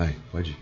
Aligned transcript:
Aí, 0.00 0.16
pode 0.32 0.52
ir. 0.52 0.56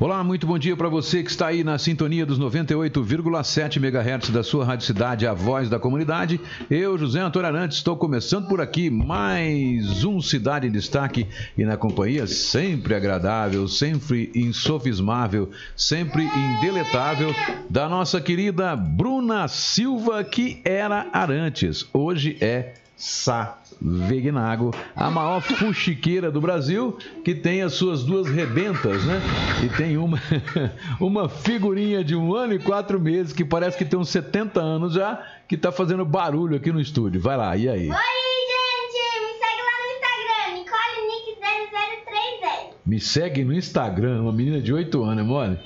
Olá, 0.00 0.24
muito 0.24 0.44
bom 0.44 0.58
dia 0.58 0.76
para 0.76 0.88
você 0.88 1.22
que 1.22 1.30
está 1.30 1.46
aí 1.46 1.62
na 1.62 1.78
sintonia 1.78 2.26
dos 2.26 2.36
98,7 2.36 3.76
MHz 3.76 4.30
da 4.30 4.42
sua 4.42 4.64
Rádio 4.64 4.84
Cidade, 4.84 5.24
a 5.24 5.32
voz 5.32 5.70
da 5.70 5.78
comunidade. 5.78 6.40
Eu, 6.68 6.98
José 6.98 7.20
Antônio 7.20 7.46
Arantes, 7.46 7.78
estou 7.78 7.96
começando 7.96 8.48
por 8.48 8.60
aqui 8.60 8.90
mais 8.90 10.02
um 10.02 10.20
Cidade 10.20 10.66
em 10.66 10.72
Destaque 10.72 11.28
e 11.56 11.64
na 11.64 11.76
companhia 11.76 12.26
sempre 12.26 12.96
agradável, 12.96 13.68
sempre 13.68 14.32
insofismável, 14.34 15.52
sempre 15.76 16.24
indeletável 16.24 17.32
da 17.70 17.88
nossa 17.88 18.20
querida 18.20 18.74
Bruna 18.74 19.46
Silva, 19.46 20.24
que 20.24 20.60
era 20.64 21.06
Arantes, 21.12 21.88
hoje 21.92 22.36
é 22.40 22.74
Sá 22.96 23.58
Vegnago, 23.80 24.72
a 24.94 25.10
maior 25.10 25.40
fuxiqueira 25.40 26.30
do 26.30 26.40
Brasil, 26.40 26.96
que 27.24 27.34
tem 27.34 27.62
as 27.62 27.72
suas 27.74 28.04
duas 28.04 28.28
rebentas, 28.28 29.04
né? 29.04 29.20
E 29.64 29.68
tem 29.76 29.96
uma, 29.96 30.20
uma 31.00 31.28
figurinha 31.28 32.04
de 32.04 32.14
um 32.14 32.32
ano 32.34 32.54
e 32.54 32.58
quatro 32.58 33.00
meses, 33.00 33.32
que 33.32 33.44
parece 33.44 33.76
que 33.76 33.84
tem 33.84 33.98
uns 33.98 34.10
70 34.10 34.60
anos 34.60 34.94
já, 34.94 35.20
que 35.48 35.56
tá 35.56 35.72
fazendo 35.72 36.04
barulho 36.04 36.56
aqui 36.56 36.70
no 36.70 36.80
estúdio. 36.80 37.20
Vai 37.20 37.36
lá, 37.36 37.56
e 37.56 37.68
aí? 37.68 37.90
Oi, 37.90 37.92
gente! 37.96 38.00
Me 39.20 39.32
segue 39.40 39.60
lá 39.60 39.76
no 39.80 39.86
Instagram, 39.92 40.60
NicoleNick0030. 40.60 42.74
Me 42.86 43.00
segue 43.00 43.44
no 43.44 43.52
Instagram, 43.52 44.22
uma 44.22 44.32
menina 44.32 44.60
de 44.60 44.72
8 44.72 45.02
anos, 45.02 45.24
é 45.24 45.26
mole? 45.26 45.58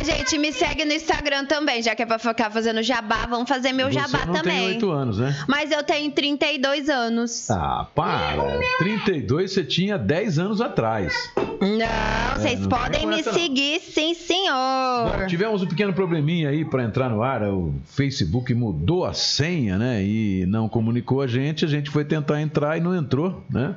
Ai, 0.00 0.04
gente, 0.04 0.38
me 0.38 0.50
segue 0.50 0.82
no 0.86 0.92
Instagram 0.94 1.44
também, 1.44 1.82
já 1.82 1.94
que 1.94 2.02
é 2.02 2.06
pra 2.06 2.18
ficar 2.18 2.50
fazendo 2.50 2.82
jabá, 2.82 3.26
vamos 3.28 3.46
fazer 3.46 3.70
meu 3.72 3.88
Você 3.88 3.98
jabá 3.98 4.24
não 4.24 4.32
também. 4.32 4.56
tem 4.56 4.66
8 4.76 4.90
anos, 4.90 5.18
né? 5.18 5.36
Mas 5.46 5.70
eu 5.70 5.82
tenho 5.82 6.10
32 6.10 6.88
anos. 6.88 7.50
Ah, 7.50 7.86
para. 7.94 8.58
32 8.78 9.52
você 9.52 9.62
tinha 9.62 9.98
10 9.98 10.38
anos 10.38 10.60
atrás. 10.62 11.30
Não, 11.60 12.34
vocês 12.40 12.64
É, 12.64 12.66
podem 12.68 13.06
me 13.06 13.20
não. 13.22 13.32
seguir, 13.34 13.78
sim, 13.80 14.14
senhor. 14.14 15.18
Bom, 15.18 15.26
tivemos 15.26 15.62
um 15.62 15.66
pequeno 15.66 15.92
probleminha 15.92 16.48
aí 16.48 16.64
para 16.64 16.82
entrar 16.82 17.10
no 17.10 17.22
ar. 17.22 17.42
O 17.42 17.74
Facebook 17.84 18.54
mudou 18.54 19.04
a 19.04 19.12
senha, 19.12 19.76
né? 19.76 20.02
E 20.02 20.46
não 20.46 20.66
comunicou 20.66 21.20
a 21.20 21.26
gente. 21.26 21.62
A 21.64 21.68
gente 21.68 21.90
foi 21.90 22.06
tentar 22.06 22.40
entrar 22.40 22.78
e 22.78 22.80
não 22.80 22.96
entrou, 22.96 23.44
né? 23.50 23.74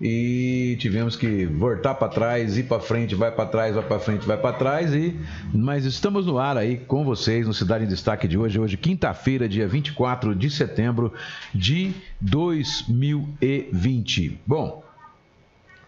E 0.00 0.76
tivemos 0.78 1.16
que 1.16 1.44
voltar 1.46 1.94
para 1.94 2.08
trás, 2.08 2.56
ir 2.58 2.64
para 2.64 2.80
frente, 2.80 3.14
vai 3.14 3.32
para 3.32 3.46
trás, 3.46 3.74
vai 3.74 3.84
para 3.84 3.98
frente, 3.98 4.26
vai 4.26 4.36
para 4.36 4.54
trás 4.54 4.92
e 4.92 5.16
mas 5.54 5.86
estamos 5.86 6.26
no 6.26 6.38
ar 6.38 6.58
aí 6.58 6.76
com 6.76 7.02
vocês 7.02 7.46
no 7.46 7.54
Cidade 7.54 7.84
em 7.84 7.88
Destaque 7.88 8.28
de 8.28 8.36
hoje, 8.36 8.60
hoje 8.60 8.76
quinta-feira, 8.76 9.48
dia 9.48 9.66
24 9.66 10.34
de 10.34 10.50
setembro 10.50 11.14
de 11.54 11.94
2020. 12.20 14.38
Bom, 14.46 14.84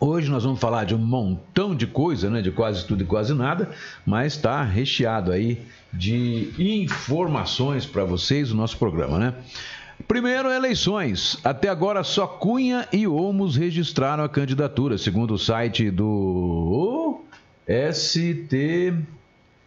Hoje 0.00 0.30
nós 0.30 0.44
vamos 0.44 0.60
falar 0.60 0.84
de 0.84 0.94
um 0.94 0.98
montão 0.98 1.74
de 1.74 1.84
coisa, 1.84 2.30
né? 2.30 2.40
De 2.40 2.52
quase 2.52 2.86
tudo 2.86 3.02
e 3.02 3.06
quase 3.06 3.34
nada, 3.34 3.68
mas 4.06 4.34
está 4.34 4.62
recheado 4.62 5.32
aí 5.32 5.60
de 5.92 6.52
informações 6.56 7.84
para 7.84 8.04
vocês 8.04 8.52
o 8.52 8.54
nosso 8.54 8.78
programa, 8.78 9.18
né? 9.18 9.34
Primeiro, 10.08 10.50
eleições. 10.50 11.38
Até 11.44 11.68
agora 11.68 12.02
só 12.02 12.26
Cunha 12.26 12.88
e 12.90 13.06
Olmos 13.06 13.56
registraram 13.56 14.24
a 14.24 14.28
candidatura, 14.28 14.96
segundo 14.96 15.34
o 15.34 15.38
site 15.38 15.90
do 15.90 17.20
ST 17.92 18.94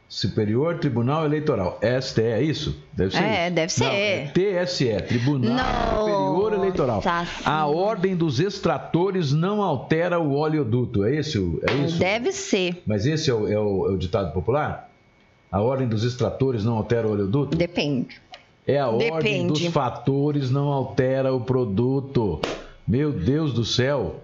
Superior 0.10 0.80
Tribunal 0.80 1.26
Eleitoral. 1.26 1.80
ST 2.02 2.22
é 2.24 2.42
isso? 2.42 2.76
Deve 2.92 3.12
ser. 3.12 3.24
É, 3.24 3.46
isso? 3.46 3.54
deve 3.56 3.72
ser. 3.72 3.84
Não, 3.84 3.92
é 3.92 4.32
TSE, 4.66 5.02
Tribunal 5.08 6.00
Superior 6.00 6.54
Eleitoral. 6.54 7.04
A 7.46 7.68
ordem 7.68 8.16
dos 8.16 8.40
extratores 8.40 9.32
não 9.32 9.62
altera 9.62 10.20
o 10.20 10.34
oleoduto. 10.34 11.04
É 11.06 11.16
esse? 11.16 11.38
É 11.70 11.74
isso? 11.86 12.00
Deve 12.00 12.32
ser. 12.32 12.82
Mas 12.88 13.06
esse 13.06 13.30
é 13.30 13.34
o, 13.34 13.48
é 13.48 13.60
o- 13.60 13.88
é 13.88 13.92
o 13.92 13.98
ditado 13.98 14.34
popular? 14.34 14.90
A 15.52 15.62
ordem 15.62 15.88
dos 15.88 16.04
extratores 16.04 16.64
não 16.66 16.74
altera 16.78 17.08
o 17.08 17.12
oleoduto? 17.12 17.56
Depende. 17.56 18.20
É 18.68 18.80
a 18.80 18.88
ordem 18.88 19.12
Depende. 19.12 19.48
dos 19.48 19.66
fatores 19.74 20.52
não 20.52 20.68
altera 20.68 21.34
o 21.34 21.42
produto. 21.42 22.40
Meu 22.88 23.12
Deus 23.12 23.54
do 23.54 23.66
céu. 23.66 24.24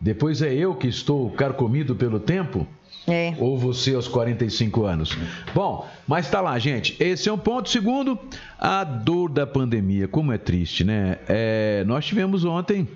Depois 0.00 0.42
é 0.42 0.52
eu 0.52 0.74
que 0.74 0.88
estou 0.88 1.30
carcomido 1.30 1.94
pelo 1.94 2.20
tempo? 2.20 2.66
É. 3.06 3.34
Ou 3.38 3.58
você 3.58 3.94
aos 3.94 4.06
45 4.06 4.84
anos? 4.84 5.16
Bom, 5.54 5.88
mas 6.06 6.30
tá 6.30 6.40
lá, 6.40 6.58
gente. 6.58 6.96
Esse 7.02 7.28
é 7.28 7.32
um 7.32 7.38
ponto. 7.38 7.68
Segundo, 7.68 8.18
a 8.58 8.84
dor 8.84 9.30
da 9.30 9.46
pandemia. 9.46 10.06
Como 10.06 10.32
é 10.32 10.38
triste, 10.38 10.84
né? 10.84 11.18
É, 11.26 11.84
nós 11.86 12.04
tivemos 12.04 12.44
ontem, 12.44 12.86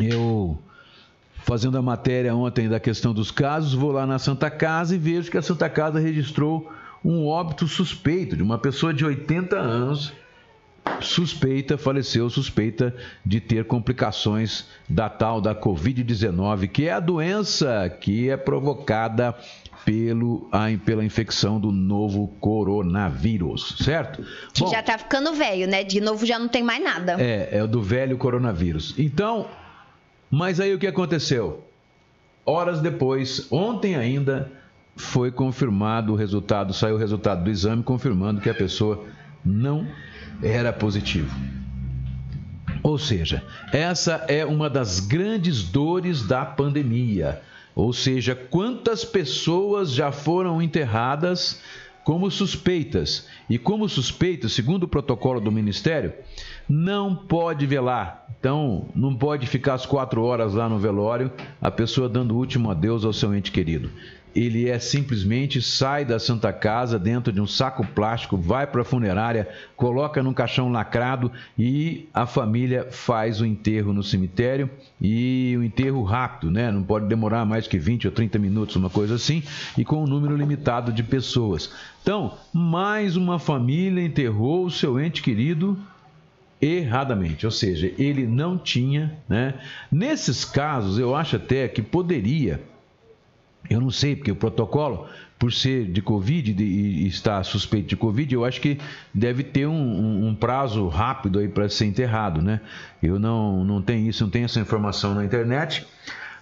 eu 0.00 0.58
fazendo 1.44 1.76
a 1.76 1.82
matéria 1.82 2.34
ontem 2.34 2.68
da 2.68 2.80
questão 2.80 3.12
dos 3.12 3.30
casos, 3.30 3.74
vou 3.74 3.92
lá 3.92 4.06
na 4.06 4.18
Santa 4.18 4.50
Casa 4.50 4.94
e 4.94 4.98
vejo 4.98 5.30
que 5.30 5.36
a 5.36 5.42
Santa 5.42 5.68
Casa 5.68 6.00
registrou 6.00 6.72
um 7.04 7.26
óbito 7.26 7.68
suspeito 7.68 8.36
de 8.36 8.42
uma 8.42 8.58
pessoa 8.58 8.94
de 8.94 9.04
80 9.04 9.56
anos 9.56 10.12
suspeita, 11.00 11.76
faleceu 11.76 12.28
suspeita 12.28 12.94
de 13.24 13.40
ter 13.40 13.64
complicações 13.64 14.66
da 14.88 15.08
tal 15.08 15.40
da 15.40 15.54
Covid-19, 15.54 16.68
que 16.68 16.86
é 16.88 16.92
a 16.92 17.00
doença 17.00 17.88
que 18.00 18.28
é 18.30 18.36
provocada 18.36 19.34
pelo, 19.84 20.48
a, 20.50 20.66
pela 20.84 21.04
infecção 21.04 21.60
do 21.60 21.70
novo 21.70 22.28
coronavírus, 22.40 23.76
certo? 23.80 24.24
Que 24.52 24.60
Bom, 24.62 24.70
já 24.70 24.82
tá 24.82 24.96
ficando 24.96 25.34
velho, 25.34 25.68
né? 25.68 25.84
De 25.84 26.00
novo 26.00 26.24
já 26.24 26.38
não 26.38 26.48
tem 26.48 26.62
mais 26.62 26.82
nada. 26.82 27.16
é, 27.20 27.58
é 27.58 27.62
o 27.62 27.68
do 27.68 27.82
velho 27.82 28.16
coronavírus. 28.16 28.94
Então, 28.98 29.46
mas 30.30 30.58
aí 30.60 30.72
o 30.74 30.78
que 30.78 30.86
aconteceu? 30.86 31.64
Horas 32.46 32.80
depois, 32.80 33.50
ontem 33.50 33.94
ainda, 33.94 34.50
foi 34.96 35.30
confirmado 35.30 36.12
o 36.12 36.16
resultado, 36.16 36.72
saiu 36.72 36.96
o 36.96 36.98
resultado 36.98 37.44
do 37.44 37.50
exame 37.50 37.82
confirmando 37.82 38.40
que 38.40 38.50
a 38.50 38.54
pessoa 38.54 39.04
não 39.44 39.86
era 40.42 40.72
positivo. 40.72 41.34
Ou 42.82 42.98
seja, 42.98 43.42
essa 43.72 44.24
é 44.28 44.44
uma 44.44 44.68
das 44.68 45.00
grandes 45.00 45.62
dores 45.62 46.26
da 46.26 46.44
pandemia. 46.44 47.40
Ou 47.74 47.92
seja, 47.92 48.34
quantas 48.34 49.04
pessoas 49.04 49.90
já 49.90 50.12
foram 50.12 50.60
enterradas 50.60 51.60
como 52.04 52.30
suspeitas. 52.30 53.26
E 53.48 53.58
como 53.58 53.88
suspeitas, 53.88 54.52
segundo 54.52 54.84
o 54.84 54.88
protocolo 54.88 55.40
do 55.40 55.50
Ministério, 55.50 56.12
não 56.68 57.16
pode 57.16 57.66
velar. 57.66 58.26
Então, 58.38 58.88
não 58.94 59.16
pode 59.16 59.46
ficar 59.46 59.74
as 59.74 59.86
quatro 59.86 60.22
horas 60.22 60.52
lá 60.52 60.68
no 60.68 60.78
velório, 60.78 61.32
a 61.60 61.70
pessoa 61.70 62.08
dando 62.08 62.34
o 62.34 62.38
último 62.38 62.70
adeus 62.70 63.04
ao 63.04 63.12
seu 63.12 63.34
ente 63.34 63.50
querido. 63.50 63.90
Ele 64.34 64.68
é 64.68 64.78
simplesmente 64.78 65.62
sai 65.62 66.04
da 66.04 66.18
Santa 66.18 66.52
Casa 66.52 66.98
dentro 66.98 67.32
de 67.32 67.40
um 67.40 67.46
saco 67.46 67.86
plástico, 67.86 68.36
vai 68.36 68.66
para 68.66 68.82
a 68.82 68.84
funerária, 68.84 69.48
coloca 69.76 70.22
num 70.22 70.34
caixão 70.34 70.70
lacrado 70.70 71.30
e 71.58 72.08
a 72.12 72.26
família 72.26 72.88
faz 72.90 73.40
o 73.40 73.46
enterro 73.46 73.92
no 73.92 74.02
cemitério 74.02 74.68
e 75.00 75.54
o 75.58 75.62
enterro 75.62 76.02
rápido, 76.02 76.50
né? 76.50 76.70
Não 76.72 76.82
pode 76.82 77.06
demorar 77.06 77.44
mais 77.44 77.68
que 77.68 77.78
20 77.78 78.06
ou 78.06 78.12
30 78.12 78.38
minutos, 78.38 78.76
uma 78.76 78.90
coisa 78.90 79.14
assim, 79.14 79.42
e 79.78 79.84
com 79.84 80.02
um 80.02 80.06
número 80.06 80.36
limitado 80.36 80.92
de 80.92 81.02
pessoas. 81.02 81.72
Então, 82.02 82.34
mais 82.52 83.16
uma 83.16 83.38
família 83.38 84.02
enterrou 84.04 84.64
o 84.64 84.70
seu 84.70 84.98
ente 85.00 85.22
querido 85.22 85.78
erradamente, 86.60 87.44
ou 87.44 87.52
seja, 87.52 87.92
ele 87.98 88.26
não 88.26 88.56
tinha, 88.56 89.18
né? 89.28 89.54
Nesses 89.92 90.44
casos, 90.44 90.98
eu 90.98 91.14
acho 91.14 91.36
até 91.36 91.68
que 91.68 91.82
poderia, 91.82 92.60
eu 93.70 93.80
não 93.80 93.90
sei, 93.90 94.14
porque 94.16 94.30
o 94.30 94.36
protocolo, 94.36 95.06
por 95.38 95.52
ser 95.52 95.86
de 95.90 96.00
Covid 96.02 96.54
e 96.62 97.06
estar 97.06 97.42
suspeito 97.44 97.88
de 97.88 97.96
Covid, 97.96 98.32
eu 98.34 98.44
acho 98.44 98.60
que 98.60 98.78
deve 99.12 99.42
ter 99.42 99.66
um, 99.66 99.72
um- 99.74 100.28
um 100.28 100.34
prazo 100.34 100.86
rápido 100.88 101.38
aí 101.38 101.48
para 101.48 101.68
ser 101.68 101.86
enterrado, 101.86 102.40
né? 102.42 102.60
Eu 103.02 103.18
não, 103.18 103.64
não 103.64 103.82
tenho 103.82 104.08
isso, 104.08 104.22
não 104.22 104.30
tenho 104.30 104.44
essa 104.44 104.60
informação 104.60 105.14
na 105.14 105.24
internet, 105.24 105.86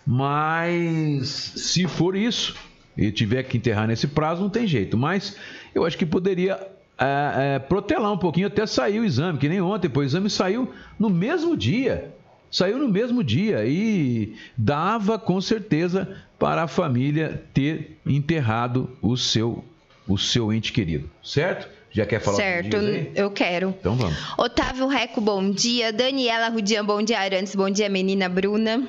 mas 0.06 1.28
se 1.56 1.86
for 1.86 2.16
isso 2.16 2.54
e 2.96 3.10
tiver 3.10 3.42
que 3.44 3.56
enterrar 3.56 3.86
nesse 3.88 4.06
prazo, 4.08 4.42
não 4.42 4.50
tem 4.50 4.66
jeito. 4.66 4.96
Mas 4.96 5.36
eu 5.74 5.84
acho 5.86 5.96
que 5.96 6.04
poderia 6.04 6.58
é, 6.98 7.54
é, 7.54 7.58
protelar 7.58 8.12
um 8.12 8.18
pouquinho 8.18 8.46
até 8.46 8.66
sair 8.66 9.00
o 9.00 9.04
exame, 9.04 9.38
que 9.38 9.48
nem 9.48 9.60
ontem, 9.60 9.88
pois 9.88 10.06
o 10.06 10.08
exame 10.16 10.28
saiu 10.30 10.70
no 10.98 11.08
mesmo 11.08 11.56
dia. 11.56 12.12
Saiu 12.52 12.76
no 12.76 12.86
mesmo 12.86 13.24
dia 13.24 13.64
e 13.64 14.36
dava 14.54 15.18
com 15.18 15.40
certeza 15.40 16.22
para 16.38 16.64
a 16.64 16.68
família 16.68 17.42
ter 17.54 17.98
enterrado 18.04 18.90
o 19.00 19.16
seu, 19.16 19.64
o 20.06 20.18
seu 20.18 20.52
ente 20.52 20.70
querido, 20.70 21.10
certo? 21.24 21.66
Já 21.90 22.04
quer 22.04 22.20
falar 22.20 22.36
certo, 22.36 22.76
eu 23.14 23.30
quero. 23.30 23.74
Então 23.80 23.96
vamos. 23.96 24.16
Otávio 24.36 24.86
Reco, 24.86 25.20
bom 25.20 25.50
dia. 25.50 25.92
Daniela 25.92 26.48
Rudian, 26.48 26.84
bom 26.84 27.02
dia, 27.02 27.20
Arantes. 27.20 27.54
Bom 27.54 27.70
dia, 27.70 27.88
menina 27.88 28.28
Bruna. 28.28 28.86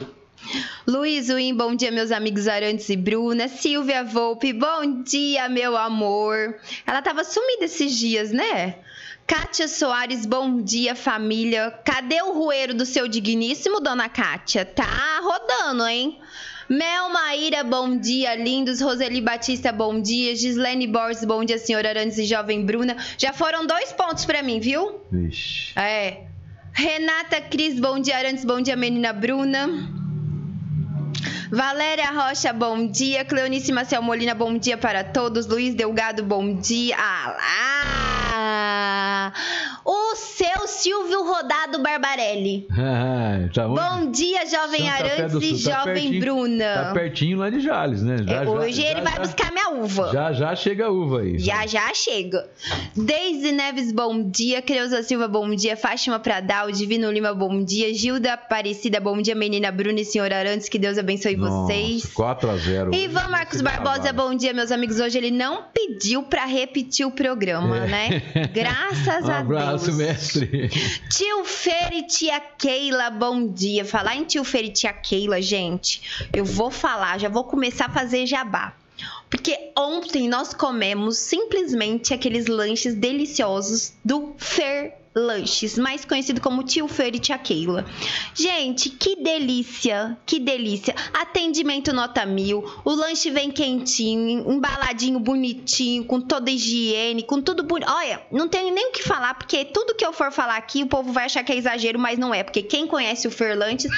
Luiz 0.85 1.27
Win, 1.27 1.55
bom 1.55 1.73
dia, 1.73 1.91
meus 1.91 2.11
amigos 2.11 2.49
Arantes 2.49 2.89
e 2.89 2.97
Bruna. 2.97 3.47
Silvia 3.47 4.03
Volpe, 4.03 4.51
bom 4.51 5.03
dia, 5.03 5.47
meu 5.47 5.77
amor. 5.77 6.55
Ela 6.85 7.01
tava 7.01 7.23
sumida 7.23 7.65
esses 7.65 7.97
dias, 7.97 8.31
né? 8.31 8.75
Kátia 9.25 9.67
Soares, 9.67 10.25
bom 10.25 10.61
dia, 10.61 10.95
família. 10.95 11.71
Cadê 11.85 12.21
o 12.21 12.33
rueiro 12.33 12.73
do 12.73 12.85
seu 12.85 13.07
digníssimo, 13.07 13.79
dona 13.79 14.09
Kátia? 14.09 14.65
Tá 14.65 15.19
rodando, 15.21 15.87
hein? 15.87 16.19
Mel 16.69 17.09
Maíra, 17.09 17.63
bom 17.63 17.97
dia, 17.97 18.35
lindos. 18.35 18.81
Roseli 18.81 19.21
Batista, 19.21 19.71
bom 19.71 20.01
dia. 20.01 20.35
Gislene 20.35 20.87
Borges, 20.87 21.23
bom 21.23 21.43
dia, 21.43 21.57
senhora 21.57 21.89
Arantes 21.89 22.17
e 22.17 22.25
jovem 22.25 22.65
Bruna. 22.65 22.97
Já 23.17 23.31
foram 23.31 23.65
dois 23.65 23.93
pontos 23.93 24.25
pra 24.25 24.43
mim, 24.43 24.59
viu? 24.59 25.01
Vixe. 25.11 25.77
É. 25.77 26.23
Renata 26.73 27.39
Cris, 27.41 27.79
bom 27.79 27.99
dia, 27.99 28.17
Arantes, 28.17 28.43
bom 28.43 28.59
dia, 28.61 28.75
menina 28.75 29.13
Bruna. 29.13 29.69
Valéria 31.49 32.11
Rocha, 32.11 32.51
bom 32.51 32.87
dia. 32.87 33.23
Cleonice 33.23 33.71
Marcel 33.71 34.01
Molina, 34.01 34.33
bom 34.33 34.57
dia 34.57 34.77
para 34.77 35.03
todos. 35.03 35.47
Luiz 35.47 35.75
Delgado, 35.75 36.23
bom 36.23 36.55
dia. 36.55 36.97
Ah 36.97 37.35
lá! 37.37 38.22
O 39.85 40.15
seu 40.15 40.67
Silvio 40.67 41.23
Rodado 41.23 41.81
Barbarelli. 41.81 42.67
Ah, 43.35 43.49
tá? 43.53 43.67
Bom 43.67 44.11
dia, 44.11 44.45
jovem 44.45 44.81
Santa 44.81 44.93
Arantes 44.93 45.61
e. 45.61 45.63
Tá 45.69 45.85
jovem 45.85 46.19
Bruna. 46.19 46.65
Tá 46.75 46.91
pertinho 46.93 47.37
lá 47.39 47.49
de 47.49 47.59
Jales, 47.59 48.01
né? 48.03 48.17
Já, 48.27 48.43
É, 48.43 48.47
Hoje 48.49 48.81
já- 48.81 48.89
ele 48.89 49.01
vai 49.01 49.13
já- 49.13 49.19
buscar 49.21 49.51
minha 49.51 49.69
uva. 49.69 50.11
Já 50.13 50.31
já 50.33 50.55
chega 50.55 50.85
a 50.85 50.91
uva 50.91 51.21
aí. 51.21 51.39
Já 51.39 51.65
já 51.65 51.91
chega. 51.93 52.47
Deise 52.95 53.51
Neves, 53.51 53.91
bom 53.91 54.29
dia. 54.29 54.61
Creuza 54.61 55.01
Silva, 55.03 55.27
bom 55.27 55.49
dia. 55.55 55.75
Fátima 55.75 56.19
Pradal, 56.19 56.71
Divino 56.71 57.11
Lima, 57.11 57.33
bom 57.33 57.63
dia. 57.63 57.93
Gilda 57.93 58.33
Aparecida, 58.33 58.99
bom 58.99 59.19
dia. 59.21 59.33
Menina 59.35 59.71
Bruna 59.71 59.99
e 60.01 60.05
senhor 60.05 60.31
Arantes, 60.31 60.69
que 60.69 60.77
Deus 60.77 60.97
abençoe 60.97 61.35
vocês. 61.35 62.05
4 62.13 62.49
a 62.49 62.57
0 62.57 62.93
Ivan 62.93 63.27
Marcos 63.29 63.61
Barbosa, 63.61 64.13
bom 64.13 64.35
dia, 64.35 64.53
meus 64.53 64.71
amigos. 64.71 64.99
Hoje 64.99 65.17
ele 65.17 65.31
não 65.31 65.63
pediu 65.73 66.23
pra 66.23 66.45
repetir 66.45 67.05
o 67.05 67.11
programa, 67.11 67.81
né? 67.81 68.21
Graças 68.53 69.25
Um 69.27 69.31
a 69.31 69.39
abraço, 69.39 69.85
Deus. 69.85 69.97
mestre. 69.97 70.69
Tio 71.09 71.43
Fer 71.45 71.93
e 71.93 72.03
tia 72.07 72.39
Keila, 72.39 73.09
bom 73.09 73.47
dia. 73.47 73.85
Falar 73.85 74.15
em 74.15 74.23
tio 74.23 74.43
Fer 74.43 74.65
e 74.65 74.71
tia 74.71 74.93
Keila, 74.93 75.41
gente, 75.41 76.27
eu 76.33 76.45
vou 76.45 76.71
falar, 76.71 77.19
já 77.19 77.29
vou 77.29 77.43
começar 77.43 77.85
a 77.85 77.89
fazer 77.89 78.25
jabá. 78.25 78.73
Porque 79.29 79.71
ontem 79.77 80.29
nós 80.29 80.53
comemos 80.53 81.17
simplesmente 81.17 82.13
aqueles 82.13 82.45
lanches 82.47 82.93
deliciosos 82.93 83.93
do 84.05 84.33
Fer 84.37 84.93
Lanches, 85.15 85.77
mais 85.77 86.03
conhecido 86.05 86.41
como 86.41 86.63
Tio 86.63 86.87
Fer 86.87 87.15
e 87.15 87.19
Tia 87.19 87.37
Keila. 87.37 87.85
Gente, 88.33 88.89
que 88.89 89.15
delícia, 89.17 90.17
que 90.25 90.39
delícia. 90.39 90.95
Atendimento 91.13 91.93
nota 91.93 92.25
mil, 92.25 92.63
o 92.83 92.91
lanche 92.91 93.29
vem 93.29 93.51
quentinho, 93.51 94.51
embaladinho, 94.51 95.19
bonitinho, 95.19 96.03
com 96.05 96.19
toda 96.19 96.49
a 96.49 96.53
higiene, 96.53 97.21
com 97.21 97.41
tudo 97.41 97.63
bonito. 97.63 97.91
Olha, 97.91 98.21
não 98.31 98.47
tenho 98.47 98.73
nem 98.73 98.89
o 98.89 98.91
que 98.91 99.03
falar, 99.03 99.35
porque 99.35 99.63
tudo 99.65 99.93
que 99.95 100.05
eu 100.05 100.13
for 100.13 100.31
falar 100.31 100.57
aqui, 100.57 100.81
o 100.83 100.87
povo 100.87 101.11
vai 101.11 101.25
achar 101.25 101.43
que 101.43 101.51
é 101.51 101.57
exagero, 101.57 101.99
mas 101.99 102.17
não 102.17 102.33
é. 102.33 102.43
Porque 102.43 102.63
quem 102.63 102.87
conhece 102.87 103.27
o 103.27 103.31
Fer 103.31 103.55
Lanches 103.57 103.91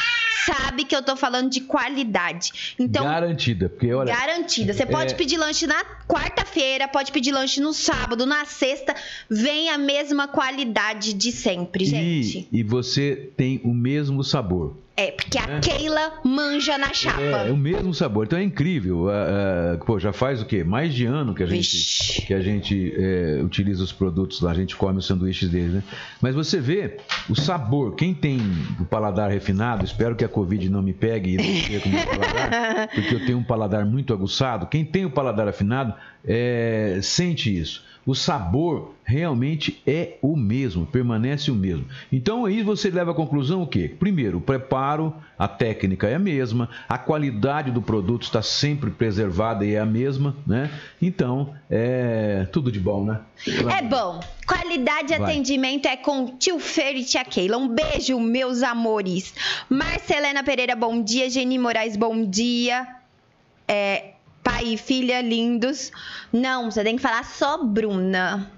sabe 0.46 0.84
que 0.84 0.96
eu 0.96 1.02
tô 1.02 1.16
falando 1.16 1.50
de 1.50 1.62
qualidade. 1.62 2.76
Então, 2.78 3.06
Garantida, 3.06 3.70
porque 3.70 3.94
olha, 3.94 4.14
Garantida. 4.14 4.74
Você 4.74 4.86
pode 4.86 5.14
É. 5.14 5.16
pedir 5.16 5.38
lanche 5.38 5.66
na 5.66 5.82
quarta-feira, 6.08 6.88
pode 6.88 7.12
pedir 7.12 7.32
lanche 7.32 7.62
no 7.62 7.74
sábado, 7.74 8.26
na 8.26 8.44
sexta. 8.46 8.94
Vem 9.30 9.70
a 9.70 9.78
mesma 9.78 10.28
qualidade 10.28 11.05
de 11.14 11.32
sempre, 11.32 11.86
gente. 11.86 12.48
e, 12.52 12.60
e 12.60 12.64
você 12.64 13.32
tem 13.36 13.62
o 13.64 13.74
mesmo 13.74 14.24
sabor. 14.24 14.76
É, 14.98 15.12
porque 15.12 15.38
a 15.38 15.44
É. 15.44 15.60
Keila 15.60 16.14
manja 16.24 16.78
na 16.78 16.94
chapa. 16.94 17.22
É, 17.22 17.50
é 17.50 17.52
o 17.52 17.58
mesmo 17.58 17.94
sabor. 17.94 18.26
Então 18.26 18.40
é 18.40 18.44
incrível. 18.44 19.10
Ah, 19.10 19.74
ah, 19.76 19.86
pô, 19.86 20.00
já 20.00 20.14
faz 20.14 20.42
o 20.42 20.46
quê? 20.46 20.64
Mais 20.64 20.94
de 20.94 21.06
ano 21.06 21.34
que 21.36 21.44
a 21.44 21.46
gente, 21.46 21.58
Vixe. 21.58 22.22
que 22.22 22.34
a 22.34 22.40
gente 22.40 22.94
é, 22.98 23.42
utiliza 23.44 23.84
os 23.84 23.92
produtos 23.92 24.40
lá, 24.42 24.52
a 24.52 24.56
gente 24.56 24.76
come 24.76 25.00
os 25.00 25.06
sanduíches 25.06 25.50
deles, 25.50 25.74
né? 25.74 25.84
Mas 26.22 26.34
você 26.34 26.60
vê 26.60 26.98
o 27.30 27.36
sabor. 27.36 27.96
Quem 27.96 28.14
tem 28.14 28.40
o 28.80 28.86
paladar 28.86 29.30
refinado, 29.30 29.84
espero 29.84 30.16
que 30.16 30.24
a 30.24 30.30
Covid 30.30 30.70
não 30.70 30.82
me 30.82 30.94
pegue 30.94 31.34
e 31.34 31.38
não 31.38 31.68
perca 31.68 31.90
o 31.90 31.92
meu 31.92 32.06
paladar, 32.06 32.88
porque 32.96 33.16
eu 33.16 33.26
tenho 33.26 33.38
um 33.38 33.44
paladar 33.44 33.86
muito 33.86 34.14
aguçado. 34.14 34.68
Quem 34.68 34.86
tem 34.86 35.06
o 35.06 35.10
paladar 35.10 35.48
afinado 35.48 35.94
é, 36.24 37.00
sente 37.02 37.56
isso. 37.56 37.84
O 38.06 38.14
sabor 38.14 38.94
realmente 39.04 39.82
é 39.86 40.18
o 40.22 40.36
mesmo, 40.38 40.86
permanece 40.86 41.50
o 41.50 41.56
mesmo. 41.56 41.86
Então 42.12 42.46
aí 42.46 42.62
você 42.62 42.92
leva 42.92 43.10
à 43.12 43.14
conclusão 43.16 43.64
o 43.64 43.68
quê? 43.68 43.92
Primeiro, 44.00 44.38
o 44.38 44.42
preparo, 44.42 44.76
a 45.38 45.48
técnica 45.48 46.08
é 46.08 46.16
a 46.16 46.20
mesma, 46.20 46.70
a 46.88 46.98
qualidade 46.98 47.72
do 47.72 47.82
produto 47.82 48.24
está 48.24 48.42
sempre 48.42 48.90
preservada 48.92 49.66
e 49.66 49.74
é 49.74 49.80
a 49.80 49.86
mesma, 49.86 50.36
né? 50.46 50.70
Então, 51.02 51.54
é 51.70 52.48
tudo 52.52 52.72
de 52.72 52.80
bom, 52.80 53.04
né? 53.04 53.20
É 53.78 53.82
bom. 53.82 54.20
Qualidade 54.48 55.12
e 55.12 55.16
atendimento 55.16 55.88
é 55.88 55.98
com 55.98 56.38
tio 56.38 56.60
Fer 56.60 56.96
e 56.96 57.04
tia 57.04 57.26
Keila. 57.26 57.58
Um 57.58 57.68
beijo, 57.68 58.20
meus 58.20 58.62
amores. 58.64 59.34
Marcelena 59.70 60.44
Pereira, 60.44 60.76
bom 60.76 61.02
dia. 61.02 61.30
Geni 61.30 61.58
Moraes, 61.58 61.96
bom 61.98 62.26
dia. 62.26 62.88
É, 63.68 64.12
pai 64.44 64.74
e 64.74 64.78
filha 64.78 65.22
lindos. 65.22 65.92
Não, 66.32 66.70
você 66.70 66.84
tem 66.84 66.96
que 66.96 67.02
falar 67.02 67.26
só 67.26 67.64
Bruna. 67.64 68.52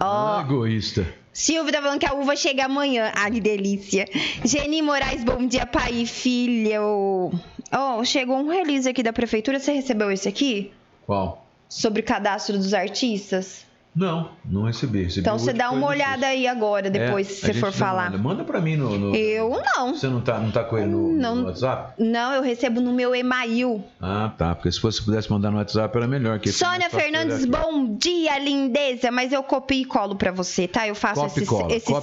Ó, 0.00 0.38
Ah, 0.38 0.44
egoísta. 0.46 1.06
Silvio 1.32 1.72
tá 1.72 1.80
falando 1.80 1.98
que 1.98 2.06
a 2.06 2.12
uva 2.12 2.36
chega 2.36 2.66
amanhã. 2.66 3.10
Ah, 3.14 3.30
que 3.30 3.40
delícia. 3.40 4.06
Geni 4.44 4.82
Moraes, 4.82 5.24
bom 5.24 5.46
dia, 5.46 5.64
pai 5.64 6.02
e 6.02 6.06
filha. 6.06 6.82
Oh, 6.82 8.04
chegou 8.04 8.36
um 8.36 8.48
release 8.48 8.86
aqui 8.88 9.02
da 9.02 9.12
prefeitura. 9.12 9.58
Você 9.58 9.72
recebeu 9.72 10.10
esse 10.10 10.28
aqui? 10.28 10.70
Qual? 11.06 11.46
Sobre 11.68 12.02
o 12.02 12.04
cadastro 12.04 12.58
dos 12.58 12.74
artistas? 12.74 13.64
Não, 13.94 14.30
não 14.44 14.62
recebi. 14.62 15.02
recebi 15.02 15.20
Então 15.20 15.38
você 15.38 15.52
dá 15.52 15.70
uma 15.70 15.86
olhada 15.86 16.24
aí 16.26 16.46
agora, 16.46 16.88
depois, 16.88 17.28
É, 17.28 17.30
se 17.34 17.40
você 17.40 17.54
for 17.60 17.70
falar. 17.70 18.04
olhada. 18.08 18.16
Manda 18.18 18.42
pra 18.42 18.58
mim 18.58 18.74
no. 18.74 18.98
no- 18.98 19.14
Eu 19.14 19.50
não. 19.76 19.94
Você 19.94 20.08
não 20.08 20.22
tá, 20.22 20.38
não 20.38 20.50
tá 20.50 20.64
com 20.64 20.78
ele 20.78 20.86
no, 20.86 21.12
Não. 21.12 21.36
no 21.36 21.44
WhatsApp? 21.44 22.02
Não, 22.02 22.32
eu 22.32 22.42
recebo 22.42 22.80
no 22.80 22.90
meu 22.90 23.14
e-mail. 23.14 23.84
Ah, 24.00 24.32
tá. 24.38 24.54
Porque 24.54 24.72
se 24.72 24.80
você 24.80 25.02
pudesse 25.02 25.30
mandar 25.30 25.50
no 25.50 25.58
WhatsApp 25.58 25.94
era 25.94 26.06
melhor. 26.06 26.38
que 26.38 26.50
Sônia 26.50 26.88
Fernandes, 26.88 27.44
bom 27.44 27.94
dia, 27.94 28.38
lindeza. 28.38 29.10
Mas 29.10 29.30
eu 29.30 29.42
copio 29.42 29.82
e 29.82 29.84
colo 29.84 30.16
pra 30.16 30.32
você, 30.32 30.66
tá? 30.66 30.88
Eu 30.88 30.94
faço 30.94 31.26
esse, 31.26 31.44
cola, 31.44 31.70
esse, 31.74 31.86
cola. 31.86 32.02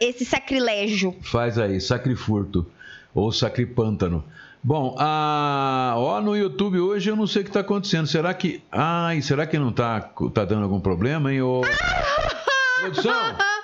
esse 0.00 0.24
sacrilégio. 0.24 1.16
Faz 1.22 1.58
aí, 1.58 1.80
sacrifurto 1.80 2.64
ou 3.12 3.32
sacripântano. 3.32 4.22
Bom, 4.62 4.96
a... 4.98 5.94
ó, 5.96 6.20
no 6.20 6.36
YouTube 6.36 6.78
hoje 6.80 7.10
eu 7.10 7.16
não 7.16 7.26
sei 7.26 7.42
o 7.42 7.44
que 7.44 7.50
está 7.50 7.60
acontecendo. 7.60 8.06
Será 8.06 8.34
que. 8.34 8.62
Ai, 8.70 9.22
será 9.22 9.46
que 9.46 9.58
não 9.58 9.72
tá, 9.72 10.00
tá 10.32 10.44
dando 10.44 10.64
algum 10.64 10.80
problema, 10.80 11.32
hein? 11.32 11.42
Ô... 11.42 11.62
Produção! 12.80 13.57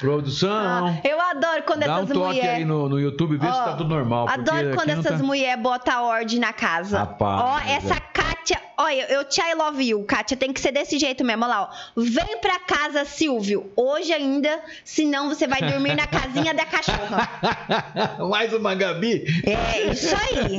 Produção! 0.00 0.88
Ah, 0.88 1.00
eu 1.04 1.20
adoro 1.20 1.62
quando 1.64 1.80
Dá 1.80 1.98
um 1.98 2.02
essas 2.02 2.08
toque 2.14 2.26
mulheres. 2.26 2.50
aí 2.50 2.64
no, 2.64 2.88
no 2.88 3.00
YouTube, 3.00 3.36
vê 3.36 3.46
se 3.46 3.52
tá 3.52 3.74
tudo 3.76 3.88
normal. 3.88 4.28
Adoro 4.28 4.74
quando 4.74 4.88
não 4.88 5.00
essas 5.00 5.20
tá... 5.20 5.24
mulheres 5.24 5.62
botam 5.62 6.04
ordem 6.04 6.38
na 6.38 6.52
casa. 6.52 6.98
Rapaz, 6.98 7.42
ó, 7.42 7.58
é. 7.60 7.76
essa 7.76 8.00
Kátia, 8.00 8.60
olha, 8.76 9.10
eu 9.12 9.24
te 9.24 9.40
I 9.40 9.54
love 9.54 9.82
you, 9.82 10.02
Kátia, 10.04 10.36
tem 10.36 10.52
que 10.52 10.60
ser 10.60 10.72
desse 10.72 10.98
jeito 10.98 11.24
mesmo, 11.24 11.44
olha 11.44 11.54
lá, 11.54 11.62
ó. 11.62 11.68
Vem 11.96 12.38
pra 12.38 12.58
casa, 12.60 13.04
Silvio, 13.04 13.70
hoje 13.76 14.12
ainda, 14.12 14.60
senão 14.84 15.28
você 15.28 15.46
vai 15.46 15.62
dormir 15.62 15.94
na 15.94 16.06
casinha 16.06 16.52
da 16.52 16.64
cachorra. 16.66 17.28
Mais 18.28 18.52
uma 18.52 18.74
Gabi? 18.74 19.24
É, 19.46 19.90
isso 19.90 20.14
aí. 20.14 20.58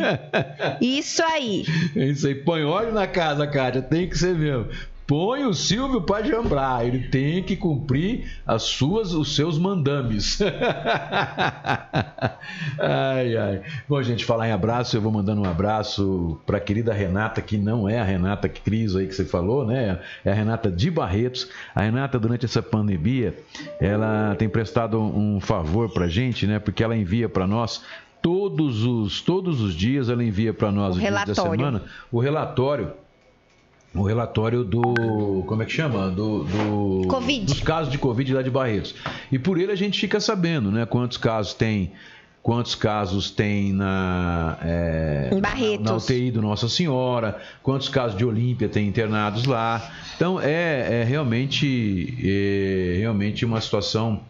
Isso 0.97 1.23
aí. 1.23 1.65
É 1.95 2.05
isso 2.05 2.27
aí, 2.27 2.35
põe 2.35 2.63
óleo 2.63 2.91
na 2.91 3.07
casa, 3.07 3.45
Kátia, 3.47 3.81
tem 3.81 4.09
que 4.09 4.17
ser 4.17 4.35
mesmo. 4.35 4.67
Põe 5.07 5.45
o 5.45 5.53
Silvio 5.53 6.01
para 6.01 6.25
jambrar, 6.25 6.83
ele 6.83 7.07
tem 7.09 7.43
que 7.43 7.55
cumprir 7.55 8.27
as 8.45 8.63
suas, 8.63 9.13
os 9.13 9.35
seus 9.35 9.59
mandames. 9.59 10.39
ai, 12.79 13.37
ai. 13.37 13.61
Bom, 13.87 14.01
gente, 14.01 14.25
falar 14.25 14.49
em 14.49 14.51
abraço, 14.51 14.97
eu 14.97 15.01
vou 15.01 15.11
mandando 15.11 15.41
um 15.41 15.45
abraço 15.45 16.39
para 16.43 16.57
a 16.57 16.59
querida 16.59 16.91
Renata, 16.91 17.39
que 17.39 17.55
não 17.55 17.87
é 17.87 17.99
a 17.99 18.03
Renata 18.03 18.49
Cris 18.49 18.95
aí 18.95 19.05
que 19.05 19.13
você 19.13 19.25
falou, 19.25 19.63
né? 19.63 19.99
É 20.23 20.31
a 20.31 20.33
Renata 20.33 20.71
de 20.71 20.89
Barretos. 20.89 21.47
A 21.75 21.81
Renata, 21.81 22.17
durante 22.17 22.45
essa 22.45 22.63
pandemia, 22.63 23.37
ela 23.79 24.35
tem 24.39 24.49
prestado 24.49 24.99
um 24.99 25.39
favor 25.39 25.87
para 25.93 26.07
gente, 26.07 26.47
né? 26.47 26.57
Porque 26.57 26.83
ela 26.83 26.97
envia 26.97 27.29
para 27.29 27.45
nós 27.45 27.83
todos 28.23 28.83
os, 28.83 29.21
todos 29.21 29.61
os 29.61 29.75
dias, 29.75 30.09
ela 30.09 30.23
envia 30.23 30.51
para 30.51 30.71
nós 30.71 30.95
O 30.95 30.97
os 30.97 30.99
dias 30.99 31.25
da 31.25 31.35
semana 31.35 31.83
o 32.11 32.19
relatório 32.19 32.91
o 33.95 34.03
relatório 34.03 34.63
do 34.63 35.43
como 35.47 35.63
é 35.63 35.65
que 35.65 35.71
chama 35.71 36.09
do, 36.09 36.43
do- 36.43 37.07
Covid. 37.09 37.45
dos 37.45 37.61
casos 37.61 37.91
de 37.91 37.97
covid 37.97 38.33
lá 38.33 38.41
de 38.41 38.49
Barretos 38.49 38.93
e 39.31 39.39
por 39.39 39.57
ele 39.59 39.71
a 39.71 39.75
gente 39.75 39.99
fica 39.99 40.19
sabendo 40.19 40.69
né 40.71 40.85
quantos 40.85 41.17
casos 41.17 41.53
tem 41.53 41.91
quantos 42.43 42.75
casos 42.75 43.31
tem 43.31 43.73
na 43.73 44.57
é, 44.61 45.29
Em 45.33 45.39
Barretos. 45.39 45.85
na 45.85 45.95
UTI 45.95 46.29
do 46.31 46.41
Nossa 46.41 46.67
Senhora 46.69 47.39
quantos 47.63 47.87
casos 47.89 48.17
de 48.17 48.25
Olímpia 48.25 48.67
tem 48.67 48.87
internados 48.87 49.45
lá 49.45 49.91
então 50.15 50.39
é, 50.41 51.01
é 51.01 51.03
realmente 51.03 52.17
é 52.23 52.97
realmente 52.99 53.45
uma 53.45 53.61
situação 53.61 54.21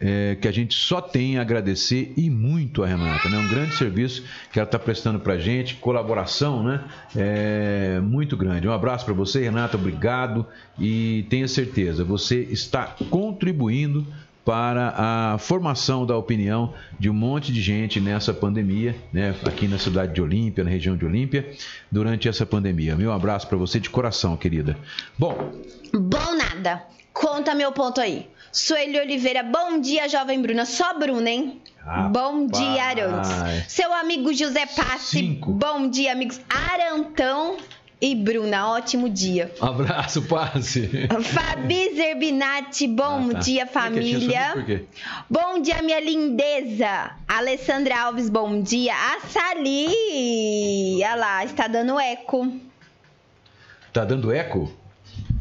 é, 0.00 0.36
que 0.40 0.46
a 0.46 0.52
gente 0.52 0.74
só 0.74 1.00
tem 1.00 1.38
a 1.38 1.40
agradecer 1.40 2.12
e 2.16 2.28
muito 2.28 2.82
a 2.82 2.86
Renata, 2.86 3.28
né? 3.28 3.38
Um 3.38 3.48
grande 3.48 3.74
serviço 3.74 4.24
que 4.52 4.58
ela 4.58 4.66
está 4.66 4.78
prestando 4.78 5.20
para 5.20 5.34
a 5.34 5.38
gente, 5.38 5.76
colaboração, 5.76 6.62
né? 6.62 6.84
É, 7.14 8.00
muito 8.02 8.36
grande. 8.36 8.68
Um 8.68 8.72
abraço 8.72 9.04
para 9.04 9.14
você, 9.14 9.42
Renata, 9.42 9.76
obrigado 9.76 10.46
e 10.78 11.26
tenha 11.30 11.48
certeza, 11.48 12.04
você 12.04 12.40
está 12.50 12.94
contribuindo 13.10 14.06
para 14.46 14.94
a 14.96 15.38
formação 15.38 16.06
da 16.06 16.16
opinião 16.16 16.72
de 17.00 17.10
um 17.10 17.12
monte 17.12 17.52
de 17.52 17.60
gente 17.60 18.00
nessa 18.00 18.32
pandemia, 18.32 18.94
né, 19.12 19.34
aqui 19.44 19.66
na 19.66 19.76
cidade 19.76 20.14
de 20.14 20.22
Olímpia, 20.22 20.62
na 20.62 20.70
região 20.70 20.96
de 20.96 21.04
Olímpia, 21.04 21.52
durante 21.90 22.28
essa 22.28 22.46
pandemia. 22.46 22.94
Meu 22.94 23.12
abraço 23.12 23.48
para 23.48 23.58
você 23.58 23.80
de 23.80 23.90
coração, 23.90 24.36
querida. 24.36 24.78
Bom. 25.18 25.52
Bom 25.92 26.36
nada. 26.36 26.84
Conta 27.12 27.56
meu 27.56 27.72
ponto 27.72 28.00
aí. 28.00 28.28
Sueli 28.56 28.98
Oliveira, 28.98 29.42
bom 29.42 29.78
dia, 29.78 30.08
jovem 30.08 30.40
Bruna. 30.40 30.64
Só 30.64 30.98
Bruna, 30.98 31.28
hein? 31.28 31.60
Rapaz. 31.78 32.10
Bom 32.10 32.46
dia, 32.46 32.84
Arantes. 32.84 33.70
Seu 33.70 33.92
amigo 33.92 34.32
José 34.32 34.64
Passe, 34.64 35.18
Cinco. 35.18 35.52
bom 35.52 35.90
dia, 35.90 36.12
amigos. 36.12 36.40
Arantão 36.48 37.58
e 38.00 38.14
Bruna, 38.14 38.70
ótimo 38.70 39.10
dia. 39.10 39.52
Um 39.60 39.66
abraço, 39.66 40.22
passe. 40.22 41.06
Fabi 41.22 41.94
Zerbinati, 41.96 42.88
bom 42.88 43.28
ah, 43.28 43.32
tá. 43.34 43.38
dia, 43.40 43.66
família. 43.66 44.52
Por 44.54 44.64
quê? 44.64 44.84
Bom 45.28 45.60
dia, 45.60 45.82
minha 45.82 46.00
lindeza. 46.00 47.10
Alessandra 47.28 48.04
Alves, 48.04 48.30
bom 48.30 48.62
dia. 48.62 48.94
A 48.94 49.20
Sali, 49.28 50.96
olha 51.04 51.14
lá, 51.14 51.44
está 51.44 51.68
dando 51.68 52.00
eco. 52.00 52.58
Tá 53.92 54.02
dando 54.02 54.32
eco? 54.32 54.72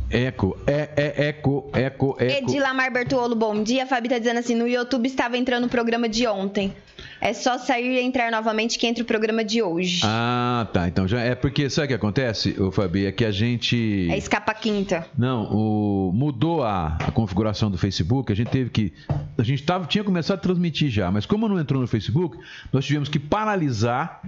Eco, 0.09 0.57
é, 0.67 0.89
é, 0.95 1.27
eco, 1.29 1.69
eco, 1.73 2.15
eco. 2.19 2.51
Edilamar 2.51 2.91
Bertuolo, 2.93 3.35
bom 3.35 3.63
dia. 3.63 3.87
Fabi 3.87 4.07
tá 4.07 4.19
dizendo 4.19 4.39
assim: 4.39 4.55
no 4.55 4.67
YouTube 4.67 5.07
estava 5.07 5.37
entrando 5.37 5.65
o 5.65 5.69
programa 5.69 6.07
de 6.07 6.27
ontem. 6.27 6.73
É 7.19 7.33
só 7.33 7.57
sair 7.57 7.95
e 7.95 8.01
entrar 8.01 8.31
novamente 8.31 8.77
que 8.77 8.85
entra 8.85 9.03
o 9.03 9.05
programa 9.05 9.43
de 9.43 9.61
hoje. 9.61 10.01
Ah, 10.03 10.67
tá. 10.71 10.87
Então 10.87 11.07
já 11.07 11.21
é 11.21 11.35
porque 11.35 11.69
sabe 11.69 11.85
o 11.85 11.87
que 11.89 11.93
acontece, 11.93 12.55
o 12.59 12.71
Fabi, 12.71 13.05
é 13.05 13.11
que 13.11 13.25
a 13.25 13.31
gente 13.31 14.07
É 14.09 14.17
escapa 14.17 14.53
quinta. 14.53 15.07
Não, 15.17 15.43
o 15.51 16.11
mudou 16.13 16.63
a, 16.63 16.97
a 16.99 17.11
configuração 17.11 17.71
do 17.71 17.77
Facebook, 17.77 18.31
a 18.31 18.35
gente 18.35 18.49
teve 18.49 18.69
que 18.69 18.93
a 19.37 19.43
gente 19.43 19.63
tava, 19.63 19.85
tinha 19.85 20.03
começado 20.03 20.37
a 20.37 20.41
transmitir 20.41 20.89
já, 20.89 21.11
mas 21.11 21.25
como 21.25 21.47
não 21.47 21.59
entrou 21.59 21.81
no 21.81 21.87
Facebook, 21.87 22.37
nós 22.71 22.85
tivemos 22.85 23.09
que 23.09 23.19
paralisar, 23.19 24.21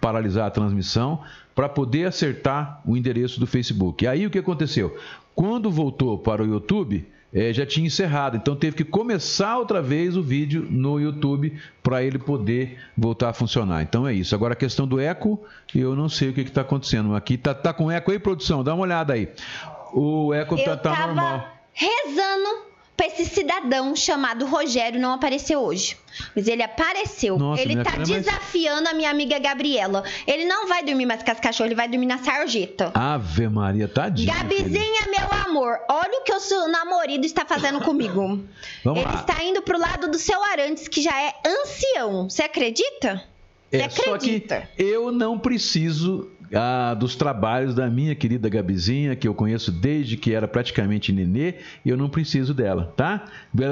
paralisar 0.00 0.46
a 0.46 0.50
transmissão 0.50 1.20
para 1.54 1.68
poder 1.68 2.06
acertar 2.06 2.80
o 2.84 2.96
endereço 2.96 3.40
do 3.40 3.46
Facebook. 3.46 4.04
E 4.04 4.08
aí 4.08 4.26
o 4.26 4.30
que 4.30 4.38
aconteceu? 4.38 4.96
Quando 5.34 5.70
voltou 5.70 6.18
para 6.18 6.42
o 6.42 6.46
YouTube, 6.46 7.06
é, 7.32 7.52
já 7.52 7.66
tinha 7.66 7.86
encerrado. 7.86 8.36
Então 8.36 8.56
teve 8.56 8.76
que 8.76 8.84
começar 8.84 9.58
outra 9.58 9.82
vez 9.82 10.16
o 10.16 10.22
vídeo 10.22 10.66
no 10.70 11.00
YouTube 11.00 11.58
para 11.82 12.02
ele 12.02 12.18
poder 12.18 12.78
voltar 12.96 13.30
a 13.30 13.32
funcionar. 13.32 13.82
Então 13.82 14.06
é 14.06 14.12
isso. 14.12 14.34
Agora 14.34 14.52
a 14.54 14.56
questão 14.56 14.86
do 14.86 15.00
eco, 15.00 15.42
eu 15.74 15.94
não 15.94 16.08
sei 16.08 16.30
o 16.30 16.32
que 16.32 16.40
está 16.40 16.62
acontecendo. 16.62 17.14
Aqui 17.14 17.36
tá, 17.36 17.54
tá 17.54 17.72
com 17.72 17.90
eco 17.90 18.10
aí, 18.10 18.18
produção? 18.18 18.62
Dá 18.64 18.74
uma 18.74 18.82
olhada 18.82 19.12
aí. 19.12 19.28
O 19.92 20.32
eco 20.34 20.54
está 20.54 20.76
tá, 20.76 20.94
tá 20.94 21.06
normal. 21.06 21.48
Rezando 21.72 22.75
esse 23.04 23.26
cidadão 23.26 23.94
chamado 23.94 24.46
Rogério 24.46 24.98
não 24.98 25.12
aparecer 25.12 25.56
hoje. 25.56 25.96
Mas 26.34 26.48
ele 26.48 26.62
apareceu. 26.62 27.38
Nossa, 27.38 27.60
ele 27.60 27.82
tá 27.82 27.96
desafiando 27.98 28.84
mais... 28.84 28.94
a 28.94 28.96
minha 28.96 29.10
amiga 29.10 29.38
Gabriela. 29.38 30.02
Ele 30.26 30.46
não 30.46 30.66
vai 30.66 30.82
dormir 30.82 31.04
mais 31.04 31.22
com 31.22 31.30
as 31.30 31.38
cachorras, 31.38 31.68
ele 31.68 31.74
vai 31.74 31.88
dormir 31.88 32.06
na 32.06 32.18
sarjeta. 32.18 32.90
Ave 32.94 33.48
Maria, 33.48 33.86
tadinho. 33.86 34.32
Gabizinha, 34.32 35.02
filho. 35.02 35.10
meu 35.10 35.38
amor, 35.46 35.78
olha 35.90 36.20
o 36.20 36.24
que 36.24 36.32
o 36.32 36.40
seu 36.40 36.68
namorado 36.68 37.24
está 37.24 37.44
fazendo 37.44 37.80
comigo. 37.80 38.14
Vamos 38.82 39.02
ele 39.02 39.04
lá. 39.04 39.20
está 39.20 39.44
indo 39.44 39.60
pro 39.62 39.78
lado 39.78 40.08
do 40.08 40.18
seu 40.18 40.42
Arantes, 40.42 40.88
que 40.88 41.02
já 41.02 41.20
é 41.20 41.34
ancião. 41.44 42.30
Você 42.30 42.42
acredita? 42.42 43.22
Você 43.70 43.76
é, 43.76 43.84
acredita? 43.84 44.60
Só 44.60 44.66
que 44.76 44.82
eu 44.82 45.12
não 45.12 45.38
preciso 45.38 46.30
ah, 46.56 46.94
dos 46.94 47.14
trabalhos 47.14 47.74
da 47.74 47.88
minha 47.88 48.14
querida 48.14 48.48
Gabizinha, 48.48 49.14
que 49.14 49.28
eu 49.28 49.34
conheço 49.34 49.70
desde 49.70 50.16
que 50.16 50.32
era 50.32 50.48
praticamente 50.48 51.12
nenê, 51.12 51.54
e 51.84 51.88
eu 51.88 51.96
não 51.96 52.08
preciso 52.08 52.54
dela, 52.54 52.92
tá? 52.96 53.24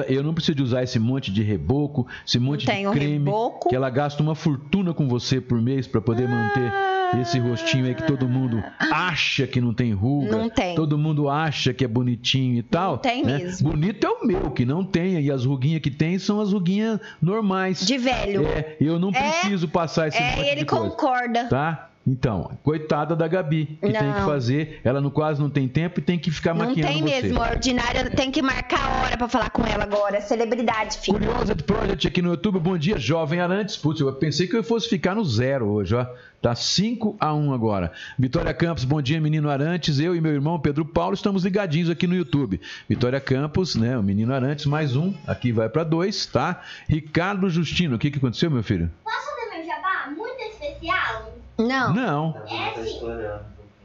Eu 0.08 0.22
não 0.22 0.34
preciso 0.34 0.56
de 0.56 0.62
usar 0.62 0.82
esse 0.82 0.98
monte 0.98 1.32
de 1.32 1.42
reboco, 1.42 2.06
esse 2.26 2.38
monte 2.38 2.66
de 2.66 2.72
creme, 2.90 3.18
reboco. 3.18 3.68
que 3.68 3.76
ela 3.76 3.90
gasta 3.90 4.22
uma 4.22 4.34
fortuna 4.34 4.92
com 4.92 5.08
você 5.08 5.40
por 5.40 5.60
mês 5.60 5.86
para 5.86 6.00
poder 6.00 6.28
manter 6.28 6.72
esse 7.20 7.38
rostinho 7.38 7.86
aí 7.86 7.94
que 7.94 8.06
todo 8.06 8.28
mundo 8.28 8.62
acha 8.78 9.46
que 9.46 9.60
não 9.60 9.72
tem 9.72 9.92
ruga, 9.92 10.36
não 10.36 10.48
tem. 10.48 10.74
todo 10.74 10.98
mundo 10.98 11.28
acha 11.28 11.72
que 11.72 11.84
é 11.84 11.88
bonitinho 11.88 12.58
e 12.58 12.62
tal. 12.62 12.92
Não 12.92 12.98
tem 12.98 13.24
né? 13.24 13.38
mesmo. 13.38 13.70
Bonito 13.70 14.06
é 14.06 14.10
o 14.10 14.26
meu, 14.26 14.50
que 14.50 14.64
não 14.64 14.84
tem, 14.84 15.20
e 15.20 15.30
as 15.30 15.44
ruguinhas 15.44 15.80
que 15.80 15.90
tem 15.90 16.18
são 16.18 16.40
as 16.40 16.52
ruguinhas 16.52 16.98
normais. 17.20 17.86
De 17.86 17.98
velho. 17.98 18.46
É, 18.46 18.76
eu 18.80 18.98
não 18.98 19.10
é, 19.10 19.12
preciso 19.12 19.68
passar 19.68 20.08
esse 20.08 20.18
é, 20.18 20.52
ele 20.52 20.64
coisa, 20.64 20.90
concorda. 20.90 21.44
Tá? 21.46 21.90
Então, 22.06 22.50
coitada 22.62 23.16
da 23.16 23.26
Gabi, 23.26 23.78
que 23.80 23.90
não. 23.90 24.00
tem 24.00 24.12
que 24.12 24.20
fazer, 24.20 24.80
ela 24.84 25.00
no 25.00 25.10
quase 25.10 25.40
não 25.40 25.48
tem 25.48 25.66
tempo 25.66 26.00
e 26.00 26.02
tem 26.02 26.18
que 26.18 26.30
ficar 26.30 26.52
não 26.52 26.66
maquiando 26.66 26.92
Não 26.92 27.06
tem 27.06 27.22
mesmo, 27.22 27.42
a 27.42 27.50
ordinária 27.50 28.10
tem 28.10 28.30
que 28.30 28.42
marcar 28.42 28.80
a 28.80 29.02
hora 29.02 29.16
para 29.16 29.28
falar 29.28 29.48
com 29.50 29.64
ela 29.64 29.84
agora, 29.84 30.20
celebridade, 30.20 30.98
filho. 30.98 31.18
Curiosa 31.18 31.56
Project 31.56 32.06
aqui 32.06 32.20
no 32.20 32.30
YouTube, 32.30 32.58
bom 32.58 32.76
dia, 32.76 32.98
jovem 32.98 33.40
Arantes. 33.40 33.76
Putz, 33.76 34.00
eu 34.00 34.12
pensei 34.12 34.46
que 34.46 34.54
eu 34.54 34.62
fosse 34.62 34.88
ficar 34.88 35.14
no 35.14 35.24
zero 35.24 35.66
hoje, 35.66 35.94
ó. 35.94 36.06
Tá 36.42 36.54
5 36.54 37.16
a 37.18 37.32
1 37.32 37.54
agora. 37.54 37.90
Vitória 38.18 38.52
Campos, 38.52 38.84
bom 38.84 39.00
dia, 39.00 39.18
menino 39.18 39.48
Arantes. 39.48 39.98
Eu 39.98 40.14
e 40.14 40.20
meu 40.20 40.32
irmão 40.32 40.60
Pedro 40.60 40.84
Paulo 40.84 41.14
estamos 41.14 41.42
ligadinhos 41.42 41.88
aqui 41.88 42.06
no 42.06 42.14
YouTube. 42.14 42.60
Vitória 42.86 43.18
Campos, 43.18 43.74
né, 43.74 43.96
o 43.96 44.02
menino 44.02 44.34
Arantes, 44.34 44.66
mais 44.66 44.94
um, 44.94 45.14
aqui 45.26 45.52
vai 45.52 45.70
para 45.70 45.84
dois, 45.84 46.26
tá? 46.26 46.60
Ricardo 46.86 47.48
Justino, 47.48 47.96
o 47.96 47.98
que 47.98 48.10
que 48.10 48.18
aconteceu, 48.18 48.50
meu 48.50 48.62
filho? 48.62 48.90
Posso 49.02 49.24
fazer 49.24 49.56
meu 49.56 49.64
jabá 49.64 50.10
muito 50.14 50.38
especial? 50.42 51.33
Não. 51.58 51.94
Não. 51.94 52.34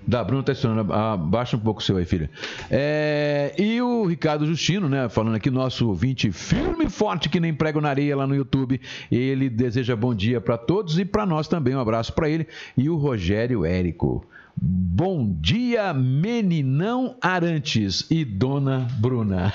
Da 0.05 0.23
Bruna 0.23 0.41
tá 0.41 0.51
estourando. 0.51 0.91
Abaixa 0.91 1.55
um 1.55 1.59
pouco 1.59 1.81
o 1.81 1.83
seu 1.83 1.97
aí, 1.97 2.05
filha. 2.05 2.29
É, 2.71 3.53
e 3.57 3.79
o 3.81 4.05
Ricardo 4.05 4.45
Justino, 4.45 4.89
né? 4.89 5.07
Falando 5.07 5.35
aqui, 5.35 5.51
nosso 5.51 5.87
ouvinte 5.87 6.31
firme 6.31 6.85
e 6.85 6.89
forte 6.89 7.29
que 7.29 7.39
nem 7.39 7.53
prego 7.53 7.79
na 7.79 7.89
areia 7.89 8.15
lá 8.15 8.25
no 8.25 8.35
YouTube. 8.35 8.81
Ele 9.11 9.49
deseja 9.49 9.95
bom 9.95 10.15
dia 10.15 10.41
para 10.41 10.57
todos 10.57 10.97
e 10.97 11.05
para 11.05 11.25
nós 11.25 11.47
também. 11.47 11.75
Um 11.75 11.79
abraço 11.79 12.11
para 12.13 12.27
ele. 12.27 12.47
E 12.75 12.89
o 12.89 12.95
Rogério 12.95 13.63
Érico. 13.63 14.25
Bom 14.61 15.33
dia, 15.39 15.93
meninão 15.93 17.15
Arantes 17.21 18.05
e 18.11 18.25
Dona 18.25 18.85
Bruna. 18.99 19.53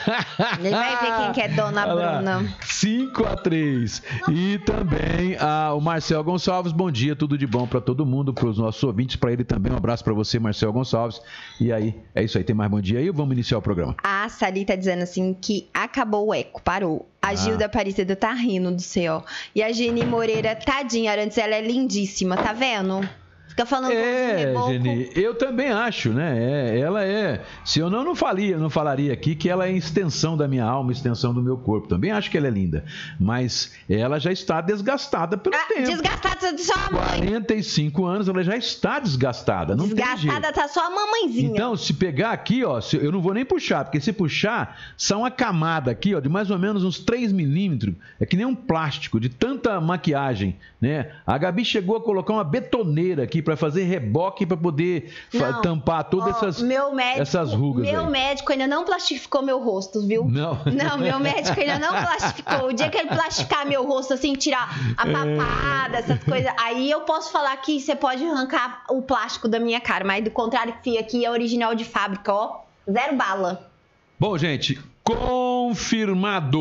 Ele 0.58 0.70
vai 0.70 0.96
ver 1.02 1.16
quem 1.18 1.32
que 1.32 1.40
é 1.42 1.49
Dona 1.49 1.87
Bruna. 1.87 2.56
5 2.62 3.26
a 3.26 3.37
3 3.37 4.02
E 4.30 4.58
também 4.61 5.37
a, 5.38 5.75
o 5.75 5.80
Marcel 5.82 6.25
Gonçalves, 6.25 6.73
bom 6.73 6.90
dia, 6.90 7.14
tudo 7.14 7.37
de 7.37 7.46
bom 7.46 7.66
para 7.66 7.82
todo 7.82 8.06
mundo, 8.06 8.32
para 8.32 8.46
os 8.46 8.56
nossos 8.56 8.82
ouvintes, 8.82 9.16
para 9.16 9.32
ele 9.32 9.44
também. 9.44 9.70
Um 9.70 9.76
abraço 9.76 10.02
para 10.02 10.14
você, 10.14 10.38
Marcel 10.38 10.73
Gonçalves. 10.73 11.20
E 11.61 11.70
aí, 11.70 11.94
é 12.14 12.25
isso 12.25 12.38
aí, 12.38 12.44
tem 12.44 12.56
mais 12.56 12.70
bom 12.70 12.80
dia 12.80 13.00
aí 13.00 13.08
ou 13.11 13.14
vamos 13.14 13.34
iniciar 13.34 13.58
o 13.58 13.62
programa? 13.62 13.94
A 14.02 14.26
Sali 14.30 14.64
tá 14.64 14.75
dizendo 14.75 15.02
assim 15.02 15.34
que 15.34 15.68
acabou 15.75 16.28
o 16.28 16.34
eco, 16.34 16.62
parou. 16.62 17.06
A 17.20 17.28
ah. 17.28 17.34
Gilda 17.34 17.66
Aparecida 17.66 18.16
tá 18.16 18.32
rindo 18.32 18.70
do 18.70 18.80
céu. 18.80 19.23
E 19.54 19.62
a 19.62 19.70
Geni 19.70 20.06
Moreira, 20.06 20.56
tadinha, 20.56 21.12
Arantes, 21.12 21.37
ela 21.37 21.54
é 21.54 21.61
lindíssima, 21.61 22.34
tá 22.37 22.54
vendo? 22.54 23.06
Fica 23.54 23.66
falando 23.66 23.92
é, 23.92 24.52
Geni, 24.66 25.11
eu 25.14 25.32
também 25.32 25.70
acho, 25.70 26.12
né? 26.12 26.37
É, 26.42 26.80
ela 26.80 27.04
é. 27.04 27.40
Se 27.64 27.78
eu 27.78 27.88
não, 27.88 28.02
não 28.02 28.16
falaria, 28.16 28.58
não 28.58 28.68
falaria 28.68 29.12
aqui 29.12 29.37
que 29.37 29.49
ela 29.49 29.68
é 29.68 29.73
extensão 29.73 30.37
da 30.37 30.49
minha 30.49 30.64
alma, 30.64 30.90
extensão 30.90 31.32
do 31.32 31.40
meu 31.40 31.56
corpo. 31.56 31.87
Também 31.87 32.11
acho 32.11 32.28
que 32.32 32.37
ela 32.37 32.49
é 32.49 32.50
linda. 32.50 32.84
Mas 33.18 33.73
ela 33.88 34.18
já 34.18 34.32
está 34.32 34.61
desgastada 34.61 35.37
pelo 35.37 35.54
ah, 35.54 35.68
tempo. 35.68 35.87
Desgastada 35.87 36.52
de 36.52 36.64
sua 36.64 36.90
mãe. 36.90 37.20
45 37.28 38.04
anos, 38.04 38.28
ela 38.28 38.42
já 38.42 38.56
está 38.56 38.99
desgastada. 38.99 39.76
Não 39.76 39.87
desgastada 39.87 40.52
tá 40.52 40.66
só 40.66 40.88
a 40.88 40.90
mamãezinha. 40.90 41.52
Então, 41.52 41.76
se 41.76 41.94
pegar 41.94 42.32
aqui, 42.32 42.64
ó, 42.64 42.80
eu 42.94 43.12
não 43.12 43.23
vou 43.23 43.34
nem 43.34 43.44
puxar, 43.44 43.84
porque 43.84 44.00
se 44.00 44.12
puxar, 44.12 44.80
são 44.96 45.20
uma 45.20 45.30
camada 45.30 45.92
aqui, 45.92 46.12
ó, 46.12 46.18
de 46.18 46.28
mais 46.28 46.50
ou 46.50 46.58
menos 46.58 46.82
uns 46.82 46.99
3 46.99 47.30
milímetros. 47.30 47.94
É 48.18 48.26
que 48.26 48.37
nem 48.37 48.44
um 48.44 48.54
plástico, 48.54 49.20
de 49.20 49.28
tanta 49.28 49.80
maquiagem, 49.80 50.56
né? 50.80 51.12
A 51.25 51.38
Gabi 51.38 51.64
chegou 51.64 51.96
a 51.96 52.00
colocar 52.00 52.32
uma 52.32 52.42
betoneira 52.42 53.23
aqui 53.23 53.43
para 53.44 53.56
fazer 53.56 53.84
reboque 53.84 54.46
para 54.46 54.56
poder 54.56 55.12
não, 55.32 55.62
tampar 55.62 56.04
todas 56.04 56.34
ó, 56.34 56.38
essas, 56.38 56.62
médico, 56.62 57.00
essas 57.00 57.52
rugas. 57.52 57.86
Meu 57.86 58.00
aí. 58.00 58.10
médico 58.10 58.52
ainda 58.52 58.66
não 58.66 58.84
plastificou 58.84 59.42
meu 59.42 59.62
rosto, 59.62 60.06
viu? 60.06 60.24
Não. 60.24 60.54
Não, 60.74 60.98
meu 60.98 61.18
médico 61.18 61.58
ainda 61.58 61.78
não 61.78 61.90
plastificou. 61.90 62.68
O 62.68 62.72
dia 62.72 62.88
que 62.88 62.98
ele 62.98 63.08
plastificar 63.08 63.66
meu 63.66 63.86
rosto, 63.86 64.14
assim, 64.14 64.32
tirar 64.34 64.68
a 64.96 65.08
é. 65.08 65.12
papada, 65.12 65.98
essas 65.98 66.24
coisas, 66.24 66.52
aí 66.58 66.90
eu 66.90 67.02
posso 67.02 67.30
falar 67.30 67.56
que 67.58 67.80
você 67.80 67.94
pode 67.94 68.24
arrancar 68.24 68.84
o 68.90 69.02
plástico 69.02 69.48
da 69.48 69.60
minha 69.60 69.80
cara, 69.80 70.04
mas 70.04 70.24
do 70.24 70.30
contrário 70.30 70.74
que 70.82 70.98
aqui 70.98 71.24
é 71.24 71.30
original 71.30 71.74
de 71.74 71.84
fábrica, 71.84 72.32
ó. 72.32 72.60
Zero 72.90 73.16
bala. 73.16 73.70
Bom, 74.18 74.36
gente, 74.36 74.80
Confirmado! 75.04 76.58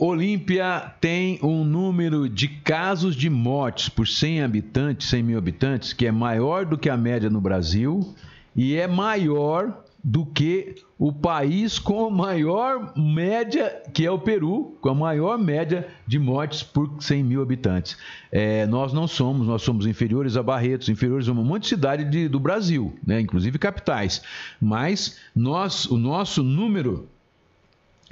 Olímpia 0.00 0.92
tem 1.00 1.38
um 1.40 1.62
número 1.62 2.28
de 2.28 2.48
casos 2.48 3.14
de 3.14 3.30
mortes 3.30 3.88
por 3.88 4.04
100 4.04 4.42
habitantes, 4.42 5.08
100 5.08 5.22
mil 5.22 5.38
habitantes, 5.38 5.92
que 5.92 6.04
é 6.04 6.10
maior 6.10 6.66
do 6.66 6.76
que 6.76 6.90
a 6.90 6.96
média 6.96 7.30
no 7.30 7.40
Brasil 7.40 8.16
e 8.56 8.74
é 8.74 8.88
maior 8.88 9.84
do 10.02 10.26
que 10.26 10.74
o 10.98 11.12
país 11.12 11.78
com 11.78 12.06
a 12.06 12.10
maior 12.10 12.94
média, 12.96 13.80
que 13.94 14.04
é 14.04 14.10
o 14.10 14.18
Peru, 14.18 14.76
com 14.80 14.88
a 14.88 14.94
maior 14.94 15.38
média 15.38 15.86
de 16.04 16.18
mortes 16.18 16.64
por 16.64 17.00
100 17.00 17.22
mil 17.22 17.40
habitantes. 17.40 17.96
É, 18.32 18.66
nós 18.66 18.92
não 18.92 19.06
somos, 19.06 19.46
nós 19.46 19.62
somos 19.62 19.86
inferiores 19.86 20.36
a 20.36 20.42
Barretos, 20.42 20.88
inferiores 20.88 21.28
a 21.28 21.32
um 21.32 21.44
monte 21.44 21.62
de 21.62 21.68
cidade 21.68 22.04
de, 22.04 22.26
do 22.26 22.40
Brasil, 22.40 22.98
né, 23.06 23.20
inclusive 23.20 23.56
capitais. 23.56 24.20
Mas 24.60 25.16
nós, 25.32 25.86
o 25.86 25.96
nosso 25.96 26.42
número 26.42 27.08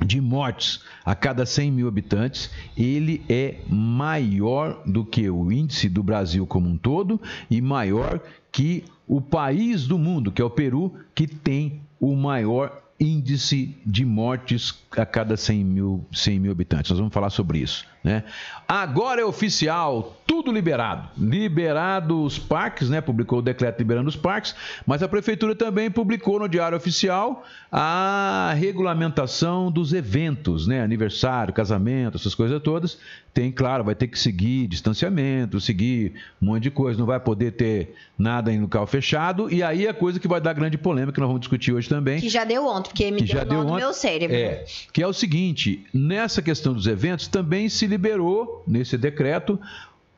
de 0.05 0.21
mortes 0.21 0.83
a 1.05 1.15
cada 1.15 1.47
100 1.47 1.73
mil 1.73 1.89
habitantes, 1.89 2.51
ele 2.77 3.25
é 3.29 3.61
maior 3.69 4.83
do 4.85 5.05
que 5.05 5.29
o 5.31 5.51
índice 5.51 5.89
do 5.89 6.03
Brasil 6.03 6.47
como 6.47 6.69
um 6.69 6.77
todo 6.77 7.21
e 7.51 7.61
maior 7.61 8.21
que 8.53 8.85
o 9.07 9.21
país 9.21 9.87
do 9.87 9.99
mundo, 9.99 10.33
que 10.33 10.43
é 10.43 10.45
o 10.45 10.51
Peru, 10.51 10.95
que 11.15 11.27
tem 11.27 11.81
o 12.01 12.15
maior 12.15 12.86
índice 12.99 13.77
de 13.85 14.05
mortes 14.05 14.75
a 14.97 15.05
cada 15.05 15.37
100 15.37 15.65
mil, 15.65 16.07
100 16.13 16.41
mil 16.41 16.53
habitantes. 16.53 16.91
Nós 16.91 16.99
vamos 16.99 17.13
falar 17.13 17.31
sobre 17.31 17.59
isso. 17.59 17.85
Né? 18.07 18.23
Agora 18.69 19.21
é 19.21 19.25
oficial, 19.25 20.17
tudo 20.25 20.53
liberado. 20.53 21.09
Liberado 21.19 22.23
os 22.23 22.39
parques, 22.39 22.89
né? 22.89 23.01
publicou 23.01 23.41
o 23.41 23.43
decreto 23.43 23.79
liberando 23.79 24.09
os 24.09 24.15
parques, 24.15 24.55
mas 24.87 25.03
a 25.03 25.09
prefeitura 25.09 25.57
também 25.57 25.91
publicou 25.91 26.39
no 26.39 26.49
Diário 26.49 26.77
Oficial 26.77 27.45
a 27.71 28.55
regulamentação 28.57 29.73
dos 29.73 29.93
eventos, 29.93 30.69
né? 30.69 30.83
aniversário, 30.83 31.53
casamento, 31.53 32.17
essas 32.17 32.35
coisas 32.35 32.63
todas. 32.63 32.97
Tem, 33.35 33.53
claro, 33.53 33.85
vai 33.85 33.95
ter 33.95 34.07
que 34.07 34.19
seguir 34.19 34.67
distanciamento, 34.69 35.61
seguir 35.61 36.15
um 36.41 36.47
monte 36.47 36.63
de 36.63 36.71
coisa, 36.71 36.99
não 36.99 37.05
vai 37.05 37.21
poder 37.21 37.51
ter 37.53 37.95
nada 38.17 38.51
em 38.51 38.61
local 38.61 38.87
fechado, 38.87 39.53
e 39.53 39.63
aí 39.63 39.87
a 39.87 39.93
coisa 39.93 40.19
que 40.19 40.27
vai 40.27 40.41
dar 40.41 40.55
grande 40.55 40.79
polêmica, 40.79 41.13
que 41.13 41.21
nós 41.21 41.27
vamos 41.27 41.41
discutir 41.41 41.73
hoje 41.73 41.87
também. 41.87 42.19
Que 42.19 42.31
já 42.31 42.45
deu 42.45 42.67
ontem, 42.67 42.86
me 43.11 43.19
que 43.19 43.25
deu 43.27 43.37
já 43.39 43.45
deu 43.45 43.65
no 43.65 43.75
meu 43.77 43.93
cérebro. 43.93 44.37
É, 44.37 44.65
que 44.93 45.03
é 45.03 45.07
o 45.07 45.13
seguinte, 45.13 45.85
nessa 45.93 46.41
questão 46.43 46.73
dos 46.75 46.87
eventos, 46.87 47.29
também 47.29 47.69
se 47.69 47.87
liberou, 47.87 48.63
nesse 48.67 48.97
decreto, 48.99 49.59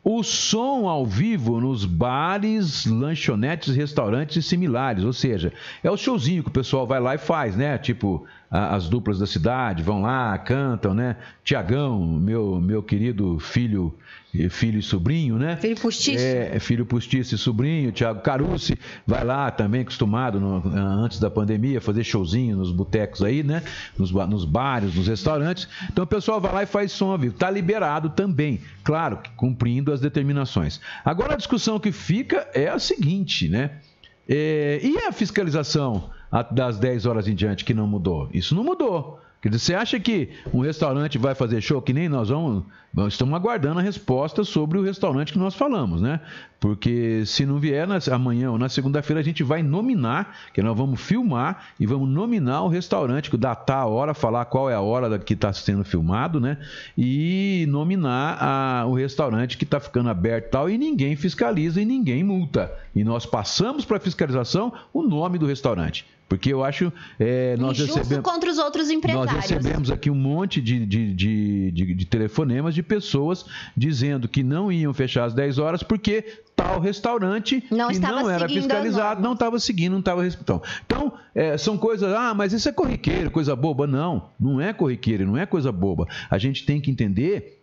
o 0.04 0.22
som 0.22 0.88
ao 0.88 1.04
vivo 1.04 1.60
nos 1.60 1.84
bares, 1.84 2.86
lanchonetes, 2.86 3.74
restaurantes 3.76 4.36
e 4.36 4.42
similares. 4.42 5.04
Ou 5.04 5.12
seja, 5.12 5.52
é 5.82 5.90
o 5.90 5.96
showzinho 5.96 6.42
que 6.42 6.48
o 6.48 6.52
pessoal 6.52 6.86
vai 6.86 6.98
lá 7.00 7.14
e 7.14 7.18
faz, 7.18 7.56
né? 7.56 7.76
Tipo, 7.76 8.24
a- 8.50 8.74
as 8.76 8.88
duplas 8.88 9.18
da 9.18 9.26
cidade 9.26 9.82
vão 9.82 10.00
lá, 10.02 10.38
cantam, 10.38 10.94
né? 10.94 11.16
Tiagão, 11.44 12.00
meu, 12.04 12.60
meu 12.60 12.82
querido 12.82 13.38
filho, 13.38 13.92
filho 14.50 14.78
e 14.78 14.82
sobrinho, 14.82 15.38
né? 15.38 15.56
Filho 15.56 15.76
postiço. 15.76 16.22
É, 16.24 16.58
filho 16.60 16.84
postiço 16.84 17.34
e 17.34 17.38
sobrinho, 17.38 17.90
Thiago 17.90 18.20
Carucci, 18.20 18.78
vai 19.06 19.24
lá 19.24 19.50
também, 19.50 19.80
acostumado 19.80 20.38
no- 20.38 20.62
antes 21.02 21.18
da 21.18 21.30
pandemia, 21.30 21.80
fazer 21.80 22.04
showzinho 22.04 22.56
nos 22.56 22.70
botecos 22.70 23.22
aí, 23.22 23.42
né? 23.42 23.62
Nos, 23.96 24.10
nos 24.12 24.44
bares, 24.44 24.94
nos 24.94 25.08
restaurantes. 25.08 25.66
Então 25.90 26.04
o 26.04 26.06
pessoal 26.06 26.40
vai 26.40 26.52
lá 26.52 26.62
e 26.62 26.66
faz 26.66 26.92
som 26.92 27.16
vivo. 27.16 27.34
Está 27.34 27.50
liberado 27.50 28.10
também, 28.10 28.60
claro, 28.84 29.16
que 29.18 29.30
cumprindo 29.30 29.92
as 29.92 30.00
determinações. 30.00 30.80
Agora 31.04 31.34
a 31.34 31.36
discussão 31.36 31.80
que 31.80 31.90
fica 31.90 32.46
é 32.54 32.68
a 32.68 32.78
seguinte, 32.78 33.48
né? 33.48 33.70
É, 34.28 34.78
e 34.82 34.98
a 34.98 35.10
fiscalização 35.12 36.10
das 36.52 36.78
10 36.78 37.06
horas 37.06 37.26
em 37.26 37.34
diante 37.34 37.64
que 37.64 37.72
não 37.72 37.86
mudou? 37.86 38.28
Isso 38.34 38.54
não 38.54 38.62
mudou. 38.62 39.18
Você 39.44 39.72
acha 39.72 40.00
que 40.00 40.30
um 40.52 40.60
restaurante 40.60 41.16
vai 41.16 41.32
fazer 41.34 41.60
show 41.60 41.80
que 41.80 41.92
nem 41.92 42.08
nós 42.08 42.28
vamos? 42.28 42.64
Nós 42.92 43.12
estamos 43.12 43.34
aguardando 43.34 43.78
a 43.78 43.82
resposta 43.82 44.42
sobre 44.42 44.78
o 44.78 44.82
restaurante 44.82 45.32
que 45.32 45.38
nós 45.38 45.54
falamos, 45.54 46.00
né? 46.00 46.20
Porque 46.58 47.24
se 47.24 47.46
não 47.46 47.58
vier 47.60 47.86
amanhã 48.10 48.50
ou 48.50 48.58
na 48.58 48.68
segunda-feira, 48.68 49.20
a 49.20 49.22
gente 49.22 49.44
vai 49.44 49.62
nominar, 49.62 50.34
que 50.52 50.60
nós 50.60 50.76
vamos 50.76 51.00
filmar 51.00 51.68
e 51.78 51.86
vamos 51.86 52.08
nominar 52.08 52.62
o 52.62 52.68
restaurante, 52.68 53.34
datar 53.36 53.82
a 53.82 53.86
hora, 53.86 54.12
falar 54.12 54.44
qual 54.46 54.68
é 54.68 54.74
a 54.74 54.80
hora 54.80 55.18
que 55.20 55.34
está 55.34 55.52
sendo 55.52 55.84
filmado, 55.84 56.40
né? 56.40 56.58
E 56.96 57.64
nominar 57.68 58.38
a- 58.42 58.86
o 58.86 58.94
restaurante 58.94 59.56
que 59.56 59.64
está 59.64 59.78
ficando 59.78 60.08
aberto 60.08 60.46
e 60.46 60.50
tal, 60.50 60.68
e 60.68 60.76
ninguém 60.76 61.14
fiscaliza 61.14 61.80
e 61.80 61.84
ninguém 61.84 62.24
multa. 62.24 62.72
E 62.92 63.04
nós 63.04 63.24
passamos 63.24 63.84
para 63.84 64.00
fiscalização 64.00 64.72
o 64.92 65.02
nome 65.02 65.38
do 65.38 65.46
restaurante. 65.46 66.04
Porque 66.28 66.52
eu 66.52 66.62
acho. 66.62 66.92
é, 67.18 67.56
nós 67.56 67.72
Injusto 67.78 67.96
recebemos. 67.98 68.24
contra 68.30 68.50
os 68.50 68.58
outros 68.58 68.88
Nós 68.88 68.96
empresários. 68.96 69.32
recebemos 69.32 69.90
aqui 69.90 70.10
um 70.10 70.14
monte 70.14 70.60
de, 70.60 70.84
de, 70.84 71.14
de, 71.14 71.70
de- 71.70 71.94
de 71.94 72.04
telefonemas 72.06 72.74
de 72.74 72.82
pessoas 72.82 73.46
dizendo 73.76 74.28
que 74.28 74.42
não 74.42 74.70
iam 74.70 74.92
fechar 74.92 75.24
às 75.24 75.32
10 75.34 75.58
horas 75.58 75.82
porque 75.82 76.22
tal 76.54 76.80
restaurante 76.80 77.64
Não 77.70 77.90
estava 77.90 78.20
não 78.20 78.28
era 78.30 78.48
fiscalizado, 78.48 79.22
não 79.22 79.32
estava 79.32 79.58
seguindo, 79.58 79.92
não 79.92 80.00
estava 80.00 80.22
respeitando. 80.22 80.62
Então, 80.84 81.12
é, 81.34 81.56
são 81.56 81.78
coisas, 81.78 82.12
ah, 82.12 82.34
mas 82.34 82.52
isso 82.52 82.68
é 82.68 82.72
corriqueiro, 82.72 83.30
coisa 83.30 83.54
boba. 83.56 83.86
Não, 83.86 84.28
não 84.38 84.60
é 84.60 84.72
corriqueiro, 84.72 85.24
não 85.26 85.36
é 85.36 85.46
coisa 85.46 85.70
boba. 85.72 86.06
A 86.28 86.36
gente 86.36 86.66
tem 86.66 86.80
que 86.80 86.90
entender 86.90 87.57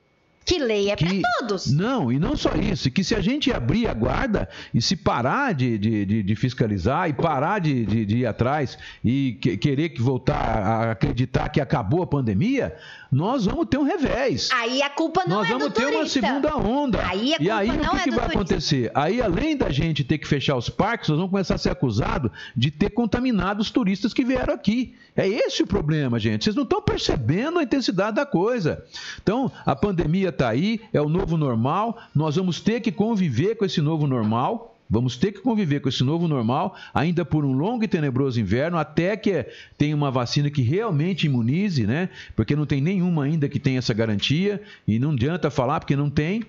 Que 0.45 0.59
lei 0.59 0.91
é 0.91 0.95
pra 0.95 1.09
todos. 1.39 1.71
Não, 1.71 2.11
e 2.11 2.19
não 2.19 2.37
só 2.37 2.51
isso, 2.55 2.91
que 2.91 3.03
se 3.03 3.15
a 3.15 3.19
gente 3.19 3.51
abrir 3.51 3.87
a 3.87 3.93
guarda 3.93 4.47
e 4.73 4.79
se 4.81 4.95
parar 4.95 5.53
de, 5.55 5.77
de, 5.77 6.05
de- 6.05 6.23
de 6.23 6.35
fiscalizar 6.35 7.09
e 7.09 7.13
parar 7.13 7.59
de, 7.59 7.83
de- 7.85 8.05
de 8.05 8.17
ir 8.19 8.25
atrás 8.27 8.77
e 9.03 9.37
que- 9.41 9.57
querer 9.57 9.89
que 9.89 10.01
voltar 10.01 10.35
a 10.35 10.91
acreditar 10.91 11.49
que 11.49 11.59
acabou 11.59 12.03
a 12.03 12.07
pandemia, 12.07 12.75
nós 13.11 13.45
vamos 13.45 13.65
ter 13.67 13.77
um 13.77 13.83
revés. 13.83 14.49
Aí 14.53 14.81
a 14.83 14.89
culpa 14.89 15.23
não 15.27 15.37
nós 15.37 15.47
é 15.47 15.51
vamos 15.53 15.67
do 15.69 15.73
ter 15.73 15.85
uma 15.85 15.93
turista. 15.93 16.19
segunda 16.21 16.55
onda. 16.57 17.05
Aí 17.07 17.33
a 17.33 17.37
e 17.41 17.49
aí 17.49 17.67
culpa 17.69 17.81
o 17.81 17.85
não 17.85 17.91
que, 17.93 17.97
é 17.97 18.03
que 18.03 18.09
vai 18.11 18.19
turista. 18.19 18.39
acontecer? 18.39 18.91
Aí, 18.93 19.21
além 19.21 19.57
da 19.57 19.69
gente 19.71 20.03
ter 20.03 20.17
que 20.19 20.27
fechar 20.27 20.55
os 20.55 20.69
parques, 20.69 21.09
nós 21.09 21.17
vamos 21.17 21.31
começar 21.31 21.55
a 21.55 21.57
ser 21.57 21.69
acusados 21.71 22.29
de 22.55 22.69
ter 22.69 22.89
contaminado 22.91 23.61
os 23.61 23.71
turistas 23.71 24.13
que 24.13 24.23
vieram 24.23 24.53
aqui. 24.53 24.93
É 25.15 25.27
esse 25.27 25.63
o 25.63 25.67
problema, 25.67 26.19
gente. 26.19 26.43
Vocês 26.43 26.55
não 26.57 26.63
estão 26.63 26.81
percebendo 26.81 27.57
a 27.57 27.63
intensidade 27.63 28.17
da 28.17 28.25
coisa. 28.25 28.83
Então, 29.23 29.49
a 29.65 29.73
pandemia 29.73 30.29
está 30.35 30.49
aí, 30.49 30.79
é 30.93 31.01
o 31.01 31.09
novo 31.09 31.37
normal. 31.37 31.97
Nós 32.13 32.35
vamos 32.35 32.59
ter 32.59 32.81
que 32.81 32.91
conviver 32.91 33.55
com 33.55 33.65
esse 33.65 33.81
novo 33.81 34.05
normal. 34.05 34.71
Vamos 34.87 35.17
ter 35.17 35.31
que 35.31 35.39
conviver 35.39 35.79
com 35.79 35.89
esse 35.89 36.03
novo 36.03 36.27
normal, 36.27 36.75
ainda 36.93 37.25
por 37.25 37.43
um 37.43 37.53
longo 37.53 37.83
e 37.83 37.87
tenebroso 37.87 38.39
inverno, 38.39 38.77
até 38.77 39.17
que 39.17 39.43
tenha 39.79 39.95
uma 39.95 40.11
vacina 40.11 40.47
que 40.47 40.61
realmente 40.61 41.25
imunize, 41.25 41.87
né? 41.87 42.07
Porque 42.35 42.55
não 42.55 42.67
tem 42.67 42.79
nenhuma 42.81 43.23
ainda 43.23 43.49
que 43.49 43.59
tenha 43.59 43.79
essa 43.79 43.95
garantia, 43.95 44.61
e 44.87 44.99
não 44.99 45.09
adianta 45.13 45.49
falar 45.49 45.79
porque 45.79 45.95
não 45.95 46.07
tem. 46.07 46.43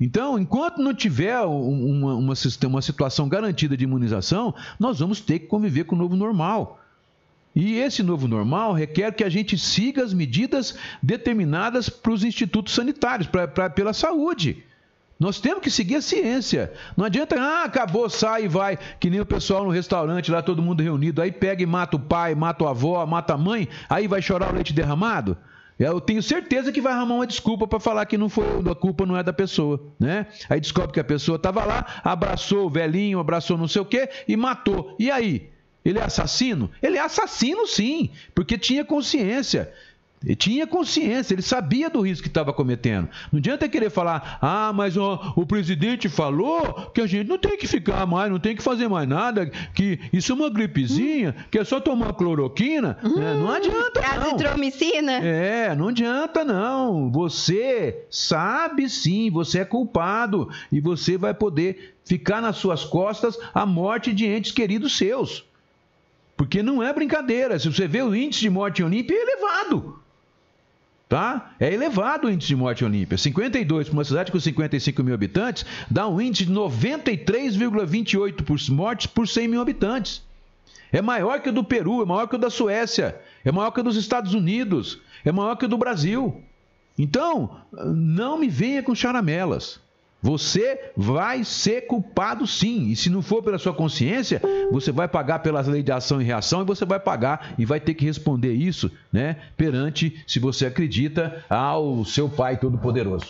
Então, 0.00 0.38
enquanto 0.38 0.78
não 0.78 0.94
tiver 0.94 1.38
um- 1.42 1.90
uma, 1.98 2.14
uma, 2.14 2.32
uma 2.66 2.80
situação 2.82 3.28
garantida 3.28 3.76
de 3.76 3.84
imunização, 3.84 4.54
nós 4.80 4.98
vamos 4.98 5.20
ter 5.20 5.40
que 5.40 5.46
conviver 5.46 5.84
com 5.84 5.94
o 5.94 5.98
novo 5.98 6.16
normal. 6.16 6.78
E 7.54 7.78
esse 7.78 8.02
novo 8.02 8.26
normal 8.26 8.72
requer 8.72 9.12
que 9.12 9.22
a 9.22 9.28
gente 9.28 9.58
siga 9.58 10.02
as 10.02 10.14
medidas 10.14 10.74
determinadas 11.02 11.88
para 11.88 12.12
os 12.12 12.24
institutos 12.24 12.74
sanitários, 12.74 13.26
pra, 13.28 13.46
pra- 13.46 13.68
pela 13.70 13.92
saúde. 13.92 14.64
Nós 15.20 15.38
temos 15.38 15.62
que 15.62 15.70
seguir 15.70 15.96
a 15.96 16.02
ciência. 16.02 16.72
Não 16.96 17.04
adianta, 17.04 17.36
ah, 17.38 17.64
acabou, 17.64 18.08
sai 18.10 18.46
e 18.46 18.48
vai, 18.48 18.78
que 18.98 19.08
nem 19.10 19.20
o 19.20 19.26
pessoal 19.26 19.64
no 19.64 19.70
restaurante 19.70 20.30
lá, 20.32 20.42
todo 20.42 20.62
mundo 20.62 20.82
reunido, 20.82 21.22
aí 21.22 21.30
pega 21.30 21.62
e 21.62 21.66
mata 21.66 21.96
o 21.96 22.00
pai, 22.00 22.34
mata 22.34 22.64
a 22.64 22.70
avó, 22.70 23.04
mata 23.06 23.34
a 23.34 23.38
mãe, 23.38 23.68
aí 23.88 24.08
vai 24.08 24.20
chorar 24.20 24.50
o 24.50 24.54
leite 24.54 24.72
derramado. 24.72 25.36
Eu 25.78 26.00
tenho 26.00 26.22
certeza 26.22 26.72
que 26.72 26.80
vai 26.80 26.92
arrumar 26.92 27.14
uma 27.16 27.26
desculpa 27.26 27.66
para 27.68 27.78
falar 27.80 28.06
que 28.06 28.16
não 28.18 28.28
foi 28.28 28.44
a 28.70 28.74
culpa 28.74 29.04
não 29.06 29.16
é 29.16 29.22
da 29.22 29.32
pessoa, 29.32 29.80
né? 29.98 30.26
Aí 30.48 30.60
descobre 30.60 30.92
que 30.92 31.00
a 31.00 31.04
pessoa 31.04 31.36
estava 31.36 31.64
lá, 31.64 31.86
abraçou 32.02 32.66
o 32.66 32.70
velhinho, 32.70 33.18
abraçou 33.18 33.56
não 33.58 33.68
sei 33.68 33.82
o 33.82 33.84
quê 33.84 34.08
e 34.26 34.36
matou. 34.36 34.94
E 34.98 35.10
aí? 35.10 35.50
Ele 35.84 35.98
é 35.98 36.02
assassino? 36.04 36.70
Ele 36.82 36.96
é 36.96 37.00
assassino 37.00 37.66
sim, 37.66 38.10
porque 38.34 38.56
tinha 38.56 38.84
consciência. 38.84 39.72
Ele 40.24 40.36
tinha 40.36 40.66
consciência, 40.66 41.34
ele 41.34 41.42
sabia 41.42 41.90
do 41.90 42.00
risco 42.00 42.22
que 42.22 42.28
estava 42.28 42.52
cometendo. 42.52 43.08
Não 43.32 43.38
adianta 43.38 43.68
querer 43.68 43.90
falar, 43.90 44.38
ah, 44.40 44.72
mas 44.72 44.96
ó, 44.96 45.32
o 45.34 45.44
presidente 45.44 46.08
falou 46.08 46.92
que 46.94 47.00
a 47.00 47.06
gente 47.06 47.28
não 47.28 47.38
tem 47.38 47.56
que 47.56 47.66
ficar 47.66 48.06
mais, 48.06 48.30
não 48.30 48.38
tem 48.38 48.54
que 48.54 48.62
fazer 48.62 48.86
mais 48.86 49.08
nada, 49.08 49.50
que 49.74 49.98
isso 50.12 50.30
é 50.30 50.34
uma 50.34 50.48
gripezinha, 50.48 51.34
que 51.50 51.58
é 51.58 51.64
só 51.64 51.80
tomar 51.80 52.12
cloroquina. 52.12 52.98
né? 53.02 53.34
Não 53.34 53.50
adianta, 53.50 54.00
não. 54.00 54.22
Azitromicina? 54.28 55.12
É, 55.24 55.74
não 55.74 55.88
adianta 55.88 56.44
não. 56.44 57.10
Você 57.10 58.04
sabe 58.08 58.88
sim, 58.88 59.28
você 59.30 59.60
é 59.60 59.64
culpado 59.64 60.48
e 60.70 60.80
você 60.80 61.18
vai 61.18 61.34
poder 61.34 61.96
ficar 62.04 62.40
nas 62.40 62.56
suas 62.56 62.84
costas 62.84 63.36
a 63.52 63.66
morte 63.66 64.12
de 64.12 64.26
entes 64.26 64.52
queridos 64.52 64.96
seus. 64.96 65.44
Porque 66.36 66.62
não 66.62 66.82
é 66.82 66.92
brincadeira. 66.92 67.58
Se 67.58 67.68
você 67.68 67.86
vê 67.86 68.02
o 68.02 68.14
índice 68.14 68.42
de 68.42 68.50
morte 68.50 68.82
em 68.82 68.84
Olímpia, 68.84 69.16
é 69.16 69.22
elevado. 69.22 70.00
Tá? 71.08 71.54
É 71.60 71.72
elevado 71.72 72.26
o 72.26 72.30
índice 72.30 72.48
de 72.48 72.56
morte 72.56 72.82
em 72.82 72.86
Olímpia. 72.86 73.18
52 73.18 73.88
para 73.88 73.92
uma 73.92 74.04
cidade 74.04 74.32
com 74.32 74.40
55 74.40 75.02
mil 75.02 75.14
habitantes 75.14 75.66
dá 75.90 76.08
um 76.08 76.20
índice 76.20 76.46
de 76.46 76.52
93,28 76.52 78.42
por 78.44 78.58
mortes 78.70 79.06
por 79.06 79.28
100 79.28 79.48
mil 79.48 79.60
habitantes. 79.60 80.22
É 80.90 81.00
maior 81.00 81.40
que 81.40 81.48
o 81.48 81.52
do 81.52 81.64
Peru, 81.64 82.02
é 82.02 82.04
maior 82.04 82.26
que 82.26 82.36
o 82.36 82.38
da 82.38 82.50
Suécia, 82.50 83.18
é 83.44 83.50
maior 83.50 83.70
que 83.70 83.80
o 83.80 83.82
dos 83.82 83.96
Estados 83.96 84.34
Unidos, 84.34 85.00
é 85.24 85.32
maior 85.32 85.56
que 85.56 85.64
o 85.64 85.68
do 85.68 85.78
Brasil. 85.78 86.42
Então, 86.98 87.58
não 87.72 88.38
me 88.38 88.48
venha 88.48 88.82
com 88.82 88.94
charamelas. 88.94 89.80
Você 90.22 90.92
vai 90.96 91.42
ser 91.42 91.88
culpado 91.88 92.46
sim. 92.46 92.90
E 92.90 92.96
se 92.96 93.10
não 93.10 93.20
for 93.20 93.42
pela 93.42 93.58
sua 93.58 93.74
consciência, 93.74 94.40
você 94.70 94.92
vai 94.92 95.08
pagar 95.08 95.40
pelas 95.40 95.66
leis 95.66 95.84
de 95.84 95.90
ação 95.90 96.22
e 96.22 96.24
reação 96.24 96.62
e 96.62 96.64
você 96.64 96.84
vai 96.84 97.00
pagar 97.00 97.54
e 97.58 97.64
vai 97.64 97.80
ter 97.80 97.94
que 97.94 98.04
responder 98.04 98.52
isso, 98.52 98.88
né? 99.12 99.36
Perante, 99.56 100.22
se 100.26 100.38
você 100.38 100.66
acredita, 100.66 101.44
ao 101.50 102.04
seu 102.04 102.28
Pai 102.28 102.56
Todo-Poderoso. 102.56 103.26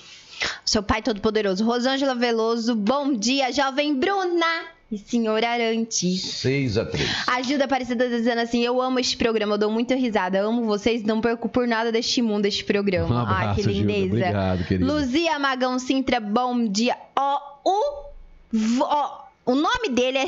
Seu 0.64 0.82
Pai 0.82 1.00
Todo-Poderoso. 1.00 1.64
Rosângela 1.64 2.14
Veloso, 2.14 2.74
bom 2.74 3.14
dia, 3.14 3.50
jovem 3.52 3.98
Bruna 3.98 4.46
e 4.92 4.98
senhor 4.98 5.42
Arantes. 5.42 6.20
6 6.20 6.76
a 6.76 6.84
3. 6.84 7.10
Ajuda 7.26 7.64
Aparecida 7.64 8.06
dizendo 8.10 8.42
assim: 8.42 8.62
Eu 8.62 8.80
amo 8.80 8.98
este 8.98 9.16
programa, 9.16 9.54
eu 9.54 9.58
dou 9.58 9.70
muita 9.70 9.94
risada. 9.94 10.42
Amo 10.42 10.64
vocês, 10.64 11.02
não 11.02 11.18
perco 11.20 11.48
por 11.48 11.66
nada 11.66 11.90
deste 11.90 12.20
mundo, 12.20 12.44
este 12.44 12.62
programa. 12.62 13.12
Um 13.12 13.18
abraço, 13.18 13.48
Ai, 13.48 13.54
que 13.54 13.62
Gilda. 13.62 13.78
lindeza. 13.80 14.14
Obrigado, 14.16 14.66
querida. 14.66 14.92
Luzia 14.92 15.38
Magão 15.38 15.78
Sintra, 15.78 16.20
bom 16.20 16.68
dia. 16.68 16.94
Ó, 17.16 17.40
o. 17.64 18.02
Ó, 18.82 19.22
o 19.46 19.54
nome 19.54 19.88
dele 19.88 20.18
é 20.18 20.26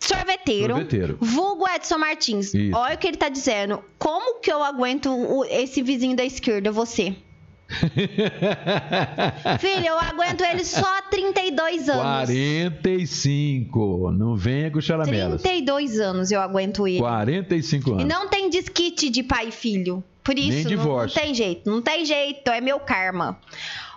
sorveteiro. 0.00 0.74
Sorveteiro. 0.74 1.18
Vulgo 1.20 1.68
Edson 1.68 1.98
Martins. 1.98 2.52
Isso. 2.52 2.76
Olha 2.76 2.96
o 2.96 2.98
que 2.98 3.06
ele 3.06 3.16
tá 3.16 3.28
dizendo. 3.28 3.84
Como 4.00 4.40
que 4.40 4.52
eu 4.52 4.64
aguento 4.64 5.44
esse 5.48 5.80
vizinho 5.80 6.16
da 6.16 6.24
esquerda, 6.24 6.72
você? 6.72 7.14
Filho, 9.58 9.86
eu 9.86 9.98
aguento 9.98 10.42
ele 10.42 10.64
só 10.64 10.98
há 10.98 11.02
32 11.02 11.88
anos. 11.88 12.02
45. 12.02 14.10
Não 14.12 14.36
venha 14.36 14.70
com 14.70 14.80
charamelas. 14.80 15.42
32 15.42 16.00
anos 16.00 16.30
eu 16.30 16.40
aguento 16.40 16.86
ele. 16.86 16.98
45 16.98 17.88
E 17.88 17.92
anos. 17.92 18.04
não 18.06 18.28
tem 18.28 18.50
desquite 18.50 19.10
de 19.10 19.22
pai 19.22 19.48
e 19.48 19.52
filho. 19.52 20.02
Por 20.22 20.38
isso, 20.38 20.68
não, 20.76 20.84
não 20.84 21.08
tem 21.08 21.34
jeito. 21.34 21.70
Não 21.70 21.82
tem 21.82 22.04
jeito, 22.04 22.48
é 22.50 22.60
meu 22.60 22.78
karma. 22.78 23.38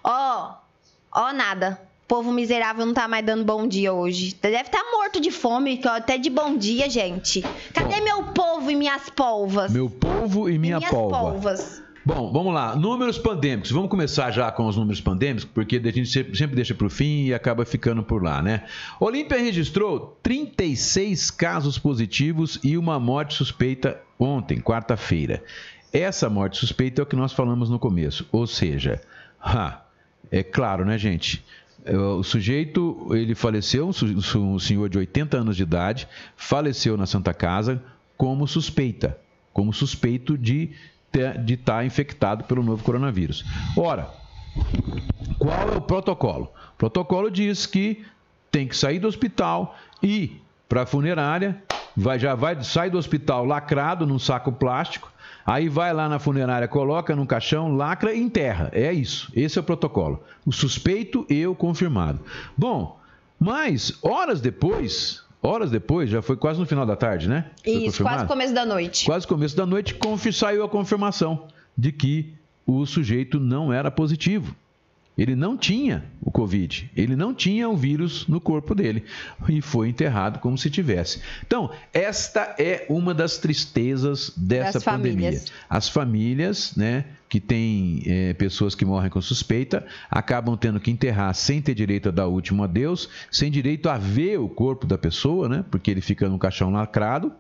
Ó, 0.04 0.54
ó 1.12 1.34
nada. 1.34 1.80
Povo 2.08 2.32
miserável 2.32 2.86
não 2.86 2.94
tá 2.94 3.08
mais 3.08 3.26
dando 3.26 3.44
bom 3.44 3.68
dia 3.68 3.92
hoje. 3.92 4.36
Deve 4.40 4.62
estar 4.62 4.84
morto 4.92 5.20
de 5.20 5.32
fome, 5.32 5.82
até 5.86 6.20
de 6.20 6.30
bom 6.30 6.56
dia, 6.56 6.88
gente. 6.88 7.44
Cadê 7.74 7.98
Bom. 7.98 8.04
meu 8.04 8.24
povo 8.26 8.70
e 8.70 8.76
minhas 8.76 9.10
polvas? 9.10 9.72
Meu 9.72 9.90
povo 9.90 10.48
e 10.48 10.60
minha 10.60 10.78
minhas 10.78 10.92
polva. 10.92 11.18
polvas. 11.18 11.82
Bom, 12.06 12.32
vamos 12.32 12.54
lá. 12.54 12.76
Números 12.76 13.18
pandêmicos. 13.18 13.72
Vamos 13.72 13.90
começar 13.90 14.30
já 14.30 14.52
com 14.52 14.68
os 14.68 14.78
números 14.78 15.02
pandêmicos, 15.02 15.44
porque 15.44 15.82
a 15.84 15.92
gente 15.92 16.08
sempre 16.38 16.56
deixa 16.56 16.76
para 16.76 16.86
o 16.86 16.90
fim 16.90 17.26
e 17.26 17.34
acaba 17.34 17.66
ficando 17.66 18.04
por 18.04 18.22
lá, 18.22 18.44
né? 18.44 18.66
Olímpia 19.00 19.40
registrou 19.40 20.16
36 20.22 21.32
casos 21.32 21.80
positivos 21.80 22.60
e 22.64 22.78
uma 22.78 23.00
morte 23.00 23.34
suspeita 23.34 24.00
ontem, 24.20 24.62
quarta-feira. 24.62 25.44
Essa 25.92 26.30
morte 26.30 26.58
suspeita 26.58 27.02
é 27.02 27.04
o 27.04 27.08
que 27.08 27.16
nós 27.16 27.34
falamos 27.34 27.72
no 27.72 27.80
começo, 27.80 28.28
ou 28.32 28.46
seja, 28.46 29.02
ha, 29.42 29.82
é 30.32 30.44
claro, 30.44 30.86
né, 30.86 31.00
gente? 31.00 31.44
É, 31.84 31.98
O 31.98 32.22
sujeito, 32.22 33.08
ele 33.14 33.34
faleceu, 33.34 33.90
um 34.36 34.60
senhor 34.60 34.90
de 34.90 35.00
80 35.00 35.38
anos 35.38 35.58
de 35.58 35.64
idade, 35.64 36.08
faleceu 36.38 36.98
na 36.98 37.08
Santa 37.08 37.34
Casa 37.34 37.82
como 38.16 38.48
suspeita, 38.48 39.18
como 39.52 39.74
suspeito 39.74 40.38
de 40.38 40.70
de 41.44 41.54
estar 41.54 41.86
infectado 41.86 42.44
pelo 42.46 42.64
novo 42.64 42.84
coronavírus. 42.84 43.46
Ora, 43.78 44.10
qual 45.38 45.74
é 45.74 45.78
o 45.78 45.82
protocolo? 45.82 46.52
O 46.74 46.78
protocolo 46.78 47.30
diz 47.30 47.66
que 47.66 48.06
tem 48.52 48.68
que 48.68 48.76
sair 48.76 49.00
do 49.00 49.08
hospital 49.08 49.76
e 50.02 50.40
para 50.68 50.84
a 50.84 50.86
funerária, 50.86 51.62
vai, 51.96 52.18
já 52.18 52.36
vai, 52.36 52.62
sai 52.64 52.90
do 52.90 52.98
hospital 52.98 53.46
lacrado 53.46 54.06
num 54.06 54.20
saco 54.20 54.52
plástico, 54.52 55.12
aí 55.46 55.70
vai 55.70 55.94
lá 55.94 56.10
na 56.10 56.20
funerária, 56.20 56.68
coloca 56.68 57.16
num 57.16 57.26
caixão, 57.26 57.76
lacra 57.76 58.14
e 58.14 58.22
enterra. 58.22 58.70
É 58.72 58.92
isso. 58.92 59.32
Esse 59.36 59.58
é 59.58 59.62
o 59.62 59.64
protocolo. 59.64 60.24
O 60.46 60.52
suspeito 60.52 61.26
e 61.30 61.46
o 61.46 61.56
confirmado. 61.56 62.20
Bom, 62.58 63.00
mas 63.40 63.98
horas 64.02 64.42
depois, 64.42 65.25
horas 65.46 65.72
depois, 65.72 66.10
já 66.10 66.22
foi 66.22 66.36
quase 66.36 66.60
no 66.60 66.66
final 66.66 66.86
da 66.86 66.96
tarde, 66.96 67.30
né? 67.30 67.46
Foi 67.64 67.74
Isso, 67.74 67.86
confirmado? 67.86 68.16
quase 68.18 68.28
começo 68.28 68.54
da 68.54 68.66
noite. 68.66 69.06
Quase 69.06 69.28
começo 69.28 69.56
da 69.56 69.66
noite, 69.66 69.96
saiu 70.32 70.64
a 70.64 70.70
confirmação 70.70 71.48
de 71.78 71.92
que 71.92 72.34
o 72.66 72.86
sujeito 72.86 73.40
não 73.40 73.72
era 73.72 73.92
positivo. 73.92 74.56
Ele 75.18 75.36
não 75.36 75.56
tinha 75.58 76.04
o 76.22 76.30
Covid, 76.30 76.92
ele 76.96 77.16
não 77.16 77.34
tinha 77.34 77.70
o 77.70 77.76
vírus 77.76 78.28
no 78.28 78.42
corpo 78.42 78.76
dele 78.76 79.04
e 79.48 79.62
foi 79.62 79.88
enterrado 79.88 80.40
como 80.40 80.58
se 80.58 80.70
tivesse. 80.70 81.22
Então, 81.46 81.72
esta 81.94 82.56
é 82.60 82.86
uma 82.90 83.14
das 83.14 83.38
tristezas 83.38 84.32
dessa 84.36 84.74
Das 84.74 84.84
pandemia. 84.84 85.32
famílias. 85.32 85.54
As 85.70 85.88
famílias, 85.88 86.76
né, 86.76 87.06
que 87.30 87.40
têm 87.40 88.04
eh, 88.06 88.34
pessoas 88.34 88.76
que 88.76 88.84
morrem 88.84 89.10
com 89.10 89.22
suspeita, 89.22 89.86
acabam 90.12 90.58
tendo 90.58 90.80
que 90.80 90.92
enterrar 90.92 91.34
sem 91.34 91.62
ter 91.62 91.74
direito 91.74 92.10
a 92.10 92.12
dar 92.12 92.28
último 92.28 92.64
adeus, 92.64 93.10
sem 93.32 93.50
direito 93.50 93.90
a 93.90 93.98
ver 93.98 94.40
o 94.40 94.50
corpo 94.50 94.86
da 94.86 94.98
pessoa, 94.98 95.48
né, 95.48 95.64
porque 95.72 95.90
ele 95.90 96.02
fica 96.02 96.28
num 96.28 96.38
caixão 96.38 96.70
lacrado 96.72 97.32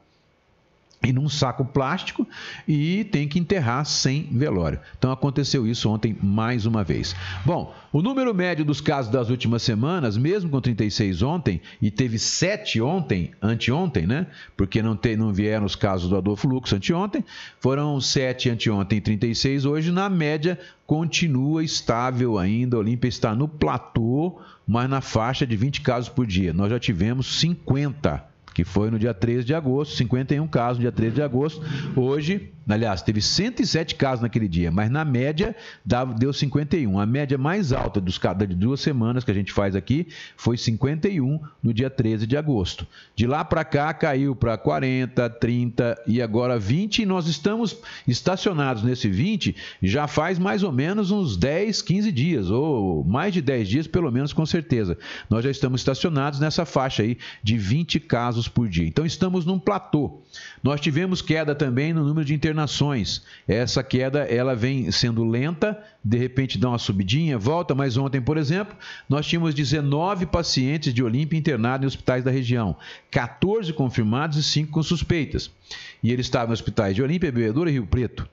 e 1.06 1.14
num 1.14 1.30
saco 1.30 1.64
plástico 1.64 2.28
e 2.68 3.04
tem 3.06 3.28
que 3.28 3.40
enterrar 3.40 3.86
sem 3.86 4.24
velório. 4.32 4.80
Então 4.98 5.12
aconteceu 5.12 5.68
isso 5.68 5.90
ontem 5.90 6.18
mais 6.22 6.66
uma 6.66 6.84
vez. 6.84 7.16
Bom, 7.46 7.74
o 7.94 8.02
número 8.02 8.34
médio 8.34 8.66
dos 8.66 8.82
casos 8.82 9.12
das 9.12 9.30
últimas 9.30 9.62
semanas, 9.62 10.18
mesmo 10.18 10.50
com 10.50 10.60
36 10.60 11.22
ontem, 11.22 11.62
e 11.82 11.92
teve 11.92 12.18
7 12.18 12.82
ontem, 12.82 13.32
anteontem, 13.42 14.08
né? 14.08 14.28
Porque 14.58 14.82
não, 14.82 14.96
te, 14.96 15.16
não 15.16 15.32
vieram 15.32 15.66
os 15.66 15.76
casos 15.76 16.10
do 16.10 16.18
Adolfo 16.18 16.48
Lux 16.48 16.74
anteontem, 16.74 17.24
foram 17.60 18.02
7 18.02 18.50
anteontem 18.50 18.98
e 18.98 19.02
36 19.02 19.66
hoje, 19.66 19.92
na 19.92 20.10
média 20.10 20.60
continua 20.88 21.64
estável 21.64 22.38
ainda, 22.38 22.78
a 22.78 22.80
Olímpia 22.80 23.08
está 23.08 23.34
no 23.34 23.48
platô, 23.48 24.40
mas 24.68 24.90
na 24.90 25.02
faixa 25.02 25.46
de 25.46 25.56
20 25.56 25.82
casos 25.82 26.10
por 26.10 26.26
dia. 26.26 26.54
Nós 26.54 26.70
já 26.70 26.80
tivemos 26.80 27.40
50 27.40 28.35
que 28.56 28.64
foi 28.64 28.90
no 28.90 28.98
dia 28.98 29.14
13 29.14 29.44
de 29.44 29.54
agosto, 29.54 29.96
51 29.98 30.48
casos 30.48 30.78
no 30.78 30.84
dia 30.84 30.92
13 30.92 31.16
de 31.16 31.22
agosto. 31.22 31.62
Hoje, 31.94 32.55
aliás, 32.68 33.02
teve 33.02 33.22
107 33.22 33.96
casos 33.96 34.22
naquele 34.22 34.48
dia, 34.48 34.72
mas 34.72 34.90
na 34.90 35.06
média 35.06 35.56
deu 36.18 36.34
51. 36.34 37.00
A 37.00 37.06
média 37.06 37.38
mais 37.38 37.72
alta 37.72 38.02
dos 38.02 38.20
de 38.48 38.56
duas 38.56 38.80
semanas 38.80 39.24
que 39.24 39.32
a 39.32 39.34
gente 39.34 39.52
faz 39.52 39.76
aqui 39.76 40.08
foi 40.36 40.58
51 40.58 41.40
no 41.62 41.74
dia 41.74 41.90
13 41.90 42.26
de 42.26 42.36
agosto. 42.36 42.88
De 43.16 43.28
lá 43.28 43.46
para 43.46 43.64
cá 43.64 43.94
caiu 43.94 44.36
para 44.36 44.58
40, 44.58 45.30
30 45.30 46.02
e 46.08 46.22
agora 46.22 46.58
20 46.58 47.00
e 47.00 47.06
nós 47.06 47.28
estamos 47.28 47.78
estacionados 48.08 48.84
nesse 48.84 49.08
20 49.08 49.56
já 49.82 50.08
faz 50.08 50.40
mais 50.40 50.64
ou 50.64 50.72
menos 50.72 51.12
uns 51.12 51.38
10, 51.38 51.82
15 51.82 52.12
dias 52.12 52.50
ou 52.50 53.04
mais 53.04 53.34
de 53.34 53.42
10 53.42 53.68
dias 53.68 53.88
pelo 53.88 54.12
menos 54.12 54.34
com 54.34 54.46
certeza. 54.46 54.98
Nós 55.30 55.44
já 55.44 55.52
estamos 55.52 55.82
estacionados 55.82 56.40
nessa 56.40 56.66
faixa 56.66 57.04
aí 57.04 57.18
de 57.44 57.58
20 57.58 58.00
casos 58.00 58.48
por 58.48 58.68
dia. 58.68 58.88
Então 58.88 59.06
estamos 59.06 59.46
num 59.46 59.60
platô. 59.60 60.22
Nós 60.64 60.82
tivemos 60.82 61.22
queda 61.22 61.54
também 61.54 61.94
no 61.94 62.04
número 62.04 62.26
de 62.26 62.34
internações. 62.34 62.55
Essa 63.48 63.84
queda 63.84 64.20
ela 64.20 64.56
vem 64.56 64.92
sendo 64.92 65.24
lenta, 65.24 65.82
de 66.04 66.18
repente 66.18 66.58
dá 66.58 66.70
uma 66.70 66.78
subidinha, 66.78 67.38
volta, 67.38 67.76
mas 67.76 67.98
ontem, 67.98 68.22
por 68.22 68.38
exemplo, 68.38 68.76
nós 69.10 69.26
tínhamos 69.26 69.54
19 69.54 70.26
pacientes 70.26 70.94
de 70.94 71.04
Olímpia 71.04 71.38
internados 71.38 71.84
em 71.84 71.88
hospitais 71.88 72.24
da 72.24 72.32
região, 72.32 72.76
14 73.12 73.74
confirmados 73.74 74.38
e 74.38 74.44
5 74.44 74.72
com 74.72 74.84
suspeitas. 74.84 75.52
E 76.02 76.12
eles 76.12 76.26
estavam 76.26 76.52
em 76.52 76.54
hospitais 76.54 76.96
de 76.96 77.02
Olímpia, 77.02 77.32
Bebedouro 77.32 77.70
e 77.70 77.74
Rio 77.74 77.86
Preto. 77.86 78.28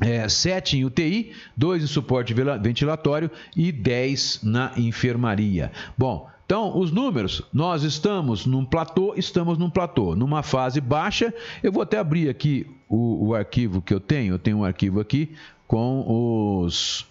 É, 0.00 0.28
7 0.28 0.78
em 0.78 0.84
UTI, 0.84 1.32
2 1.56 1.84
em 1.84 1.86
suporte 1.86 2.34
ventilatório 2.60 3.30
e 3.56 3.70
10 3.70 4.40
na 4.42 4.72
enfermaria. 4.76 5.70
Bom, 5.96 6.28
então 6.46 6.78
os 6.78 6.90
números, 6.90 7.42
nós 7.52 7.82
estamos 7.82 8.44
num 8.44 8.64
platô, 8.64 9.14
estamos 9.16 9.56
num 9.56 9.70
platô, 9.70 10.14
numa 10.14 10.42
fase 10.42 10.80
baixa. 10.80 11.32
Eu 11.62 11.72
vou 11.72 11.82
até 11.82 11.98
abrir 11.98 12.28
aqui 12.28 12.66
o, 12.88 13.28
o 13.28 13.34
arquivo 13.34 13.80
que 13.80 13.94
eu 13.94 14.00
tenho, 14.00 14.34
eu 14.34 14.38
tenho 14.38 14.58
um 14.58 14.64
arquivo 14.64 15.00
aqui 15.00 15.34
com 15.66 16.62
os, 16.62 17.06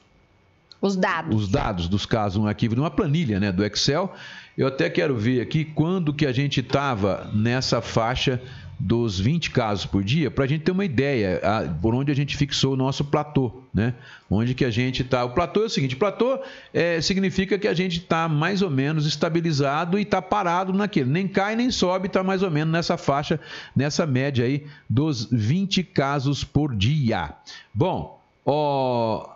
Os 0.79 0.95
dados. 0.95 1.35
os 1.35 1.49
dados 1.49 1.87
dos 1.87 2.05
casos, 2.05 2.41
um 2.41 2.47
arquivo 2.47 2.75
de 2.75 2.81
uma 2.81 2.91
planilha 2.91 3.39
né, 3.39 3.51
do 3.51 3.65
Excel. 3.65 4.13
Eu 4.55 4.67
até 4.67 4.87
quero 4.87 5.17
ver 5.17 5.41
aqui 5.41 5.65
quando 5.65 6.13
que 6.13 6.27
a 6.27 6.31
gente 6.31 6.59
estava 6.59 7.29
nessa 7.33 7.81
faixa 7.81 8.39
dos 8.85 9.17
20 9.17 9.49
casos 9.51 9.85
por 9.85 10.03
dia, 10.03 10.29
para 10.29 10.43
a 10.43 10.47
gente 10.47 10.63
ter 10.63 10.71
uma 10.73 10.83
ideia 10.83 11.39
a, 11.41 11.61
por 11.69 11.95
onde 11.95 12.11
a 12.11 12.15
gente 12.15 12.35
fixou 12.35 12.73
o 12.73 12.75
nosso 12.75 13.05
platô, 13.05 13.63
né? 13.73 13.93
Onde 14.29 14.53
que 14.53 14.65
a 14.65 14.69
gente 14.69 15.03
está. 15.03 15.23
O 15.23 15.29
platô 15.29 15.61
é 15.63 15.67
o 15.67 15.69
seguinte: 15.69 15.95
platô 15.95 16.37
é, 16.73 16.99
significa 16.99 17.57
que 17.57 17.65
a 17.67 17.73
gente 17.73 17.99
está 17.99 18.27
mais 18.27 18.61
ou 18.61 18.69
menos 18.69 19.05
estabilizado 19.05 19.97
e 19.97 20.01
está 20.01 20.21
parado 20.21 20.73
naquele. 20.73 21.09
Nem 21.09 21.29
cai 21.29 21.55
nem 21.55 21.71
sobe, 21.71 22.07
está 22.07 22.21
mais 22.23 22.43
ou 22.43 22.51
menos 22.51 22.73
nessa 22.73 22.97
faixa, 22.97 23.39
nessa 23.73 24.05
média 24.05 24.43
aí 24.43 24.65
dos 24.89 25.29
20 25.31 25.81
casos 25.83 26.43
por 26.43 26.75
dia. 26.75 27.29
Bom, 27.73 28.21
ó, 28.45 29.29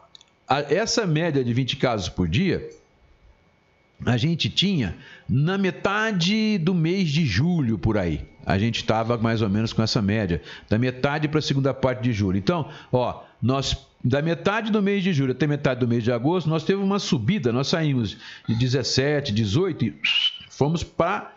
a- 0.46 0.60
essa 0.74 1.08
média 1.08 1.42
de 1.42 1.54
20 1.54 1.78
casos 1.78 2.10
por 2.10 2.28
dia 2.28 2.68
a 4.06 4.18
gente 4.18 4.50
tinha 4.50 4.96
na 5.28 5.58
metade 5.58 6.58
do 6.58 6.74
mês 6.74 7.08
de 7.10 7.26
julho 7.26 7.78
por 7.78 7.98
aí. 7.98 8.26
A 8.48 8.58
gente 8.58 8.78
estava 8.78 9.18
mais 9.18 9.42
ou 9.42 9.50
menos 9.50 9.74
com 9.74 9.84
essa 9.84 10.02
média, 10.02 10.42
da 10.70 10.80
metade 10.80 11.28
para 11.28 11.40
a 11.40 11.42
segunda 11.42 11.74
parte 11.74 12.02
de 12.02 12.14
julho. 12.14 12.38
Então, 12.38 12.70
ó, 12.92 13.24
nós 13.42 13.86
da 14.04 14.22
metade 14.22 14.72
do 14.72 14.82
mês 14.82 15.04
de 15.04 15.12
julho 15.12 15.34
até 15.34 15.46
metade 15.46 15.82
do 15.82 15.88
mês 15.88 16.02
de 16.02 16.12
agosto, 16.14 16.50
nós 16.50 16.64
teve 16.64 16.82
uma 16.82 16.98
subida, 16.98 17.52
nós 17.52 17.68
saímos 17.68 18.16
de 18.48 18.56
17, 18.56 19.34
18 19.34 19.86
e 19.86 20.00
fomos 20.50 20.82
para 20.82 21.37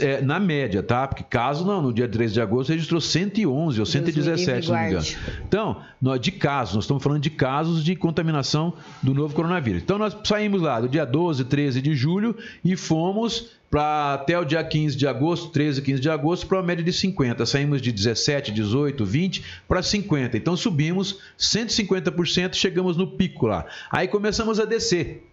é, 0.00 0.20
na 0.20 0.40
média, 0.40 0.82
tá? 0.82 1.06
Porque 1.06 1.22
caso 1.22 1.64
não, 1.64 1.80
no 1.80 1.92
dia 1.92 2.08
13 2.08 2.34
de 2.34 2.40
agosto 2.40 2.70
registrou 2.70 3.00
111 3.00 3.78
ou 3.78 3.86
117, 3.86 4.66
se 4.66 4.72
não 4.72 4.78
me 4.80 4.86
engano. 4.88 5.06
Então, 5.46 5.82
nós, 6.00 6.20
de 6.20 6.32
casos, 6.32 6.74
nós 6.74 6.84
estamos 6.84 7.02
falando 7.02 7.20
de 7.20 7.30
casos 7.30 7.84
de 7.84 7.94
contaminação 7.94 8.74
do 9.00 9.14
novo 9.14 9.34
coronavírus. 9.34 9.80
Então, 9.80 9.98
nós 9.98 10.16
saímos 10.24 10.60
lá 10.60 10.80
do 10.80 10.88
dia 10.88 11.04
12, 11.04 11.44
13 11.44 11.80
de 11.80 11.94
julho 11.94 12.36
e 12.64 12.76
fomos 12.76 13.52
para 13.70 14.14
até 14.14 14.38
o 14.38 14.44
dia 14.44 14.62
15 14.62 14.96
de 14.96 15.06
agosto, 15.06 15.48
13, 15.50 15.80
15 15.80 16.00
de 16.00 16.10
agosto, 16.10 16.46
para 16.46 16.58
uma 16.58 16.64
média 16.64 16.84
de 16.84 16.92
50. 16.92 17.46
Saímos 17.46 17.80
de 17.80 17.92
17, 17.92 18.50
18, 18.50 19.04
20 19.04 19.44
para 19.68 19.80
50. 19.80 20.36
Então, 20.36 20.56
subimos 20.56 21.20
150%, 21.38 22.54
chegamos 22.54 22.96
no 22.96 23.06
pico 23.06 23.46
lá. 23.46 23.64
Aí 23.90 24.08
começamos 24.08 24.58
a 24.58 24.64
descer 24.64 25.31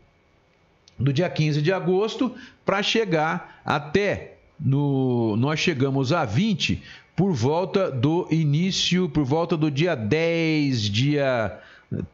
do 0.99 1.13
dia 1.13 1.29
15 1.29 1.61
de 1.61 1.71
agosto 1.71 2.35
para 2.65 2.83
chegar 2.83 3.61
até 3.65 4.37
no 4.59 5.35
nós 5.37 5.59
chegamos 5.59 6.11
a 6.11 6.25
20 6.25 6.83
por 7.15 7.33
volta 7.33 7.91
do 7.91 8.27
início, 8.31 9.09
por 9.09 9.23
volta 9.23 9.57
do 9.57 9.69
dia 9.69 9.95
10, 9.95 10.81
dia 10.83 11.59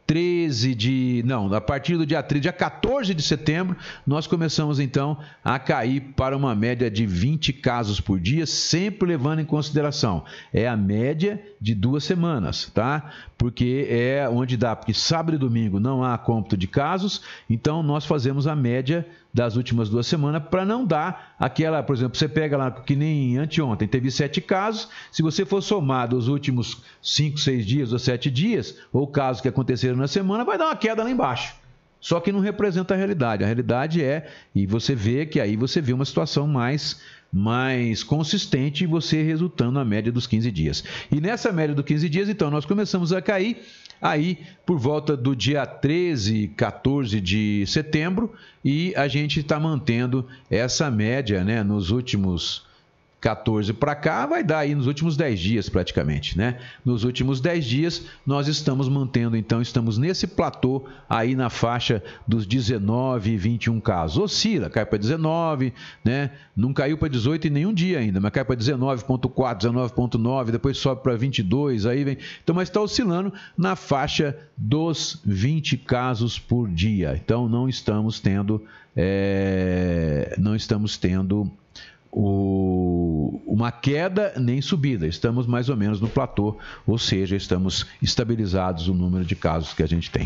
13 0.07 0.73
de. 0.73 1.23
Não, 1.25 1.53
a 1.53 1.59
partir 1.59 1.97
do 1.97 2.05
dia 2.05 2.23
13, 2.23 2.41
dia 2.41 2.53
14 2.53 3.13
de 3.13 3.21
setembro, 3.21 3.75
nós 4.07 4.25
começamos 4.25 4.79
então 4.79 5.17
a 5.43 5.59
cair 5.59 6.13
para 6.15 6.35
uma 6.35 6.55
média 6.55 6.89
de 6.89 7.05
20 7.05 7.51
casos 7.53 7.99
por 7.99 8.19
dia, 8.19 8.45
sempre 8.45 9.09
levando 9.09 9.39
em 9.39 9.45
consideração. 9.45 10.23
É 10.53 10.67
a 10.67 10.77
média 10.77 11.41
de 11.59 11.75
duas 11.75 12.05
semanas, 12.05 12.71
tá? 12.73 13.11
Porque 13.37 13.87
é 13.89 14.29
onde 14.29 14.55
dá, 14.55 14.75
porque 14.75 14.93
sábado 14.93 15.35
e 15.35 15.39
domingo 15.39 15.79
não 15.79 16.03
há 16.03 16.17
cômputo 16.17 16.55
de 16.55 16.67
casos, 16.67 17.21
então 17.49 17.83
nós 17.83 18.05
fazemos 18.05 18.47
a 18.47 18.55
média 18.55 19.05
das 19.35 19.57
últimas 19.57 19.89
duas 19.89 20.07
semanas 20.07 20.41
para 20.49 20.63
não 20.63 20.85
dar 20.85 21.35
aquela, 21.37 21.83
por 21.83 21.93
exemplo, 21.93 22.17
você 22.17 22.25
pega 22.25 22.55
lá 22.55 22.71
que 22.71 22.95
nem 22.95 23.37
anteontem 23.37 23.85
teve 23.85 24.09
sete 24.09 24.39
casos, 24.39 24.87
se 25.11 25.21
você 25.21 25.45
for 25.45 25.61
somar 25.61 26.07
dos 26.07 26.29
últimos 26.29 26.81
cinco, 27.01 27.37
seis 27.37 27.65
dias 27.65 27.91
ou 27.91 27.99
sete 27.99 28.31
dias, 28.31 28.77
ou 28.93 29.05
casos 29.05 29.41
que 29.41 29.49
aconteceram 29.49 29.97
na 29.97 30.07
semana, 30.07 30.45
vai 30.45 30.57
dar 30.57 30.67
uma 30.67 30.75
queda 30.77 31.03
lá 31.03 31.11
embaixo. 31.11 31.53
Só 31.99 32.21
que 32.21 32.31
não 32.31 32.39
representa 32.39 32.93
a 32.93 32.97
realidade. 32.97 33.43
A 33.43 33.47
realidade 33.47 34.01
é, 34.01 34.31
e 34.53 34.65
você 34.65 34.95
vê 34.95 35.25
que 35.25 35.41
aí 35.41 35.57
você 35.57 35.81
vê 35.81 35.91
uma 35.91 36.05
situação 36.05 36.47
mais 36.47 37.01
mais 37.33 38.01
consistente 38.01 38.85
e 38.85 38.87
você 38.87 39.21
resultando 39.21 39.73
na 39.73 39.83
média 39.83 40.09
dos 40.09 40.25
15 40.25 40.49
dias. 40.51 40.83
E 41.11 41.19
nessa 41.19 41.51
média 41.51 41.75
dos 41.75 41.83
15 41.83 42.07
dias, 42.07 42.29
então, 42.29 42.49
nós 42.49 42.63
começamos 42.63 43.11
a 43.11 43.21
cair 43.21 43.61
aí 44.01 44.39
por 44.65 44.77
volta 44.77 45.15
do 45.15 45.35
dia 45.35 45.65
13, 45.65 46.49
14 46.49 47.21
de 47.21 47.65
setembro 47.67 48.33
e 48.63 48.93
a 48.95 49.07
gente 49.07 49.39
está 49.39 49.59
mantendo 49.59 50.27
essa 50.49 50.89
média 50.89 51.43
né, 51.43 51.63
nos 51.63 51.91
últimos 51.91 52.64
14 53.25 53.73
para 53.73 53.95
cá, 53.95 54.27
vai 54.27 54.43
dar 54.43 54.59
aí 54.59 54.75
nos 54.75 54.85
últimos 54.85 55.17
10 55.17 55.39
dias 55.39 55.67
praticamente, 55.67 56.37
né? 56.37 56.59
Nos 56.85 57.03
últimos 57.03 57.41
10 57.41 57.65
dias 57.65 58.05
nós 58.23 58.47
estamos 58.47 58.87
mantendo, 58.87 59.35
então 59.35 59.63
estamos 59.63 59.97
nesse 59.97 60.27
platô 60.27 60.85
aí 61.09 61.35
na 61.35 61.49
faixa 61.49 62.03
dos 62.27 62.45
19 62.45 63.31
e 63.31 63.35
21 63.35 63.79
casos. 63.79 64.19
Oscila, 64.19 64.69
cai 64.69 64.85
para 64.85 64.99
19, 64.99 65.73
né? 66.03 66.29
Não 66.55 66.71
caiu 66.71 66.99
para 66.99 67.07
18 67.07 67.47
em 67.47 67.49
nenhum 67.49 67.73
dia 67.73 67.97
ainda, 67.97 68.19
mas 68.19 68.31
cai 68.31 68.45
para 68.45 68.55
19.4, 68.55 69.57
19.9, 69.57 70.51
depois 70.51 70.77
sobe 70.77 71.01
para 71.01 71.15
22, 71.15 71.87
aí 71.87 72.03
vem. 72.03 72.19
Então, 72.43 72.53
mas 72.53 72.69
está 72.69 72.79
oscilando 72.79 73.33
na 73.57 73.75
faixa 73.75 74.37
dos 74.55 75.19
20 75.25 75.77
casos 75.77 76.37
por 76.37 76.69
dia. 76.69 77.19
Então 77.25 77.49
não 77.49 77.67
estamos 77.67 78.19
tendo 78.19 78.61
é... 78.95 80.35
não 80.37 80.55
estamos 80.55 80.95
tendo 80.95 81.51
o, 82.17 83.41
uma 83.45 83.73
queda 83.73 84.33
nem 84.37 84.61
subida. 84.61 85.05
Estamos 85.05 85.45
mais 85.45 85.67
ou 85.67 85.75
menos 85.75 85.99
no 85.99 86.07
platô, 86.07 86.57
ou 86.87 86.97
seja, 86.97 87.35
estamos 87.35 87.85
estabilizados 88.01 88.87
o 88.87 88.93
número 88.93 89.25
de 89.25 89.35
casos 89.35 89.73
que 89.73 89.83
a 89.83 89.85
gente 89.85 90.09
tem. 90.09 90.25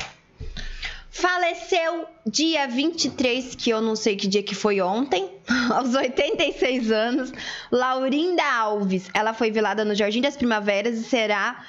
Faleceu 1.10 2.06
dia 2.23 2.67
23, 2.67 3.56
que 3.56 3.71
eu 3.71 3.82
não 3.82 3.95
sei 3.95 4.15
que 4.15 4.28
dia 4.28 4.43
que 4.43 4.54
foi 4.54 4.80
ontem, 4.80 5.28
aos 5.73 5.95
86 5.95 6.91
anos, 6.91 7.34
Laurinda 7.71 8.43
Alves. 8.43 9.10
Ela 9.12 9.34
foi 9.34 9.49
velada 9.49 9.84
no 9.84 9.95
Jardim 9.95 10.21
das 10.21 10.38
Primaveras 10.38 10.99
e 10.99 11.04
será 11.04 11.65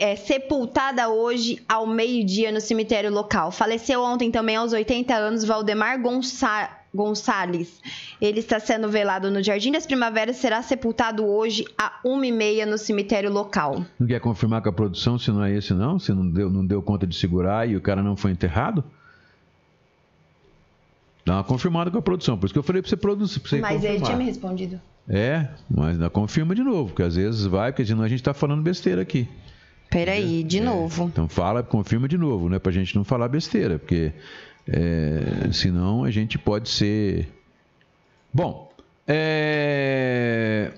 é, 0.00 0.16
sepultada 0.16 1.10
hoje 1.10 1.62
ao 1.68 1.86
meio-dia 1.86 2.50
no 2.50 2.60
cemitério 2.60 3.12
local. 3.12 3.52
Faleceu 3.52 4.02
ontem 4.02 4.30
também 4.30 4.56
aos 4.56 4.72
80 4.72 5.14
anos 5.14 5.44
Valdemar 5.44 6.00
Gonçalves. 6.00 6.85
Gonçalves. 6.96 7.80
Ele 8.20 8.40
está 8.40 8.58
sendo 8.58 8.88
velado 8.88 9.30
no 9.30 9.42
Jardim 9.42 9.70
das 9.70 9.86
Primaveras 9.86 10.36
e 10.36 10.40
será 10.40 10.62
sepultado 10.62 11.24
hoje 11.24 11.64
a 11.78 12.00
1h30 12.04 12.64
no 12.64 12.78
cemitério 12.78 13.30
local. 13.30 13.84
Não 14.00 14.06
quer 14.06 14.20
confirmar 14.20 14.62
com 14.62 14.70
a 14.70 14.72
produção 14.72 15.18
se 15.18 15.30
não 15.30 15.44
é 15.44 15.52
esse, 15.52 15.72
não? 15.72 15.98
Se 15.98 16.12
não 16.12 16.28
deu, 16.28 16.50
não 16.50 16.66
deu 16.66 16.82
conta 16.82 17.06
de 17.06 17.14
segurar 17.14 17.68
e 17.68 17.76
o 17.76 17.80
cara 17.80 18.02
não 18.02 18.16
foi 18.16 18.32
enterrado? 18.32 18.82
Dá 21.24 21.34
uma 21.34 21.44
confirmada 21.44 21.90
com 21.90 21.98
a 21.98 22.02
produção. 22.02 22.38
Por 22.38 22.46
isso 22.46 22.54
que 22.54 22.58
eu 22.58 22.62
falei 22.62 22.80
para 22.80 22.88
você 22.88 22.96
produzir. 22.96 23.40
Pra 23.40 23.50
você 23.50 23.60
mas 23.60 23.74
confirmar. 23.74 23.96
ele 23.96 24.04
tinha 24.04 24.16
me 24.16 24.24
respondido. 24.24 24.80
É, 25.08 25.48
mas 25.70 25.96
confirma 26.08 26.54
de 26.54 26.62
novo, 26.62 26.88
porque 26.88 27.02
às 27.02 27.14
vezes 27.14 27.44
vai, 27.44 27.70
porque 27.70 27.84
senão 27.84 28.02
a 28.02 28.08
gente 28.08 28.20
está 28.20 28.34
falando 28.34 28.62
besteira 28.62 29.02
aqui. 29.02 29.28
Peraí, 29.90 30.42
de 30.42 30.58
é, 30.58 30.60
novo. 30.62 31.04
Então 31.04 31.28
fala, 31.28 31.62
confirma 31.62 32.08
de 32.08 32.18
novo, 32.18 32.48
né? 32.48 32.58
Pra 32.58 32.72
gente 32.72 32.94
não 32.94 33.04
falar 33.04 33.28
besteira, 33.28 33.78
porque 33.78 34.12
é, 34.68 35.52
senão 35.52 36.04
a 36.04 36.10
gente 36.10 36.38
pode 36.38 36.68
ser. 36.68 37.28
Bom, 38.32 38.72
é. 39.06 40.72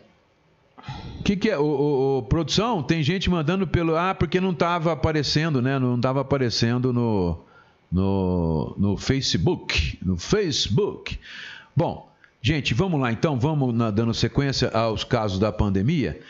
O 1.21 1.23
que, 1.23 1.37
que 1.37 1.51
é? 1.51 1.59
O, 1.59 1.65
o, 1.65 2.19
o, 2.19 2.23
produção, 2.23 2.83
tem 2.83 3.03
gente 3.03 3.29
mandando 3.31 3.67
pelo. 3.67 3.97
Ah, 3.97 4.15
porque 4.15 4.41
não 4.41 4.51
estava 4.51 4.93
aparecendo, 4.93 5.61
né? 5.61 5.79
Não 5.79 5.97
estava 5.97 6.21
aparecendo 6.21 6.93
no, 6.93 7.39
no, 7.91 8.75
no 8.79 8.97
Facebook. 8.97 9.99
No 10.03 10.17
Facebook. 10.17 11.19
Bom, 11.75 12.11
gente, 12.41 12.75
vamos 12.75 13.01
lá 13.01 13.13
então, 13.13 13.39
vamos 13.39 13.75
na, 13.75 13.91
dando 13.91 14.15
sequência 14.15 14.69
aos 14.71 15.05
casos 15.05 15.39
da 15.39 15.53
pandemia. 15.53 16.21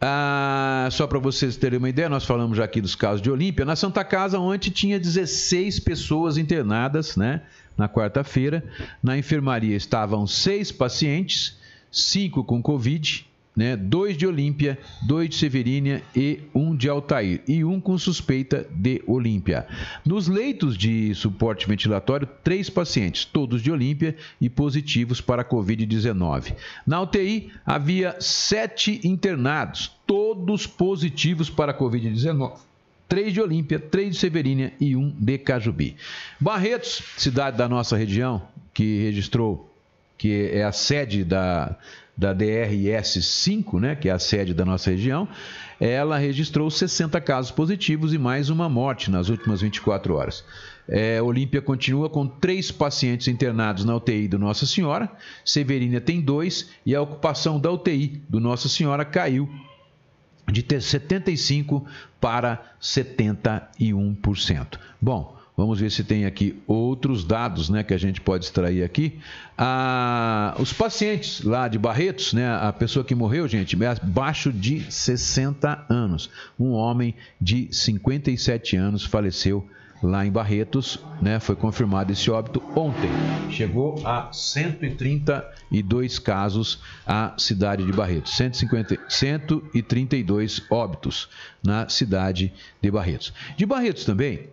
Ah, 0.00 0.88
só 0.92 1.06
para 1.06 1.18
vocês 1.18 1.56
terem 1.56 1.78
uma 1.78 1.88
ideia, 1.88 2.08
nós 2.08 2.24
falamos 2.24 2.56
já 2.56 2.64
aqui 2.64 2.80
dos 2.80 2.94
casos 2.94 3.22
de 3.22 3.30
Olímpia. 3.30 3.64
Na 3.64 3.74
Santa 3.74 4.04
Casa, 4.04 4.38
ontem 4.38 4.70
tinha 4.70 5.00
16 5.00 5.80
pessoas 5.80 6.36
internadas, 6.36 7.16
né? 7.16 7.42
Na 7.76 7.88
quarta-feira. 7.88 8.62
Na 9.02 9.16
enfermaria 9.16 9.74
estavam 9.74 10.26
seis 10.26 10.70
pacientes, 10.70 11.56
cinco 11.90 12.44
com 12.44 12.60
Covid, 12.60 13.26
né? 13.56 13.74
Dois 13.74 14.16
de 14.16 14.26
Olímpia, 14.26 14.78
dois 15.02 15.30
de 15.30 15.36
Severínia 15.36 16.02
e 16.14 16.40
um 16.54 16.76
de 16.76 16.88
Altair. 16.88 17.40
E 17.48 17.64
um 17.64 17.80
com 17.80 17.96
suspeita 17.96 18.66
de 18.70 19.02
Olímpia. 19.06 19.66
Nos 20.04 20.28
leitos 20.28 20.76
de 20.76 21.14
suporte 21.14 21.66
ventilatório, 21.66 22.28
três 22.44 22.68
pacientes, 22.68 23.24
todos 23.24 23.62
de 23.62 23.72
Olímpia 23.72 24.14
e 24.38 24.50
positivos 24.50 25.20
para 25.20 25.44
Covid-19. 25.44 26.54
Na 26.86 27.00
UTI, 27.00 27.50
havia 27.64 28.16
sete 28.20 29.00
internados, 29.02 29.90
todos 30.06 30.66
positivos 30.66 31.48
para 31.48 31.76
Covid-19 31.76 32.66
três 33.08 33.32
de 33.32 33.40
Olímpia, 33.40 33.78
três 33.78 34.14
de 34.14 34.16
Severínia 34.18 34.72
e 34.80 34.96
um 34.96 35.10
de 35.10 35.38
Cajubi. 35.38 35.96
Barretos, 36.40 37.02
cidade 37.16 37.56
da 37.56 37.68
nossa 37.68 37.96
região, 37.96 38.42
que 38.74 39.02
registrou, 39.02 39.70
que 40.18 40.50
é 40.52 40.64
a 40.64 40.72
sede 40.72 41.24
da, 41.24 41.76
da 42.16 42.32
DRS 42.32 43.22
5, 43.22 43.78
né, 43.78 43.94
que 43.94 44.08
é 44.08 44.12
a 44.12 44.18
sede 44.18 44.54
da 44.54 44.64
nossa 44.64 44.90
região, 44.90 45.28
ela 45.78 46.16
registrou 46.16 46.70
60 46.70 47.20
casos 47.20 47.50
positivos 47.50 48.14
e 48.14 48.18
mais 48.18 48.48
uma 48.48 48.68
morte 48.68 49.10
nas 49.10 49.28
últimas 49.28 49.60
24 49.60 50.14
horas. 50.14 50.42
É, 50.88 51.20
Olímpia 51.20 51.60
continua 51.60 52.08
com 52.08 52.26
três 52.26 52.70
pacientes 52.70 53.28
internados 53.28 53.84
na 53.84 53.94
UTI 53.94 54.28
do 54.28 54.38
Nossa 54.38 54.64
Senhora, 54.64 55.10
Severina 55.44 56.00
tem 56.00 56.20
dois 56.20 56.70
e 56.86 56.94
a 56.94 57.02
ocupação 57.02 57.60
da 57.60 57.70
UTI 57.70 58.22
do 58.28 58.40
Nossa 58.40 58.68
Senhora 58.68 59.04
caiu 59.04 59.50
de 60.50 60.62
75% 60.62 61.84
para 62.20 62.64
71%. 62.80 64.78
Bom, 65.00 65.35
Vamos 65.56 65.80
ver 65.80 65.90
se 65.90 66.04
tem 66.04 66.26
aqui 66.26 66.54
outros 66.66 67.24
dados 67.24 67.70
né, 67.70 67.82
que 67.82 67.94
a 67.94 67.98
gente 67.98 68.20
pode 68.20 68.44
extrair 68.44 68.84
aqui. 68.84 69.18
Ah, 69.56 70.54
os 70.58 70.70
pacientes 70.70 71.42
lá 71.42 71.66
de 71.66 71.78
Barretos, 71.78 72.34
né, 72.34 72.46
a 72.46 72.70
pessoa 72.72 73.02
que 73.02 73.14
morreu, 73.14 73.48
gente, 73.48 73.82
é 73.82 73.86
abaixo 73.86 74.52
de 74.52 74.84
60 74.92 75.86
anos. 75.88 76.28
Um 76.60 76.72
homem 76.72 77.14
de 77.40 77.68
57 77.72 78.76
anos 78.76 79.02
faleceu 79.04 79.66
lá 80.02 80.26
em 80.26 80.30
Barretos, 80.30 80.98
né? 81.22 81.40
Foi 81.40 81.56
confirmado 81.56 82.12
esse 82.12 82.30
óbito 82.30 82.62
ontem. 82.74 83.08
Chegou 83.50 84.06
a 84.06 84.30
132 84.30 86.18
casos 86.18 86.80
a 87.06 87.32
cidade 87.38 87.82
de 87.84 87.92
Barretos. 87.92 88.36
150, 88.36 88.98
132 89.08 90.62
óbitos 90.70 91.30
na 91.62 91.88
cidade 91.88 92.52
de 92.82 92.90
Barretos. 92.90 93.32
De 93.56 93.64
Barretos 93.64 94.04
também, 94.04 94.50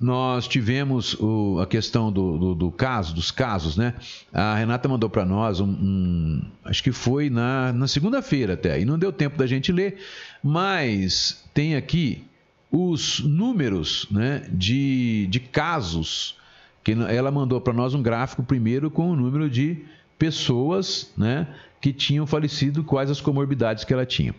nós 0.00 0.48
tivemos 0.48 1.14
o, 1.20 1.60
a 1.60 1.66
questão 1.66 2.10
do, 2.10 2.38
do, 2.38 2.54
do, 2.54 2.70
caso, 2.70 3.14
dos 3.14 3.30
casos, 3.30 3.76
né? 3.76 3.94
A 4.32 4.54
Renata 4.54 4.88
mandou 4.88 5.10
para 5.10 5.26
nós 5.26 5.60
um, 5.60 5.68
um, 5.68 6.42
acho 6.64 6.82
que 6.82 6.90
foi 6.90 7.28
na, 7.28 7.70
na 7.74 7.86
segunda-feira 7.86 8.54
até, 8.54 8.80
e 8.80 8.86
não 8.86 8.98
deu 8.98 9.12
tempo 9.12 9.36
da 9.36 9.46
gente 9.46 9.70
ler, 9.70 9.98
mas 10.42 11.44
tem 11.52 11.76
aqui 11.76 12.24
os 12.72 13.20
números 13.20 14.06
né, 14.10 14.48
de, 14.50 15.26
de 15.28 15.38
casos 15.38 16.36
que 16.82 16.92
ela 16.92 17.30
mandou 17.30 17.60
para 17.60 17.74
nós 17.74 17.92
um 17.92 18.02
gráfico 18.02 18.42
primeiro 18.42 18.90
com 18.90 19.10
o 19.10 19.16
número 19.16 19.50
de 19.50 19.84
pessoas, 20.18 21.12
né, 21.16 21.46
que 21.80 21.94
tinham 21.94 22.26
falecido, 22.26 22.84
quais 22.84 23.10
as 23.10 23.20
comorbidades 23.20 23.84
que 23.84 23.92
ela 23.92 24.04
tinha. 24.04 24.34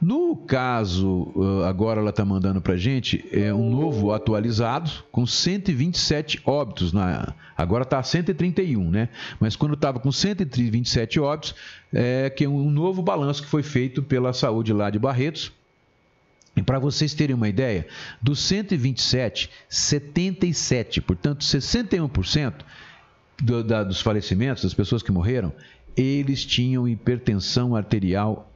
No 0.00 0.34
caso, 0.34 1.32
agora 1.64 2.00
ela 2.00 2.10
está 2.10 2.24
mandando 2.24 2.60
para 2.60 2.74
a 2.74 2.76
gente 2.76 3.24
é 3.30 3.54
um 3.54 3.70
novo 3.70 4.12
atualizado 4.12 4.90
com 5.12 5.24
127 5.24 6.42
óbitos. 6.44 6.92
Na, 6.92 7.32
agora 7.56 7.84
está 7.84 8.02
131, 8.02 8.90
né? 8.90 9.08
Mas 9.38 9.54
quando 9.54 9.74
estava 9.74 10.00
com 10.00 10.10
127 10.10 11.20
óbitos, 11.20 11.54
é 11.92 12.28
que 12.28 12.44
é 12.44 12.48
um 12.48 12.70
novo 12.70 13.02
balanço 13.02 13.42
que 13.42 13.48
foi 13.48 13.62
feito 13.62 14.02
pela 14.02 14.32
saúde 14.32 14.72
lá 14.72 14.90
de 14.90 14.98
Barretos. 14.98 15.52
E 16.56 16.62
para 16.62 16.80
vocês 16.80 17.14
terem 17.14 17.36
uma 17.36 17.48
ideia, 17.48 17.86
dos 18.20 18.40
127, 18.40 19.48
77, 19.68 21.00
portanto 21.00 21.44
61% 21.44 22.54
do, 23.40 23.62
da, 23.62 23.82
dos 23.84 24.00
falecimentos, 24.00 24.64
das 24.64 24.74
pessoas 24.74 25.02
que 25.02 25.12
morreram, 25.12 25.52
eles 25.96 26.44
tinham 26.44 26.88
hipertensão 26.88 27.74
arterial 27.74 28.50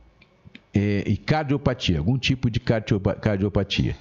é, 0.73 1.05
e 1.07 1.16
cardiopatia, 1.16 1.99
algum 1.99 2.18
tipo 2.18 2.51
de 2.51 2.61
cardiopatia. 2.61 3.97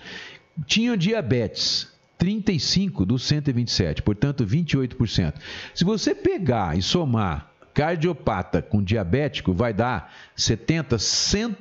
Tinham 0.66 0.98
diabetes, 0.98 1.92
35 2.18 3.06
dos 3.06 3.24
127, 3.24 4.02
portanto 4.02 4.46
28%. 4.46 5.34
Se 5.74 5.84
você 5.84 6.16
pegar 6.16 6.78
e 6.78 6.82
somar 6.82 7.52
cardiopata 7.74 8.62
com 8.62 8.84
diabético, 8.84 9.54
vai 9.54 9.74
dar 9.74 10.14
70, 10.36 10.98
100, 10.98 11.58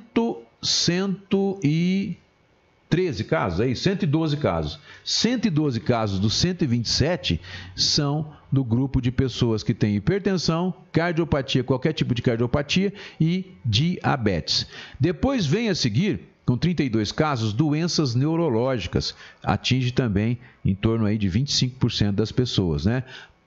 100 0.61 1.17
e 1.63 2.17
13 2.93 3.23
casos, 3.23 3.59
aí, 3.59 3.75
112 3.75 4.37
casos. 4.37 4.79
112 5.03 5.79
casos 5.79 6.19
dos 6.19 6.35
127 6.35 7.41
são 7.75 8.31
do 8.51 8.63
grupo 8.63 9.01
de 9.01 9.11
pessoas 9.11 9.63
que 9.63 9.73
têm 9.73 9.95
hipertensão, 9.95 10.71
cardiopatia, 10.91 11.63
qualquer 11.63 11.93
tipo 11.93 12.13
de 12.13 12.21
cardiopatia 12.21 12.93
e 13.19 13.51
diabetes. 13.65 14.67
Depois 14.99 15.43
vem 15.43 15.69
a 15.69 15.75
seguir 15.75 16.19
com 16.45 16.55
32 16.55 17.11
casos, 17.11 17.51
doenças 17.51 18.13
neurológicas. 18.13 19.15
Atinge 19.41 19.91
também 19.91 20.37
em 20.63 20.75
torno 20.75 21.07
aí 21.07 21.17
de 21.17 21.27
25% 21.27 22.11
das 22.11 22.31
pessoas, 22.31 22.85
né? 22.85 23.03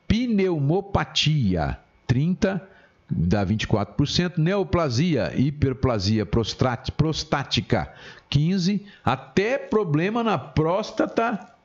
Pneumopatia, 0.09 1.78
30 2.04 2.68
dá 3.11 3.45
24%, 3.47 4.38
neoplasia, 4.38 5.33
hiperplasia 5.37 6.27
prostática, 6.27 7.92
15, 8.29 8.85
até 9.05 9.59
problema 9.59 10.25
na 10.25 10.37
próstata 10.37 11.57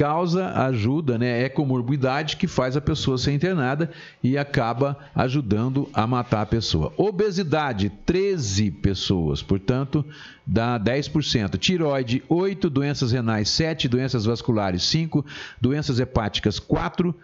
causa 0.00 0.50
ajuda, 0.66 1.18
né? 1.18 1.42
É 1.42 1.48
comorbidade 1.50 2.38
que 2.38 2.46
faz 2.46 2.74
a 2.74 2.80
pessoa 2.80 3.18
ser 3.18 3.32
internada 3.32 3.90
e 4.22 4.38
acaba 4.38 4.96
ajudando 5.14 5.90
a 5.92 6.06
matar 6.06 6.40
a 6.40 6.46
pessoa. 6.46 6.90
Obesidade, 6.96 7.90
13 8.06 8.70
pessoas, 8.70 9.42
portanto, 9.42 10.02
dá 10.46 10.80
10%. 10.80 11.58
Tiroide, 11.58 12.22
8, 12.30 12.70
doenças 12.70 13.12
renais, 13.12 13.50
7, 13.50 13.88
doenças 13.88 14.24
vasculares, 14.24 14.84
5, 14.84 15.22
doenças 15.60 16.00
hepáticas, 16.00 16.58
4, 16.58 17.14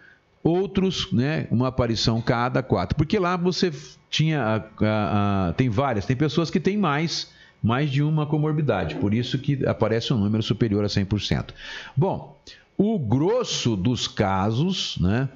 outros, 0.47 1.11
né, 1.13 1.47
uma 1.51 1.69
aparição 1.69 2.21
cada 2.21 2.63
quatro. 2.63 2.97
Porque 2.97 3.19
lá 3.19 3.37
você 3.37 3.73
tinha, 4.09 4.41
a, 4.41 4.57
a, 4.85 5.49
a, 5.49 5.53
tem 5.55 5.69
várias, 5.69 6.07
tem 6.07 6.17
pessoas 6.17 6.51
que 6.51 6.61
têm 6.61 6.77
mais, 6.77 7.33
mais 7.63 7.91
de 7.91 8.03
uma 8.03 8.27
comorbidade, 8.27 8.95
por 8.97 9.13
isso 9.13 9.39
que 9.39 9.67
aparece 9.67 10.13
um 10.13 10.19
número 10.19 10.43
superior 10.43 10.85
a 10.85 10.89
100%. 10.89 11.51
Bom, 11.97 12.41
o 12.79 12.99
grosso 12.99 13.77
dos 13.77 14.07
casos, 14.07 14.97
né, 15.01 15.29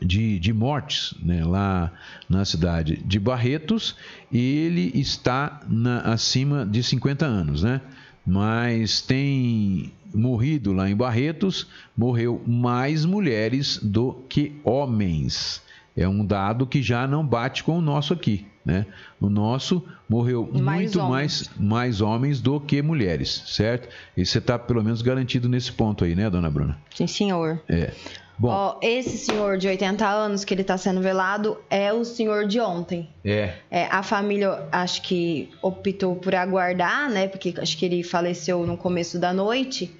de, 0.00 0.38
de 0.38 0.52
mortes 0.52 1.14
né, 1.22 1.44
lá 1.44 1.92
na 2.28 2.44
cidade 2.44 2.96
de 3.04 3.18
Barretos, 3.18 3.96
ele 4.32 4.90
está 4.94 5.60
na, 5.68 6.00
acima 6.00 6.64
de 6.66 6.82
50 6.82 7.24
anos, 7.24 7.62
né? 7.62 7.80
Mas 8.26 9.02
tem 9.02 9.92
morrido 10.14 10.72
lá 10.72 10.88
em 10.88 10.96
Barretos, 10.96 11.66
morreu 11.96 12.40
mais 12.46 13.04
mulheres 13.04 13.78
do 13.82 14.12
que 14.28 14.52
homens. 14.62 15.62
É 15.96 16.08
um 16.08 16.24
dado 16.24 16.66
que 16.66 16.82
já 16.82 17.06
não 17.06 17.26
bate 17.26 17.62
com 17.62 17.78
o 17.78 17.82
nosso 17.82 18.12
aqui. 18.12 18.46
Né? 18.64 18.86
O 19.20 19.28
nosso 19.28 19.84
morreu 20.08 20.48
mais 20.50 20.82
muito 20.82 21.00
homens. 21.00 21.10
mais, 21.10 21.50
mais 21.58 22.00
homens 22.00 22.40
do 22.40 22.58
que 22.58 22.80
mulheres, 22.80 23.44
certo? 23.46 23.88
E 24.16 24.24
você 24.24 24.38
está 24.38 24.58
pelo 24.58 24.82
menos 24.82 25.02
garantido 25.02 25.50
nesse 25.50 25.70
ponto 25.70 26.02
aí, 26.02 26.14
né, 26.14 26.30
dona 26.30 26.50
Bruna? 26.50 26.78
Sim, 26.94 27.06
senhor. 27.06 27.60
É. 27.68 27.92
Bom, 28.38 28.48
Ó, 28.48 28.78
esse 28.82 29.18
senhor 29.18 29.58
de 29.58 29.68
80 29.68 30.08
anos 30.08 30.44
que 30.44 30.52
ele 30.52 30.62
está 30.62 30.76
sendo 30.76 31.00
velado 31.00 31.58
é 31.70 31.92
o 31.92 32.04
senhor 32.04 32.46
de 32.46 32.58
ontem. 32.58 33.08
É. 33.24 33.54
é. 33.70 33.84
A 33.86 34.02
família 34.02 34.66
acho 34.72 35.02
que 35.02 35.50
optou 35.62 36.16
por 36.16 36.34
aguardar, 36.34 37.10
né? 37.10 37.28
Porque 37.28 37.54
acho 37.58 37.76
que 37.76 37.84
ele 37.84 38.02
faleceu 38.02 38.66
no 38.66 38.76
começo 38.76 39.18
da 39.18 39.32
noite. 39.32 39.94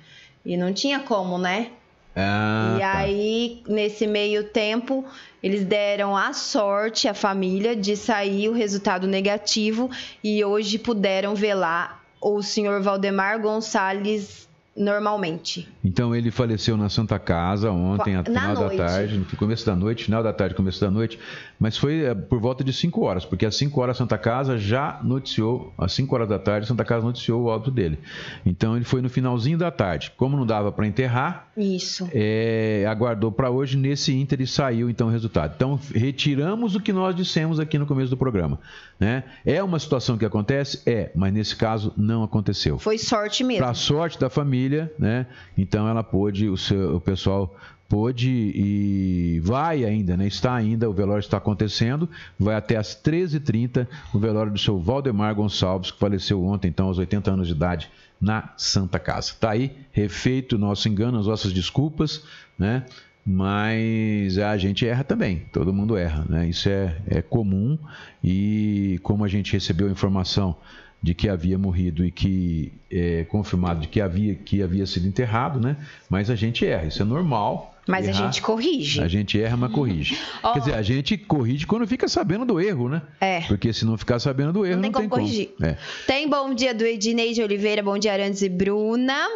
E 0.45 0.57
não 0.57 0.73
tinha 0.73 1.01
como, 1.01 1.39
né? 1.39 1.71
Ah, 2.17 2.75
e 2.77 2.81
tá. 2.81 2.99
aí, 2.99 3.63
nesse 3.67 4.07
meio 4.07 4.45
tempo, 4.45 5.05
eles 5.43 5.65
deram 5.65 6.17
a 6.17 6.33
sorte, 6.33 7.09
a 7.09 7.15
família, 7.15 7.75
de 7.75 7.97
sair 7.97 8.49
o 8.49 8.53
resultado 8.53 9.07
negativo 9.07 9.91
e 10.23 10.45
hoje 10.45 10.79
puderam 10.79 11.35
velar 11.35 12.03
o 12.21 12.41
senhor 12.43 12.81
Valdemar 12.81 13.41
Gonçalves 13.41 14.49
normalmente. 14.77 15.69
Então 15.85 16.15
ele 16.15 16.31
faleceu 16.31 16.77
na 16.77 16.89
Santa 16.89 17.19
Casa 17.19 17.71
ontem, 17.71 18.17
no 18.17 18.25
final 18.25 18.55
da 18.55 18.71
tarde, 18.71 19.19
no 19.19 19.25
começo 19.37 19.65
da 19.65 19.77
noite, 19.77 20.05
final 20.05 20.23
da 20.23 20.33
tarde, 20.33 20.55
começo 20.55 20.81
da 20.81 20.91
noite, 20.91 21.19
mas 21.59 21.77
foi 21.77 22.05
é, 22.05 22.15
por 22.15 22.41
volta 22.41 22.65
de 22.65 22.73
5 22.73 23.01
horas, 23.03 23.25
porque 23.25 23.47
às 23.47 23.55
5 23.57 23.81
horas 23.81 23.97
a 23.97 23.99
Santa 23.99 24.19
Casa 24.19 24.59
já 24.59 25.01
noticiou, 25.03 25.73
às 25.79 25.93
5 25.93 26.15
horas 26.15 26.29
da 26.29 26.39
tarde, 26.39 26.65
a 26.65 26.69
Santa 26.69 26.85
Casa 26.85 27.05
noticiou 27.05 27.43
o 27.43 27.47
óbito 27.47 27.71
dele. 27.71 27.99
Então 28.45 28.75
ele 28.77 28.85
foi 28.85 29.01
no 29.01 29.09
finalzinho 29.09 29.57
da 29.57 29.71
tarde. 29.71 30.13
Como 30.17 30.37
não 30.37 30.45
dava 30.45 30.73
para 30.73 30.87
enterrar, 30.87 31.49
isso. 31.57 32.09
É, 32.13 32.85
aguardou 32.89 33.31
para 33.31 33.51
hoje, 33.51 33.77
nesse 33.77 34.13
ínter 34.13 34.41
e 34.41 34.47
saiu 34.47 34.91
então 34.91 35.07
o 35.07 35.11
resultado. 35.11 35.53
Então 35.55 35.79
retiramos 35.95 36.75
o 36.75 36.81
que 36.81 36.93
nós 36.93 37.15
dissemos 37.15 37.61
aqui 37.61 37.79
no 37.79 37.87
começo 37.87 38.11
do 38.11 38.17
programa. 38.17 38.59
Né? 38.99 39.25
É 39.45 39.63
uma 39.63 39.79
situação 39.79 40.17
que 40.17 40.25
acontece? 40.25 40.81
É, 40.87 41.11
mas 41.15 41.33
nesse 41.33 41.57
caso 41.57 41.93
não 41.97 42.23
aconteceu. 42.23 42.79
Foi 42.79 42.97
sorte 42.97 43.43
mesmo. 43.43 43.65
Para 43.65 43.75
sorte 43.75 44.19
da 44.19 44.31
família, 44.31 44.93
né? 44.99 45.27
Então 45.59 45.89
ela 45.89 46.03
pôde, 46.03 46.49
o, 46.49 46.57
seu, 46.57 46.97
o 46.97 47.01
pessoal 47.01 47.55
pôde 47.89 48.31
e 48.31 49.41
vai 49.43 49.85
ainda, 49.85 50.17
né? 50.17 50.27
Está 50.27 50.55
ainda, 50.55 50.89
o 50.89 50.93
velório 50.93 51.21
está 51.21 51.37
acontecendo, 51.37 52.09
vai 52.39 52.55
até 52.55 52.77
às 52.77 52.89
13h30 52.89 53.87
o 54.13 54.19
velório 54.19 54.53
do 54.53 54.59
seu 54.59 54.79
Valdemar 54.79 55.35
Gonçalves, 55.35 55.91
que 55.91 55.99
faleceu 55.99 56.45
ontem, 56.45 56.69
então, 56.69 56.87
aos 56.87 56.99
80 56.99 57.31
anos 57.31 57.47
de 57.49 57.53
idade, 57.53 57.91
na 58.21 58.53
Santa 58.57 58.99
Casa. 58.99 59.33
Está 59.33 59.51
aí, 59.51 59.77
refeito 59.93 60.57
o 60.57 60.59
nosso 60.59 60.89
engano, 60.89 61.19
as 61.19 61.27
nossas 61.27 61.53
desculpas, 61.53 62.23
né? 62.59 62.85
Mas 63.27 64.39
a 64.39 64.57
gente 64.59 64.87
erra 64.87 65.03
também, 65.03 65.45
todo 65.51 65.73
mundo 65.73 65.97
erra, 65.97 66.27
né? 66.29 66.47
Isso 66.47 66.69
é, 66.69 66.95
é 67.07 67.23
comum 67.23 67.79
e 68.23 69.01
como 69.03 69.25
a 69.25 69.29
gente 69.29 69.53
recebeu 69.55 69.89
a 69.89 69.91
informação 69.91 70.55
de 71.03 71.15
que 71.15 71.29
havia 71.29 71.59
morrido 71.59 72.05
e 72.05 72.11
que 72.11 72.73
é 72.91 73.25
confirmado 73.25 73.81
de 73.81 73.89
que 73.89 74.01
havia, 74.01 74.35
que 74.35 74.63
havia 74.63 74.87
sido 74.87 75.07
enterrado, 75.07 75.61
né? 75.61 75.77
Mas 76.09 76.31
a 76.31 76.35
gente 76.35 76.67
erra, 76.67 76.87
isso 76.87 77.01
é 77.01 77.05
normal. 77.05 77.75
Mas 77.87 78.09
errar. 78.09 78.19
a 78.19 78.25
gente 78.25 78.41
corrige. 78.43 79.03
A 79.03 79.09
gente 79.09 79.41
erra, 79.41 79.57
mas 79.57 79.73
corrige. 79.73 80.19
Oh. 80.43 80.53
Quer 80.53 80.59
dizer, 80.61 80.75
a 80.75 80.83
gente 80.83 81.19
corrige 81.19 81.67
quando 81.67 81.87
fica 81.87 82.09
sabendo 82.09 82.47
do 82.47 82.59
erro, 82.59 82.89
né? 82.89 83.03
É. 83.21 83.41
Porque 83.43 83.73
se 83.73 83.85
não 83.85 83.99
ficar 83.99 84.19
sabendo 84.19 84.53
do 84.55 84.65
erro, 84.65 84.77
não 84.77 84.83
tem, 84.83 84.91
não 84.91 85.01
como, 85.01 85.11
tem 85.11 85.27
corrigir. 85.27 85.55
É. 85.63 85.77
Tem 86.07 86.29
bom 86.29 86.55
dia 86.55 86.75
do 86.75 86.85
Ednei 86.85 87.35
de 87.35 87.43
Oliveira, 87.43 87.83
bom 87.83 87.99
dia 87.99 88.13
Arantes 88.13 88.41
e 88.41 88.49
Bruna. 88.49 89.27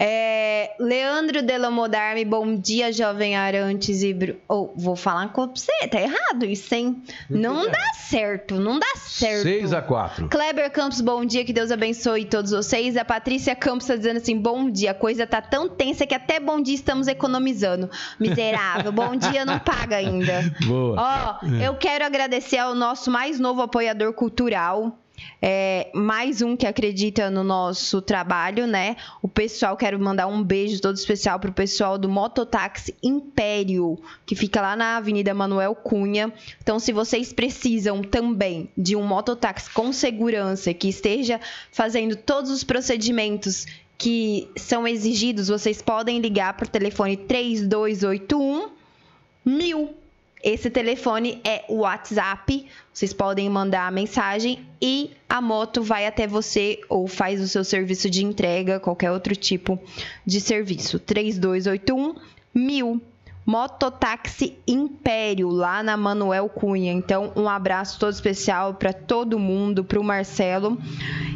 É, 0.00 0.70
Leandro 0.78 1.42
Delomodarme, 1.42 2.24
bom 2.24 2.54
dia, 2.54 2.92
jovem 2.92 3.34
Arantes 3.34 4.02
e. 4.04 4.14
Bru... 4.14 4.36
Oh, 4.48 4.70
vou 4.76 4.94
falar 4.94 5.32
com 5.32 5.48
você, 5.48 5.72
tá 5.90 6.00
errado 6.00 6.44
isso, 6.44 6.72
hein? 6.72 7.02
Não 7.28 7.68
dá 7.68 7.92
certo, 7.94 8.60
não 8.60 8.78
dá 8.78 8.86
certo. 8.94 9.42
6 9.42 9.72
a 9.72 9.82
4 9.82 10.28
Kleber 10.28 10.70
Campos, 10.70 11.00
bom 11.00 11.24
dia, 11.24 11.44
que 11.44 11.52
Deus 11.52 11.72
abençoe 11.72 12.24
todos 12.24 12.52
vocês. 12.52 12.96
A 12.96 13.04
Patrícia 13.04 13.56
Campos 13.56 13.88
tá 13.88 13.96
dizendo 13.96 14.18
assim: 14.18 14.38
bom 14.38 14.70
dia, 14.70 14.92
a 14.92 14.94
coisa 14.94 15.26
tá 15.26 15.42
tão 15.42 15.68
tensa 15.68 16.06
que 16.06 16.14
até 16.14 16.38
bom 16.38 16.62
dia 16.62 16.76
estamos 16.76 17.08
economizando. 17.08 17.90
Miserável, 18.20 18.92
bom 18.92 19.16
dia 19.16 19.44
não 19.44 19.58
paga 19.58 19.96
ainda. 19.96 20.44
Boa. 20.64 21.40
Ó, 21.42 21.46
eu 21.60 21.74
quero 21.74 22.04
agradecer 22.04 22.58
ao 22.58 22.72
nosso 22.72 23.10
mais 23.10 23.40
novo 23.40 23.62
apoiador 23.62 24.12
cultural. 24.12 24.96
É, 25.40 25.90
mais 25.94 26.42
um 26.42 26.56
que 26.56 26.66
acredita 26.66 27.30
no 27.30 27.44
nosso 27.44 28.02
trabalho, 28.02 28.66
né? 28.66 28.96
O 29.22 29.28
pessoal, 29.28 29.76
quero 29.76 29.98
mandar 29.98 30.26
um 30.26 30.42
beijo 30.42 30.80
todo 30.80 30.96
especial 30.96 31.38
pro 31.38 31.52
pessoal 31.52 31.96
do 31.96 32.08
Mototáxi 32.08 32.94
Império, 33.02 33.98
que 34.26 34.34
fica 34.34 34.60
lá 34.60 34.74
na 34.74 34.96
Avenida 34.96 35.32
Manuel 35.32 35.74
Cunha. 35.74 36.32
Então, 36.62 36.78
se 36.78 36.92
vocês 36.92 37.32
precisam 37.32 38.02
também 38.02 38.68
de 38.76 38.96
um 38.96 39.02
mototáxi 39.02 39.70
com 39.70 39.92
segurança, 39.92 40.74
que 40.74 40.88
esteja 40.88 41.40
fazendo 41.70 42.16
todos 42.16 42.50
os 42.50 42.64
procedimentos 42.64 43.66
que 43.96 44.48
são 44.56 44.86
exigidos, 44.86 45.48
vocês 45.48 45.82
podem 45.82 46.20
ligar 46.20 46.56
para 46.56 46.66
o 46.66 46.70
telefone 46.70 47.16
3281 47.16 48.70
1000. 49.44 49.94
Esse 50.42 50.70
telefone 50.70 51.40
é 51.44 51.64
o 51.68 51.78
WhatsApp. 51.78 52.66
Vocês 52.92 53.12
podem 53.12 53.48
mandar 53.48 53.86
a 53.86 53.90
mensagem 53.90 54.66
e 54.80 55.10
a 55.28 55.40
moto 55.40 55.82
vai 55.82 56.06
até 56.06 56.26
você 56.26 56.80
ou 56.88 57.06
faz 57.06 57.40
o 57.40 57.48
seu 57.48 57.64
serviço 57.64 58.08
de 58.08 58.24
entrega, 58.24 58.80
qualquer 58.80 59.10
outro 59.10 59.34
tipo 59.34 59.78
de 60.24 60.40
serviço. 60.40 60.98
3281 60.98 62.14
1000. 62.54 63.00
Mototáxi 63.44 64.58
Império, 64.66 65.48
lá 65.48 65.82
na 65.82 65.96
Manuel 65.96 66.50
Cunha. 66.50 66.92
Então, 66.92 67.32
um 67.34 67.48
abraço 67.48 67.98
todo 67.98 68.12
especial 68.12 68.74
para 68.74 68.92
todo 68.92 69.38
mundo, 69.38 69.82
para 69.82 69.98
o 69.98 70.04
Marcelo. 70.04 70.76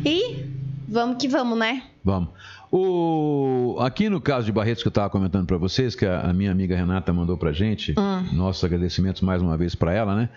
E 0.04 0.44
vamos 0.86 1.16
que 1.16 1.26
vamos, 1.26 1.58
né? 1.58 1.84
Vamos. 2.04 2.28
O, 2.74 3.76
aqui 3.80 4.08
no 4.08 4.18
caso 4.18 4.46
de 4.46 4.52
Barretos 4.52 4.82
que 4.82 4.88
eu 4.88 4.90
estava 4.90 5.10
comentando 5.10 5.46
para 5.46 5.58
vocês, 5.58 5.94
que 5.94 6.06
a, 6.06 6.32
minha 6.32 6.50
amiga 6.50 6.74
Renata 6.74 7.12
mandou 7.12 7.36
para 7.36 7.52
gente, 7.52 7.94
Hum. 7.98 8.24
nossos 8.32 8.64
agradecimentos 8.64 9.20
mais 9.20 9.42
uma 9.42 9.58
vez 9.58 9.74
para 9.74 9.92
ela, 9.92 10.16
né? 10.16 10.30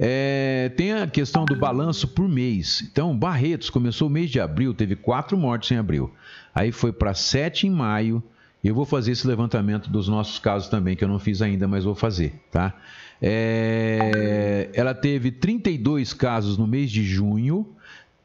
É, 0.00 0.72
tem 0.74 0.94
a 0.94 1.06
questão 1.06 1.44
do 1.44 1.54
balanço 1.54 2.08
por 2.08 2.26
mês. 2.26 2.88
Então, 2.90 3.14
Barretos 3.14 3.68
começou 3.68 4.08
o 4.08 4.10
mês 4.10 4.30
de 4.30 4.40
abril, 4.40 4.72
teve 4.72 4.96
quatro 4.96 5.36
mortes 5.36 5.70
em 5.70 5.76
abril. 5.76 6.10
Aí 6.54 6.72
foi 6.72 6.92
para 6.92 7.12
sete 7.12 7.66
em 7.66 7.70
maio. 7.70 8.22
E 8.64 8.68
eu 8.68 8.74
vou 8.74 8.86
fazer 8.86 9.12
esse 9.12 9.26
levantamento 9.26 9.90
dos 9.90 10.08
nossos 10.08 10.38
casos 10.38 10.68
também, 10.70 10.96
que 10.96 11.04
eu 11.04 11.08
não 11.08 11.18
fiz 11.18 11.42
ainda, 11.42 11.68
mas 11.68 11.84
vou 11.84 11.94
fazer, 11.96 12.40
tá? 12.50 12.72
É, 13.20 14.70
ela 14.72 14.94
teve 14.94 15.30
32 15.30 16.12
casos 16.14 16.56
no 16.56 16.66
mês 16.66 16.90
de 16.90 17.04
junho. 17.04 17.66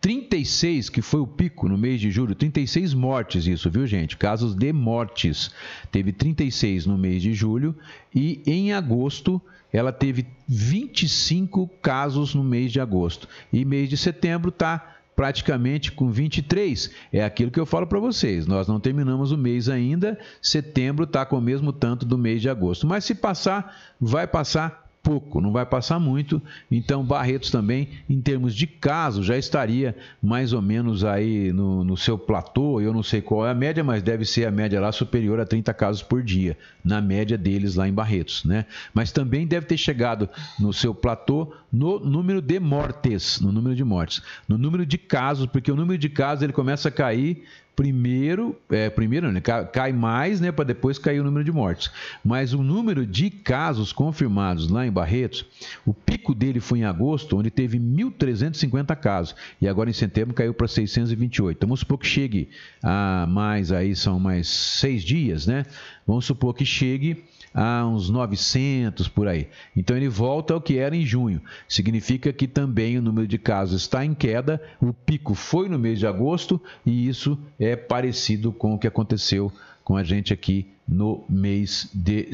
36, 0.07 0.87
que 0.87 1.01
foi 1.01 1.19
o 1.19 1.27
pico 1.27 1.67
no 1.67 1.77
mês 1.77 1.99
de 1.99 2.09
julho, 2.09 2.33
36 2.33 2.93
mortes, 2.93 3.45
isso, 3.45 3.69
viu, 3.69 3.85
gente? 3.85 4.15
Casos 4.15 4.55
de 4.55 4.71
mortes. 4.71 5.51
Teve 5.91 6.13
36 6.13 6.85
no 6.85 6.97
mês 6.97 7.21
de 7.21 7.33
julho 7.33 7.75
e 8.15 8.41
em 8.47 8.71
agosto 8.71 9.41
ela 9.69 9.91
teve 9.91 10.25
25 10.47 11.67
casos 11.81 12.33
no 12.33 12.41
mês 12.41 12.71
de 12.71 12.79
agosto. 12.79 13.27
E 13.51 13.65
mês 13.65 13.89
de 13.89 13.97
setembro 13.97 14.49
tá 14.49 14.95
praticamente 15.13 15.91
com 15.91 16.09
23. 16.09 16.89
É 17.11 17.25
aquilo 17.25 17.51
que 17.51 17.59
eu 17.59 17.65
falo 17.65 17.85
para 17.85 17.99
vocês. 17.99 18.47
Nós 18.47 18.65
não 18.65 18.79
terminamos 18.79 19.33
o 19.33 19.37
mês 19.37 19.67
ainda. 19.67 20.17
Setembro 20.41 21.03
está 21.03 21.25
com 21.25 21.37
o 21.37 21.41
mesmo 21.41 21.73
tanto 21.73 22.05
do 22.05 22.17
mês 22.17 22.41
de 22.41 22.49
agosto. 22.49 22.87
Mas 22.87 23.03
se 23.03 23.13
passar, 23.13 23.75
vai 23.99 24.25
passar 24.25 24.86
pouco, 25.07 25.39
não 25.39 25.53
vai 25.53 25.65
passar 25.65 25.99
muito. 25.99 26.41
Então, 26.69 27.01
Barretos 27.01 27.49
também, 27.49 27.87
em 28.09 28.19
termos 28.19 28.53
de 28.53 28.67
casos, 28.67 29.25
já 29.25 29.37
estaria 29.37 29.95
mais 30.21 30.51
ou 30.51 30.61
menos 30.61 31.05
aí 31.05 31.53
no, 31.53 31.81
no, 31.85 31.95
seu 31.95 32.17
platô. 32.17 32.81
Eu 32.81 32.93
não 32.93 33.01
sei 33.01 33.21
qual 33.21 33.47
é 33.47 33.51
a 33.51 33.53
média, 33.53 33.81
mas 33.85 34.03
deve 34.03 34.25
ser 34.25 34.45
a 34.45 34.51
média 34.51 34.81
lá 34.81 34.91
superior 34.91 35.39
a 35.39 35.45
30 35.45 35.73
casos 35.73 36.03
por 36.03 36.21
dia, 36.21 36.57
na 36.83 36.99
média 36.99 37.37
deles 37.37 37.75
lá 37.75 37.87
em 37.87 37.93
Barretos, 37.93 38.43
né? 38.43 38.65
Mas 38.93 39.09
também 39.13 39.47
deve 39.47 39.65
ter 39.65 39.77
chegado 39.77 40.27
no 40.59 40.73
seu 40.73 40.93
platô 40.93 41.53
no 41.71 42.01
número 42.01 42.41
de 42.41 42.59
mortes, 42.59 43.39
no 43.39 43.49
número 43.49 43.77
de 43.77 43.85
mortes, 43.85 44.21
no 44.45 44.57
número 44.57 44.85
de 44.85 44.97
casos, 44.97 45.45
porque 45.45 45.71
o 45.71 45.75
número 45.77 45.97
de 45.97 46.09
casos 46.09 46.43
ele 46.43 46.51
começa 46.51 46.89
a 46.89 46.91
cair 46.91 47.45
primeiro, 47.77 48.59
é, 48.71 48.89
primeiro 48.89 49.31
né, 49.31 49.39
cai 49.39 49.93
mais, 49.93 50.41
né, 50.41 50.51
para 50.51 50.65
depois 50.65 50.97
cair 50.97 51.19
o 51.19 51.23
número 51.23 51.45
de 51.45 51.51
mortes. 51.51 51.91
Mas 52.25 52.51
o 52.51 52.63
número 52.63 53.05
de 53.05 53.29
casos 53.29 53.93
confirmados 53.93 54.67
lá 54.67 54.87
em 54.87 54.91
Barretos, 54.91 55.45
o 55.85 55.93
pico 55.93 56.33
dele 56.33 56.59
foi 56.59 56.79
em 56.79 56.85
agosto, 56.85 57.37
onde 57.37 57.51
teve 57.51 57.79
1.350 57.79 58.95
casos, 58.95 59.35
e 59.61 59.67
agora 59.67 59.91
em 59.91 59.93
setembro 59.93 60.33
caiu 60.33 60.55
para 60.55 60.67
628. 60.67 61.55
Então, 61.55 61.69
vamos 61.69 61.81
supor 61.81 61.99
que 61.99 62.07
chegue 62.07 62.49
a 62.81 63.27
mais, 63.29 63.71
aí 63.71 63.95
são 63.95 64.19
mais 64.19 64.47
seis 64.47 65.03
dias, 65.03 65.45
né? 65.45 65.63
Vamos 66.07 66.25
supor 66.25 66.55
que 66.55 66.65
chegue 66.65 67.25
a 67.53 67.85
uns 67.85 68.09
900 68.09 69.07
por 69.07 69.27
aí. 69.27 69.47
Então 69.75 69.95
ele 69.95 70.07
volta 70.07 70.53
ao 70.53 70.61
que 70.61 70.77
era 70.77 70.95
em 70.95 71.05
junho. 71.05 71.41
Significa 71.67 72.31
que 72.31 72.47
também 72.47 72.97
o 72.97 73.01
número 73.01 73.27
de 73.27 73.37
casos 73.37 73.81
está 73.81 74.05
em 74.05 74.13
queda. 74.13 74.61
O 74.79 74.93
pico 74.93 75.33
foi 75.33 75.67
no 75.67 75.79
mês 75.79 75.99
de 75.99 76.07
agosto 76.07 76.61
e 76.85 77.07
isso 77.07 77.37
é 77.59 77.75
parecido 77.75 78.51
com 78.51 78.73
o 78.73 78.79
que 78.79 78.87
aconteceu 78.87 79.51
com 79.83 79.95
a 79.95 80.03
gente 80.03 80.33
aqui 80.33 80.76
no 80.87 81.23
mês 81.27 81.89
de, 81.93 82.29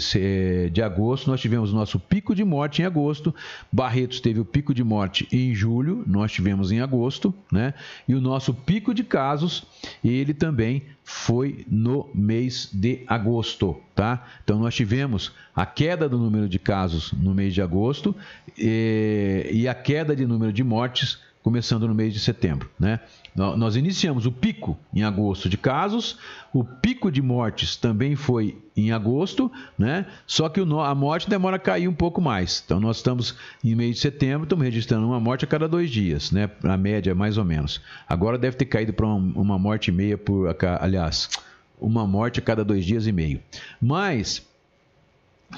de 0.72 0.82
agosto. 0.82 1.30
Nós 1.30 1.42
tivemos 1.42 1.74
nosso 1.74 2.00
pico 2.00 2.36
de 2.36 2.44
morte 2.44 2.82
em 2.82 2.86
agosto. 2.86 3.34
Barretos 3.72 4.20
teve 4.20 4.40
o 4.40 4.46
pico 4.46 4.74
de 4.74 4.84
morte 4.84 5.28
em 5.32 5.56
julho, 5.56 6.04
nós 6.06 6.32
tivemos 6.32 6.72
em 6.72 6.80
agosto, 6.80 7.34
né? 7.52 7.74
E 8.08 8.14
o 8.14 8.22
nosso 8.22 8.54
pico 8.54 8.94
de 8.94 9.04
casos, 9.04 9.64
ele 10.04 10.34
também 10.34 10.84
foi 11.04 11.66
no 11.70 12.10
mês 12.14 12.70
de 12.72 13.04
agosto, 13.08 13.76
tá? 13.96 14.26
Então 14.44 14.60
nós 14.60 14.76
tivemos 14.76 15.32
a 15.56 15.66
queda 15.66 16.08
do 16.08 16.18
número 16.18 16.48
de 16.48 16.60
casos 16.60 17.12
no 17.14 17.34
mês 17.34 17.54
de 17.54 17.62
agosto 17.62 18.16
e, 18.58 19.50
e 19.52 19.68
a 19.68 19.74
queda 19.74 20.16
de 20.16 20.26
número 20.26 20.54
de 20.54 20.64
mortes 20.64 21.20
começando 21.44 21.88
no 21.88 21.94
mês 21.94 22.14
de 22.14 22.20
setembro, 22.20 22.70
né? 22.80 23.02
Nós 23.36 23.76
iniciamos 23.76 24.26
o 24.26 24.32
pico 24.32 24.78
em 24.94 25.04
agosto 25.04 25.50
de 25.50 25.58
casos, 25.58 26.18
o 26.54 26.64
pico 26.64 27.12
de 27.12 27.22
mortes 27.22 27.76
também 27.76 28.16
foi 28.16 28.58
em 28.78 28.92
agosto, 28.92 29.52
né? 29.78 30.06
Só 30.26 30.48
que 30.48 30.62
a 30.62 30.96
morte 30.96 31.30
demora 31.30 31.58
a 31.58 31.60
cair 31.60 31.88
um 31.88 31.94
pouco 31.94 32.22
mais. 32.22 32.64
Então 32.64 32.80
nós 32.80 32.98
estamos 32.98 33.36
em 33.64 33.76
mês 33.76 33.96
de 33.96 34.02
setembro, 34.02 34.46
estamos 34.46 34.64
registrando 34.64 35.06
uma 35.06 35.20
morte 35.20 35.46
a 35.46 35.48
cada 35.48 35.68
dois 35.68 35.90
dias, 35.90 36.32
né? 36.32 36.50
A 36.64 36.78
média 36.78 37.14
mais 37.14 37.38
ou 37.38 37.44
menos. 37.44 37.82
Agora 38.08 38.38
deve 38.38 38.56
ter 38.56 38.66
caído 38.66 38.94
para 38.94 39.06
uma 39.06 39.60
morte 39.60 39.90
e 39.90 39.92
meia 39.92 40.18
por, 40.18 40.56
aliás, 40.80 41.30
uma 41.82 42.08
morte 42.08 42.40
a 42.40 42.44
cada 42.44 42.64
dois 42.64 42.86
dias 42.86 43.06
e 43.06 43.12
meio. 43.12 43.42
Mas 43.82 44.48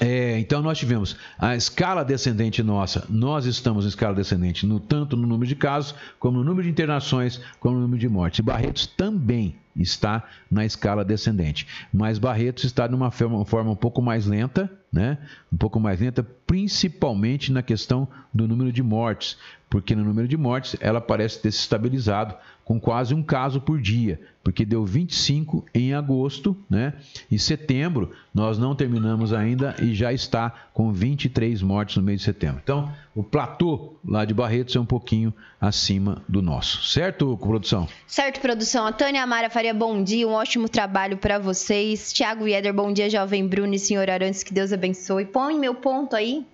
é, 0.00 0.38
então 0.38 0.62
nós 0.62 0.78
tivemos 0.78 1.16
a 1.38 1.56
escala 1.56 2.04
descendente 2.04 2.62
nossa, 2.62 3.06
nós 3.08 3.46
estamos 3.46 3.84
em 3.84 3.88
escala 3.88 4.14
descendente 4.14 4.66
no, 4.66 4.78
tanto 4.78 5.16
no 5.16 5.26
número 5.26 5.46
de 5.46 5.56
casos, 5.56 5.94
como 6.18 6.38
no 6.38 6.44
número 6.44 6.64
de 6.64 6.70
internações, 6.70 7.40
como 7.58 7.76
no 7.76 7.82
número 7.82 8.00
de 8.00 8.08
mortes. 8.08 8.40
E 8.40 8.42
Barretos 8.42 8.86
também 8.86 9.56
está 9.74 10.24
na 10.50 10.64
escala 10.64 11.04
descendente. 11.04 11.66
Mas 11.92 12.18
Barretos 12.18 12.64
está 12.64 12.86
de 12.86 12.94
uma 12.94 13.10
forma, 13.10 13.44
forma 13.44 13.70
um 13.70 13.76
pouco 13.76 14.00
mais 14.00 14.26
lenta, 14.26 14.70
né? 14.92 15.18
Um 15.52 15.56
pouco 15.56 15.78
mais 15.78 16.00
lenta, 16.00 16.22
principalmente 16.46 17.52
na 17.52 17.62
questão 17.62 18.08
do 18.32 18.48
número 18.48 18.72
de 18.72 18.82
mortes, 18.82 19.36
porque 19.68 19.94
no 19.94 20.04
número 20.04 20.28
de 20.28 20.36
mortes 20.36 20.76
ela 20.80 21.00
parece 21.00 21.40
ter 21.40 21.50
se 21.50 21.58
estabilizado 21.58 22.34
com 22.66 22.80
quase 22.80 23.14
um 23.14 23.22
caso 23.22 23.60
por 23.60 23.80
dia, 23.80 24.20
porque 24.42 24.64
deu 24.64 24.84
25 24.84 25.64
em 25.72 25.94
agosto, 25.94 26.56
né? 26.68 26.94
E 27.30 27.38
setembro 27.38 28.10
nós 28.34 28.58
não 28.58 28.74
terminamos 28.74 29.32
ainda 29.32 29.76
e 29.80 29.94
já 29.94 30.12
está 30.12 30.50
com 30.74 30.92
23 30.92 31.62
mortes 31.62 31.96
no 31.96 32.02
mês 32.02 32.18
de 32.18 32.24
setembro. 32.24 32.60
Então, 32.64 32.92
o 33.14 33.22
platô 33.22 33.94
lá 34.04 34.24
de 34.24 34.34
Barretos 34.34 34.74
é 34.74 34.80
um 34.80 34.84
pouquinho 34.84 35.32
acima 35.60 36.22
do 36.28 36.42
nosso. 36.42 36.84
Certo, 36.84 37.36
produção? 37.36 37.88
Certo, 38.04 38.40
produção. 38.40 38.84
A 38.84 38.92
Tânia 38.92 39.22
Amara 39.22 39.48
Faria, 39.48 39.72
bom 39.72 40.02
dia, 40.02 40.26
um 40.26 40.32
ótimo 40.32 40.68
trabalho 40.68 41.18
para 41.18 41.38
vocês. 41.38 42.12
Tiago 42.12 42.48
Yeder, 42.48 42.74
bom 42.74 42.92
dia, 42.92 43.08
jovem 43.08 43.46
Bruno 43.46 43.74
e 43.74 43.78
senhor 43.78 44.10
Arantes, 44.10 44.42
que 44.42 44.52
Deus 44.52 44.72
abençoe. 44.72 45.24
Põe 45.24 45.56
meu 45.56 45.76
ponto 45.76 46.16
aí. 46.16 46.44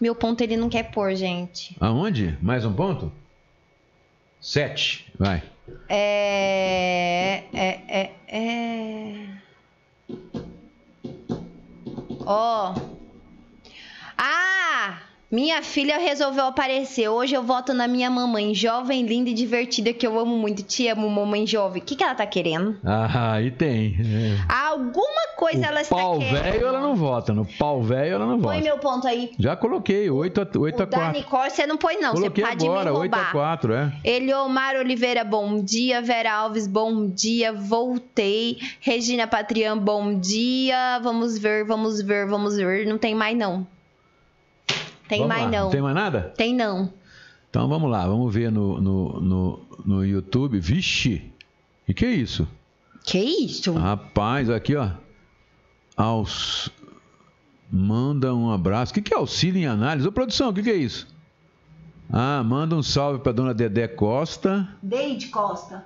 Meu 0.00 0.14
ponto 0.14 0.42
ele 0.42 0.56
não 0.56 0.68
quer 0.68 0.90
pôr, 0.90 1.14
gente. 1.14 1.76
Aonde? 1.80 2.36
Mais 2.42 2.64
um 2.64 2.72
ponto? 2.72 3.12
Sete, 4.40 5.10
vai. 5.18 5.42
É. 5.88 7.42
É. 7.52 7.80
É. 7.88 8.10
é... 8.28 9.28
Ó. 12.24 12.74
Oh. 12.74 12.96
Ah! 14.18 14.55
Minha 15.30 15.60
filha 15.60 15.98
resolveu 15.98 16.44
aparecer. 16.44 17.08
Hoje 17.08 17.34
eu 17.34 17.42
voto 17.42 17.74
na 17.74 17.88
minha 17.88 18.08
mamãe, 18.08 18.54
jovem, 18.54 19.04
linda 19.04 19.28
e 19.28 19.34
divertida, 19.34 19.92
que 19.92 20.06
eu 20.06 20.16
amo 20.20 20.36
muito. 20.38 20.62
Te 20.62 20.86
amo, 20.86 21.10
mamãe 21.10 21.44
jovem. 21.44 21.82
O 21.82 21.84
que, 21.84 21.96
que 21.96 22.04
ela 22.04 22.14
tá 22.14 22.24
querendo? 22.24 22.76
Ah, 22.84 23.32
aí 23.32 23.50
tem. 23.50 23.96
É. 24.00 24.36
Alguma 24.48 25.26
coisa 25.36 25.58
O 25.58 25.64
ela 25.64 25.80
está 25.80 25.96
pau 25.96 26.18
querendo. 26.20 26.42
velho 26.42 26.66
ela 26.68 26.80
não 26.80 26.94
vota. 26.94 27.32
No 27.32 27.44
pau 27.44 27.82
velho 27.82 28.14
ela 28.14 28.24
não 28.26 28.40
Põe 28.40 28.58
vota. 28.58 28.64
meu 28.68 28.78
ponto 28.78 29.08
aí. 29.08 29.32
Já 29.36 29.56
coloquei, 29.56 30.08
8 30.08 30.40
a, 30.40 30.58
8 30.58 30.80
a 30.80 30.84
o 30.84 30.86
da 30.86 30.96
4. 30.98 31.18
Nicole 31.18 31.50
você 31.50 31.66
não 31.66 31.76
põe, 31.76 32.00
não. 32.00 32.12
Coloquei 32.12 32.44
você 32.44 32.50
pode 32.50 32.64
agora, 32.66 32.92
me 32.92 32.98
8 32.98 33.14
a 33.14 33.16
roubar. 33.16 33.32
4, 33.32 33.72
é. 33.74 33.92
Eliomar 34.04 34.76
Oliveira, 34.76 35.24
bom 35.24 35.60
dia. 35.60 36.00
Vera 36.00 36.32
Alves, 36.34 36.68
bom 36.68 37.04
dia. 37.10 37.52
Voltei. 37.52 38.58
Regina 38.80 39.26
Patrian, 39.26 39.76
bom 39.76 40.20
dia. 40.20 41.00
Vamos 41.02 41.36
ver, 41.36 41.64
vamos 41.64 42.00
ver, 42.00 42.26
vamos 42.28 42.56
ver. 42.56 42.86
Não 42.86 42.96
tem 42.96 43.12
mais, 43.12 43.36
não. 43.36 43.66
Tem 45.08 45.20
Vamos 45.20 45.34
mais, 45.36 45.44
lá. 45.44 45.50
não. 45.50 45.70
Tem 45.70 45.80
mais 45.80 45.94
nada? 45.94 46.20
Tem 46.36 46.54
não. 46.54 46.92
Então 47.50 47.68
vamos 47.68 47.90
lá, 47.90 48.06
vamos 48.06 48.32
ver 48.34 48.50
no, 48.50 48.80
no, 48.80 49.20
no, 49.20 49.60
no 49.84 50.04
YouTube. 50.04 50.58
Vixe! 50.58 51.30
E 51.88 51.94
que 51.94 52.04
é 52.04 52.10
isso? 52.10 52.46
Que 53.04 53.18
isso? 53.18 53.72
Rapaz, 53.74 54.50
aqui 54.50 54.74
ó. 54.76 54.90
Aos... 55.96 56.70
Manda 57.70 58.32
um 58.34 58.50
abraço. 58.52 58.92
O 58.92 58.94
que, 58.94 59.02
que 59.02 59.12
é 59.14 59.16
auxílio 59.16 59.60
em 59.60 59.66
análise? 59.66 60.06
Ô 60.06 60.12
produção, 60.12 60.50
o 60.50 60.54
que, 60.54 60.62
que 60.62 60.70
é 60.70 60.76
isso? 60.76 61.06
Ah, 62.12 62.42
manda 62.44 62.76
um 62.76 62.82
salve 62.82 63.18
pra 63.20 63.32
dona 63.32 63.52
Dedé 63.52 63.88
Costa. 63.88 64.68
Deide 64.80 65.26
Costa. 65.28 65.84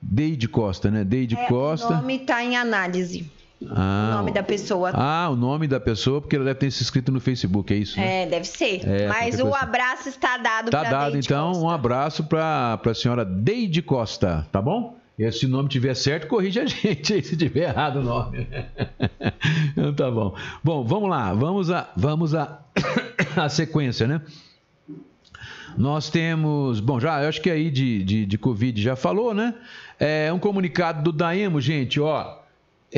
Deide 0.00 0.48
Costa, 0.48 0.90
né? 0.90 1.04
Deide 1.04 1.36
É, 1.36 1.44
O 1.44 1.48
Costa. 1.48 1.96
nome 1.96 2.20
tá 2.20 2.42
em 2.42 2.56
análise. 2.56 3.30
Ah, 3.70 4.10
o 4.12 4.16
nome 4.18 4.32
da 4.32 4.42
pessoa. 4.42 4.90
Ah, 4.92 5.28
o 5.30 5.36
nome 5.36 5.66
da 5.66 5.80
pessoa, 5.80 6.20
porque 6.20 6.36
ela 6.36 6.44
deve 6.44 6.58
ter 6.60 6.70
se 6.70 6.82
inscrito 6.82 7.10
no 7.10 7.20
Facebook, 7.20 7.72
é 7.72 7.76
isso? 7.76 7.98
né? 7.98 8.24
É, 8.24 8.26
deve 8.26 8.44
ser. 8.46 8.86
É, 8.86 9.08
Mas 9.08 9.40
o 9.40 9.54
abraço 9.54 10.08
está 10.10 10.36
dado 10.36 10.70
Tá 10.70 10.80
pra 10.80 10.90
dado, 10.90 11.12
Deide 11.12 11.26
então, 11.26 11.48
Costa. 11.52 11.64
um 11.64 11.70
abraço 11.70 12.24
para 12.24 12.78
a 12.84 12.94
senhora 12.94 13.24
Deide 13.24 13.80
Costa, 13.80 14.46
tá 14.52 14.60
bom? 14.60 14.98
E 15.18 15.30
se 15.32 15.46
o 15.46 15.48
nome 15.48 15.70
tiver 15.70 15.94
certo, 15.94 16.26
corrige 16.26 16.60
a 16.60 16.66
gente 16.68 17.14
aí 17.14 17.22
se 17.22 17.34
tiver 17.36 17.70
errado 17.70 18.00
o 18.00 18.02
nome. 18.02 18.46
então 19.72 19.94
tá 19.94 20.10
bom. 20.10 20.34
Bom, 20.62 20.84
vamos 20.84 21.08
lá, 21.08 21.32
vamos 21.32 21.70
a, 21.70 21.88
vamos 21.96 22.34
a, 22.34 22.60
a 23.34 23.48
sequência, 23.48 24.06
né? 24.06 24.20
Nós 25.76 26.08
temos, 26.10 26.80
bom, 26.80 27.00
já 27.00 27.22
eu 27.22 27.28
acho 27.28 27.40
que 27.40 27.50
aí 27.50 27.70
de, 27.70 28.02
de, 28.04 28.26
de 28.26 28.38
Covid 28.38 28.80
já 28.80 28.96
falou, 28.96 29.32
né? 29.34 29.54
É 29.98 30.30
um 30.32 30.38
comunicado 30.38 31.02
do 31.02 31.12
Daemo, 31.12 31.58
gente, 31.60 31.98
ó. 32.00 32.38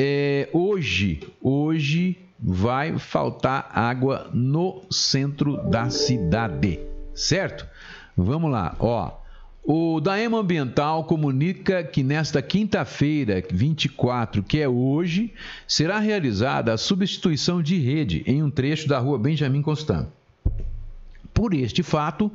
É, 0.01 0.47
hoje, 0.53 1.19
hoje 1.41 2.17
vai 2.39 2.97
faltar 2.97 3.69
água 3.73 4.29
no 4.33 4.81
centro 4.89 5.57
da 5.69 5.89
cidade, 5.89 6.79
certo? 7.13 7.67
Vamos 8.15 8.49
lá, 8.49 8.77
ó. 8.79 9.11
O 9.61 9.99
Daemo 9.99 10.37
Ambiental 10.37 11.03
comunica 11.03 11.83
que 11.83 12.01
nesta 12.01 12.41
quinta-feira, 12.41 13.43
24, 13.51 14.41
que 14.41 14.61
é 14.61 14.69
hoje, 14.69 15.33
será 15.67 15.99
realizada 15.99 16.71
a 16.71 16.77
substituição 16.77 17.61
de 17.61 17.77
rede 17.77 18.23
em 18.25 18.41
um 18.41 18.49
trecho 18.49 18.87
da 18.87 18.99
rua 18.99 19.19
Benjamin 19.19 19.61
Constant. 19.61 20.07
Por 21.33 21.53
este 21.53 21.83
fato, 21.83 22.31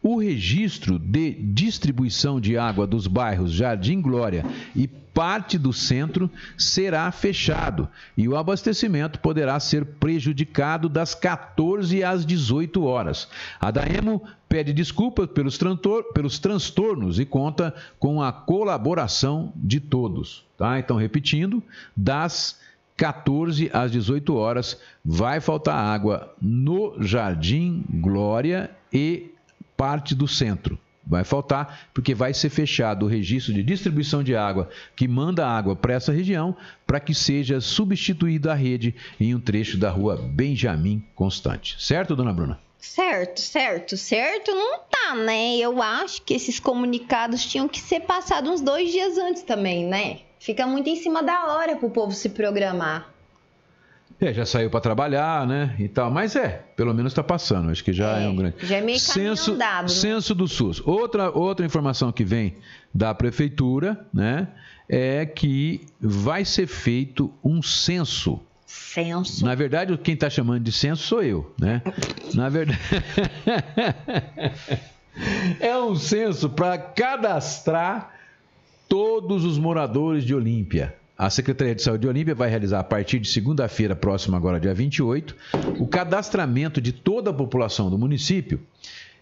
o 0.00 0.20
registro 0.20 1.00
de 1.00 1.32
distribuição 1.32 2.40
de 2.40 2.56
água 2.56 2.86
dos 2.86 3.08
bairros 3.08 3.52
Jardim 3.52 4.00
Glória 4.00 4.44
e 4.74 4.88
parte 5.18 5.58
do 5.58 5.72
centro 5.72 6.30
será 6.56 7.10
fechado 7.10 7.88
e 8.16 8.28
o 8.28 8.36
abastecimento 8.36 9.18
poderá 9.18 9.58
ser 9.58 9.84
prejudicado 9.84 10.88
das 10.88 11.12
14 11.12 12.04
às 12.04 12.24
18 12.24 12.84
horas. 12.84 13.28
A 13.58 13.72
Daemo 13.72 14.22
pede 14.48 14.72
desculpas 14.72 15.26
pelos, 15.26 15.58
pelos 16.14 16.38
transtornos 16.38 17.18
e 17.18 17.24
conta 17.24 17.74
com 17.98 18.22
a 18.22 18.30
colaboração 18.30 19.52
de 19.56 19.80
todos. 19.80 20.46
Tá? 20.56 20.78
Então, 20.78 20.96
repetindo, 20.96 21.60
das 21.96 22.60
14 22.96 23.72
às 23.72 23.90
18 23.90 24.36
horas 24.36 24.80
vai 25.04 25.40
faltar 25.40 25.74
água 25.74 26.32
no 26.40 26.94
Jardim 27.02 27.84
Glória 27.90 28.70
e 28.92 29.32
parte 29.76 30.14
do 30.14 30.28
centro. 30.28 30.78
Vai 31.08 31.24
faltar 31.24 31.88
porque 31.94 32.14
vai 32.14 32.34
ser 32.34 32.50
fechado 32.50 33.06
o 33.06 33.08
registro 33.08 33.54
de 33.54 33.62
distribuição 33.62 34.22
de 34.22 34.36
água 34.36 34.68
que 34.94 35.08
manda 35.08 35.46
água 35.46 35.74
para 35.74 35.94
essa 35.94 36.12
região 36.12 36.54
para 36.86 37.00
que 37.00 37.14
seja 37.14 37.60
substituída 37.60 38.52
a 38.52 38.54
rede 38.54 38.94
em 39.18 39.34
um 39.34 39.40
trecho 39.40 39.78
da 39.78 39.88
rua 39.88 40.16
Benjamin 40.16 41.02
Constante. 41.14 41.76
Certo, 41.78 42.14
dona 42.14 42.32
Bruna? 42.32 42.60
Certo, 42.78 43.40
certo, 43.40 43.96
certo 43.96 44.50
não 44.52 44.80
tá, 44.80 45.14
né? 45.14 45.56
Eu 45.56 45.82
acho 45.82 46.22
que 46.22 46.34
esses 46.34 46.60
comunicados 46.60 47.44
tinham 47.44 47.68
que 47.68 47.80
ser 47.80 48.00
passados 48.00 48.50
uns 48.50 48.60
dois 48.60 48.92
dias 48.92 49.16
antes 49.18 49.42
também, 49.42 49.86
né? 49.86 50.20
Fica 50.38 50.66
muito 50.66 50.88
em 50.88 50.96
cima 50.96 51.22
da 51.22 51.46
hora 51.54 51.74
pro 51.76 51.90
povo 51.90 52.12
se 52.12 52.28
programar. 52.28 53.12
É, 54.20 54.34
já 54.34 54.44
saiu 54.44 54.68
para 54.68 54.80
trabalhar, 54.80 55.46
né? 55.46 55.76
E 55.78 55.86
tal, 55.88 56.10
mas 56.10 56.34
é, 56.34 56.64
pelo 56.76 56.92
menos 56.92 57.12
está 57.12 57.22
passando. 57.22 57.70
Acho 57.70 57.84
que 57.84 57.92
já 57.92 58.18
é, 58.18 58.24
É, 58.24 58.28
um 58.28 58.34
grande. 58.34 58.56
já 58.62 58.76
é 58.78 58.80
meio 58.80 58.98
censo, 58.98 59.52
andado, 59.52 59.84
né? 59.84 59.88
censo 59.88 60.34
do 60.34 60.48
SUS. 60.48 60.82
Outra 60.84 61.30
outra 61.30 61.64
informação 61.64 62.10
que 62.10 62.24
vem 62.24 62.56
da 62.92 63.14
prefeitura, 63.14 64.04
né, 64.12 64.48
é 64.88 65.24
que 65.24 65.86
vai 66.00 66.44
ser 66.44 66.66
feito 66.66 67.32
um 67.44 67.62
censo. 67.62 68.40
Censo. 68.66 69.44
Na 69.44 69.54
verdade, 69.54 69.96
quem 69.98 70.14
está 70.14 70.28
chamando 70.28 70.62
de 70.64 70.72
censo 70.72 71.02
sou 71.04 71.22
eu, 71.22 71.54
né? 71.58 71.80
Na 72.34 72.48
verdade, 72.48 72.78
é 75.60 75.76
um 75.78 75.94
censo 75.94 76.48
para 76.50 76.76
cadastrar 76.76 78.12
todos 78.88 79.44
os 79.44 79.58
moradores 79.58 80.24
de 80.24 80.34
Olímpia. 80.34 80.94
A 81.18 81.28
Secretaria 81.30 81.74
de 81.74 81.82
Saúde 81.82 82.02
de 82.02 82.06
Olímpia 82.06 82.32
vai 82.32 82.48
realizar 82.48 82.78
a 82.78 82.84
partir 82.84 83.18
de 83.18 83.28
segunda-feira 83.28 83.96
próxima, 83.96 84.36
agora 84.36 84.60
dia 84.60 84.72
28, 84.72 85.34
o 85.80 85.84
cadastramento 85.84 86.80
de 86.80 86.92
toda 86.92 87.30
a 87.30 87.34
população 87.34 87.90
do 87.90 87.98
município. 87.98 88.60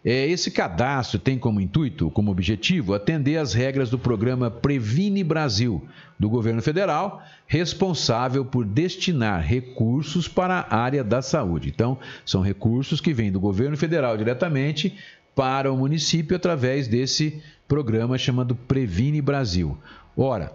É, 0.05 0.27
Esse 0.29 0.51
cadastro 0.51 1.19
tem 1.19 1.39
como 1.39 1.59
intuito, 1.59 2.11
como 2.11 2.31
objetivo, 2.31 2.93
atender 2.93 3.39
às 3.39 3.55
regras 3.55 3.89
do 3.89 3.99
programa 3.99 4.51
Previne 4.51 5.25
Brasil, 5.25 5.89
do 6.19 6.29
governo 6.29 6.61
federal, 6.61 7.25
responsável 7.47 8.45
por 8.45 8.67
destinar 8.67 9.41
recursos 9.41 10.29
para 10.29 10.67
a 10.69 10.77
área 10.77 11.03
da 11.03 11.23
saúde. 11.23 11.71
Então, 11.71 11.99
são 12.27 12.43
recursos 12.43 13.01
que 13.01 13.15
vêm 13.15 13.33
do 13.33 13.41
governo 13.41 13.77
federal 13.77 14.19
diretamente 14.19 14.95
para 15.35 15.73
o 15.73 15.77
município 15.79 16.37
através 16.37 16.89
desse 16.89 17.43
programa 17.67 18.19
chamado 18.19 18.55
Previne 18.55 19.23
Brasil. 19.23 19.79
Ora, 20.15 20.53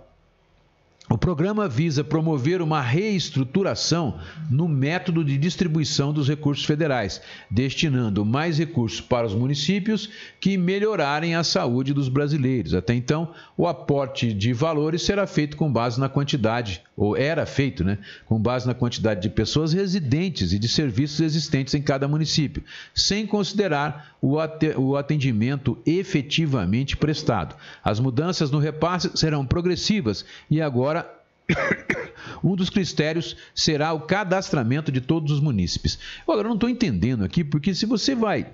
o 1.14 1.18
programa 1.18 1.68
visa 1.68 2.04
promover 2.04 2.62
uma 2.62 2.82
reestruturação 2.82 4.18
no 4.50 4.68
método 4.68 5.26
de 5.26 5.38
distribuição 5.38 6.14
dos 6.14 6.28
recursos 6.28 6.64
federais, 6.66 7.22
destinando 7.50 8.24
mais 8.24 8.58
recursos 8.58 9.02
para 9.02 9.28
os 9.28 9.36
municípios 9.36 10.10
que 10.40 10.58
melhorarem 10.58 11.36
a 11.36 11.44
saúde 11.44 11.94
dos 11.94 12.08
brasileiros. 12.08 12.74
Até 12.74 12.94
então, 12.94 13.32
o 13.58 13.68
aporte 13.68 14.34
de 14.34 14.54
valores 14.54 15.02
será 15.02 15.28
feito 15.28 15.58
com 15.58 15.72
base 15.72 16.00
na 16.00 16.08
quantidade, 16.08 16.82
ou 16.96 17.18
era 17.18 17.46
feito, 17.46 17.84
né, 17.84 17.98
com 18.26 18.40
base 18.40 18.66
na 18.66 18.74
quantidade 18.74 19.22
de 19.22 19.30
pessoas 19.30 19.74
residentes 19.74 20.54
e 20.54 20.60
de 20.60 20.68
serviços 20.68 21.20
existentes 21.20 21.74
em 21.74 21.82
cada 21.82 22.08
município, 22.08 22.64
sem 22.94 23.26
considerar 23.26 24.16
o 24.22 24.40
ate- 24.40 24.76
o 24.78 24.96
atendimento 24.96 25.78
efetivamente 25.86 26.96
prestado. 26.96 27.56
As 27.84 28.00
mudanças 28.00 28.52
no 28.52 28.60
repasse 28.60 29.10
serão 29.16 29.46
progressivas 29.46 30.24
e 30.50 30.62
agora 30.62 31.01
um 32.44 32.56
dos 32.56 32.70
critérios 32.70 33.36
será 33.54 33.94
o 33.94 34.02
cadastramento 34.02 34.92
de 34.92 35.02
todos 35.02 35.32
os 35.32 35.40
munícipes. 35.40 36.00
Agora, 36.24 36.40
eu 36.40 36.44
não 36.46 36.56
estou 36.56 36.70
entendendo 36.70 37.24
aqui, 37.24 37.44
porque 37.44 37.74
se 37.74 37.86
você 37.86 38.16
vai. 38.16 38.48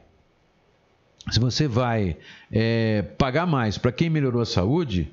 Se 1.30 1.40
você 1.40 1.68
vai 1.68 2.16
é, 2.52 3.02
pagar 3.18 3.46
mais 3.46 3.78
para 3.78 3.92
quem 3.92 4.10
melhorou 4.10 4.42
a 4.42 4.46
saúde, 4.46 5.12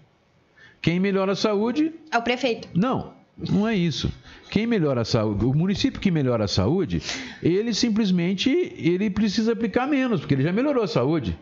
quem 0.80 1.00
melhora 1.00 1.32
a 1.32 1.36
saúde 1.36 1.92
É 2.10 2.18
o 2.18 2.22
prefeito. 2.22 2.68
não, 2.74 3.12
não 3.36 3.66
é 3.66 3.74
isso. 3.74 4.12
Quem 4.48 4.64
melhora 4.64 5.00
a 5.00 5.04
saúde, 5.04 5.44
o 5.44 5.52
município 5.52 6.00
que 6.00 6.12
melhora 6.12 6.44
a 6.44 6.48
saúde, 6.48 7.02
ele 7.42 7.74
simplesmente 7.74 8.48
ele 8.48 9.10
precisa 9.10 9.52
aplicar 9.54 9.88
menos, 9.88 10.20
porque 10.20 10.34
ele 10.34 10.44
já 10.44 10.52
melhorou 10.52 10.84
a 10.84 10.86
saúde. 10.86 11.36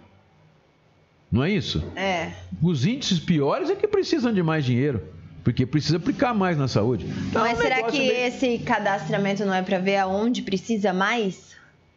Não 1.31 1.43
é 1.45 1.51
isso? 1.51 1.83
É. 1.95 2.33
Os 2.63 2.87
índices 2.87 3.19
piores 3.19 3.69
é 3.69 3.75
que 3.75 3.87
precisam 3.87 4.33
de 4.33 4.43
mais 4.43 4.65
dinheiro, 4.65 5.03
porque 5.43 5.67
precisa 5.67 5.97
aplicar 5.97 6.33
mais 6.35 6.57
na 6.57 6.69
saúde. 6.69 7.07
Então, 7.29 7.43
Mas 7.43 7.53
é 7.59 7.61
um 7.61 7.63
será 7.63 7.83
que 7.85 7.99
meio- 7.99 8.13
esse 8.27 8.59
cadastramento 8.59 9.45
não 9.45 9.55
é 9.55 9.63
pra 9.63 9.79
ver 9.79 9.97
aonde 9.97 10.43
precisa 10.43 10.93
mais? 10.93 11.53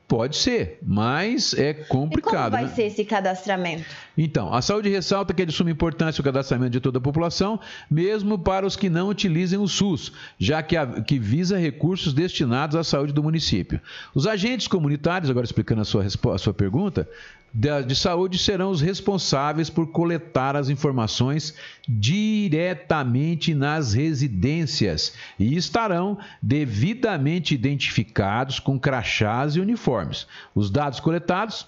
Pode 0.07 0.35
ser, 0.35 0.77
mas 0.83 1.55
é 1.55 1.73
complicado. 1.73 2.29
E 2.29 2.37
como 2.37 2.49
vai 2.51 2.63
né? 2.65 2.69
ser 2.75 2.83
esse 2.83 3.03
cadastramento? 3.03 3.83
Então, 4.15 4.53
a 4.53 4.61
saúde 4.61 4.87
ressalta 4.87 5.33
que 5.33 5.41
é 5.41 5.45
de 5.45 5.51
suma 5.51 5.71
importância 5.71 6.21
o 6.21 6.23
cadastramento 6.23 6.69
de 6.69 6.79
toda 6.79 6.99
a 6.99 7.01
população, 7.01 7.59
mesmo 7.89 8.37
para 8.37 8.67
os 8.67 8.75
que 8.75 8.87
não 8.87 9.09
utilizem 9.09 9.57
o 9.57 9.67
SUS, 9.67 10.11
já 10.37 10.61
que, 10.61 10.77
a, 10.77 10.85
que 11.01 11.17
visa 11.17 11.57
recursos 11.57 12.13
destinados 12.13 12.75
à 12.75 12.83
saúde 12.83 13.13
do 13.13 13.23
município. 13.23 13.81
Os 14.13 14.27
agentes 14.27 14.67
comunitários, 14.67 15.31
agora 15.31 15.43
explicando 15.43 15.81
a 15.81 15.85
sua, 15.85 16.05
a 16.05 16.37
sua 16.37 16.53
pergunta, 16.53 17.09
de, 17.55 17.83
de 17.83 17.95
saúde 17.95 18.37
serão 18.37 18.69
os 18.69 18.81
responsáveis 18.81 19.69
por 19.69 19.87
coletar 19.87 20.57
as 20.57 20.67
informações 20.67 21.55
diretamente 21.87 23.55
nas 23.55 23.93
residências 23.93 25.13
e 25.39 25.55
estarão 25.55 26.17
devidamente 26.41 27.55
identificados 27.55 28.59
com 28.59 28.77
crachás 28.77 29.55
e 29.55 29.61
uniformes. 29.61 30.27
Os 30.53 30.69
dados 30.69 30.99
coletados 30.99 31.65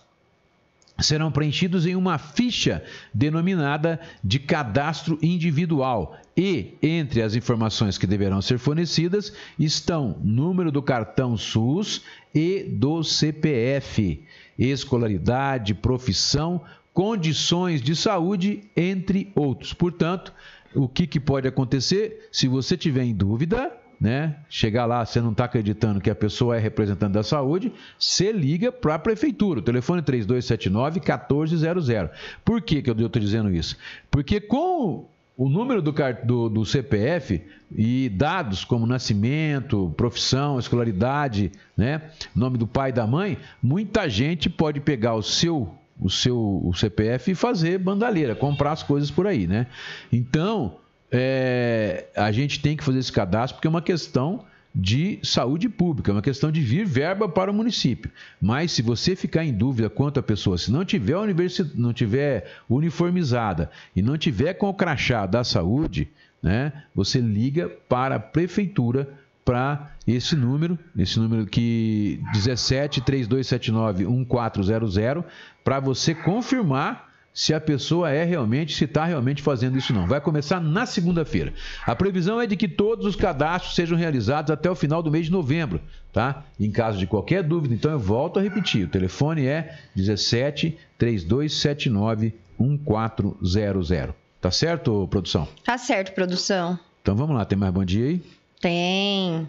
serão 0.99 1.31
preenchidos 1.31 1.85
em 1.85 1.95
uma 1.95 2.17
ficha 2.17 2.83
denominada 3.13 3.97
de 4.21 4.39
cadastro 4.39 5.17
individual. 5.21 6.17
E, 6.35 6.73
entre 6.83 7.21
as 7.21 7.33
informações 7.35 7.97
que 7.97 8.05
deverão 8.05 8.41
ser 8.41 8.59
fornecidas, 8.59 9.31
estão 9.57 10.17
número 10.21 10.71
do 10.71 10.81
cartão 10.81 11.37
SUS 11.37 12.03
e 12.33 12.63
do 12.63 13.03
CPF, 13.03 14.23
escolaridade, 14.57 15.73
profissão, 15.73 16.61
condições 16.93 17.81
de 17.81 17.95
saúde, 17.95 18.63
entre 18.75 19.31
outros. 19.35 19.73
Portanto, 19.73 20.33
o 20.73 20.87
que, 20.87 21.05
que 21.05 21.19
pode 21.19 21.47
acontecer? 21.47 22.29
Se 22.31 22.47
você 22.47 22.75
tiver 22.75 23.03
em 23.03 23.13
dúvida, 23.13 23.71
né? 23.99 24.37
Chegar 24.49 24.85
lá, 24.85 25.05
você 25.05 25.19
não 25.19 25.31
está 25.31 25.45
acreditando 25.45 25.99
que 25.99 26.09
a 26.09 26.15
pessoa 26.15 26.55
é 26.55 26.59
representante 26.59 27.13
da 27.13 27.23
saúde, 27.23 27.73
você 27.97 28.31
liga 28.31 28.71
para 28.71 28.95
a 28.95 28.99
prefeitura, 28.99 29.59
o 29.59 29.63
telefone 29.63 30.01
3279-1400. 30.03 32.11
Por 32.45 32.61
que, 32.61 32.81
que 32.81 32.89
eu 32.89 32.93
estou 32.93 33.21
dizendo 33.21 33.51
isso? 33.51 33.75
Porque 34.11 34.39
com 34.39 35.09
o 35.37 35.47
número 35.47 35.83
do, 35.83 35.93
do, 36.23 36.49
do, 36.49 36.65
CPF 36.65 37.43
e 37.71 38.09
dados 38.09 38.65
como 38.65 38.87
nascimento, 38.87 39.93
profissão, 39.95 40.57
escolaridade, 40.57 41.51
né? 41.77 42.01
nome 42.35 42.57
do 42.57 42.65
pai 42.65 42.89
e 42.89 42.93
da 42.93 43.05
mãe, 43.05 43.37
muita 43.61 44.09
gente 44.09 44.49
pode 44.49 44.79
pegar 44.79 45.13
o 45.13 45.21
seu 45.21 45.71
o 45.99 46.09
seu 46.09 46.61
o 46.63 46.73
CPF 46.73 47.31
e 47.31 47.35
fazer 47.35 47.77
bandalheira, 47.77 48.35
comprar 48.35 48.71
as 48.71 48.83
coisas 48.83 49.09
por 49.11 49.25
aí, 49.27 49.47
né? 49.47 49.67
Então, 50.11 50.77
é, 51.11 52.05
a 52.15 52.31
gente 52.31 52.59
tem 52.59 52.75
que 52.75 52.83
fazer 52.83 52.99
esse 52.99 53.11
cadastro 53.11 53.55
porque 53.55 53.67
é 53.67 53.69
uma 53.69 53.81
questão 53.81 54.43
de 54.79 55.19
saúde 55.23 55.67
pública, 55.67 56.11
é 56.11 56.13
uma 56.13 56.21
questão 56.21 56.51
de 56.51 56.61
vir 56.61 56.85
verba 56.85 57.27
para 57.27 57.49
o 57.49 57.53
município. 57.53 58.11
Mas 58.39 58.71
se 58.71 58.83
você 58.83 59.15
ficar 59.15 59.43
em 59.43 59.51
dúvida 59.51 59.89
quanto 59.89 60.19
a 60.19 60.23
pessoa, 60.23 60.55
se 60.55 60.71
não 60.71 60.85
tiver, 60.85 61.17
universi 61.17 61.71
não 61.73 61.91
tiver 61.91 62.45
uniformizada 62.69 63.71
e 63.95 64.03
não 64.03 64.19
tiver 64.19 64.53
com 64.53 64.69
o 64.69 64.73
crachá 64.73 65.25
da 65.25 65.43
saúde, 65.43 66.07
né, 66.43 66.71
você 66.93 67.19
liga 67.19 67.67
para 67.89 68.17
a 68.17 68.19
prefeitura 68.19 69.09
para 69.43 69.93
esse 70.05 70.35
número, 70.35 70.77
esse 70.95 71.17
número 71.19 71.47
que 71.47 72.21
17 72.33 73.01
3279 73.01 74.05
1400, 74.05 75.25
para 75.63 75.79
você 75.79 76.13
confirmar 76.13 77.06
se 77.37 77.53
a 77.53 77.61
pessoa 77.61 78.09
é 78.09 78.23
realmente, 78.23 78.73
se 78.73 78.85
está 78.85 79.05
realmente 79.05 79.43
fazendo 79.43 79.77
isso 79.77 79.93
não. 79.93 80.07
Vai 80.07 80.19
começar 80.19 80.59
na 80.59 80.87
segunda-feira. 80.87 81.53
A 81.85 81.95
previsão 81.95 82.41
é 82.41 82.47
de 82.47 82.57
que 82.57 82.67
todos 82.67 83.05
os 83.05 83.15
cadastros 83.15 83.75
sejam 83.75 83.95
realizados 83.95 84.49
até 84.49 84.67
o 84.71 84.73
final 84.73 85.03
do 85.03 85.11
mês 85.11 85.27
de 85.27 85.31
novembro, 85.31 85.79
tá? 86.11 86.43
Em 86.59 86.71
caso 86.71 86.97
de 86.97 87.05
qualquer 87.05 87.43
dúvida, 87.43 87.75
então 87.75 87.91
eu 87.91 87.99
volto 87.99 88.39
a 88.39 88.41
repetir. 88.41 88.85
O 88.85 88.89
telefone 88.89 89.45
é 89.45 89.77
17 89.95 90.75
3279 90.97 92.33
1400. 92.59 94.15
Tá 94.41 94.49
certo, 94.49 95.07
produção? 95.07 95.47
Tá 95.63 95.77
certo, 95.77 96.15
produção. 96.15 96.79
Então 97.03 97.15
vamos 97.15 97.35
lá, 97.35 97.45
tem 97.45 97.55
mais 97.55 97.71
bom 97.71 97.85
dia 97.85 98.07
aí? 98.07 98.21
Tem. 98.59 99.47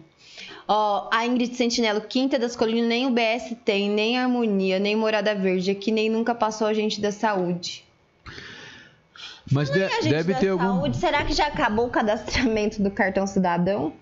Ó, 0.67 1.09
a 1.11 1.27
Ingrid 1.27 1.55
Sentinelo, 1.55 2.03
Quinta 2.03 2.39
das 2.39 2.55
Colinas, 2.55 2.89
nem 2.89 3.07
o 3.07 3.11
BS 3.11 3.57
tem, 3.65 3.89
nem 3.89 4.19
Harmonia, 4.19 4.79
nem 4.79 4.95
Morada 4.95 5.35
Verde, 5.35 5.71
aqui 5.71 5.91
nem 5.91 6.11
nunca 6.11 6.35
passou 6.35 6.67
a 6.67 6.75
gente 6.75 7.01
da 7.01 7.11
saúde. 7.11 7.85
Mas 9.51 9.71
de, 9.71 9.79
deve 9.79 10.35
ter 10.35 10.49
saúde, 10.49 10.63
algum. 10.63 10.93
Será 10.93 11.25
que 11.25 11.33
já 11.33 11.47
acabou 11.47 11.87
o 11.87 11.91
cadastramento 11.91 12.83
do 12.83 12.91
cartão 12.91 13.27
cidadão? 13.27 13.95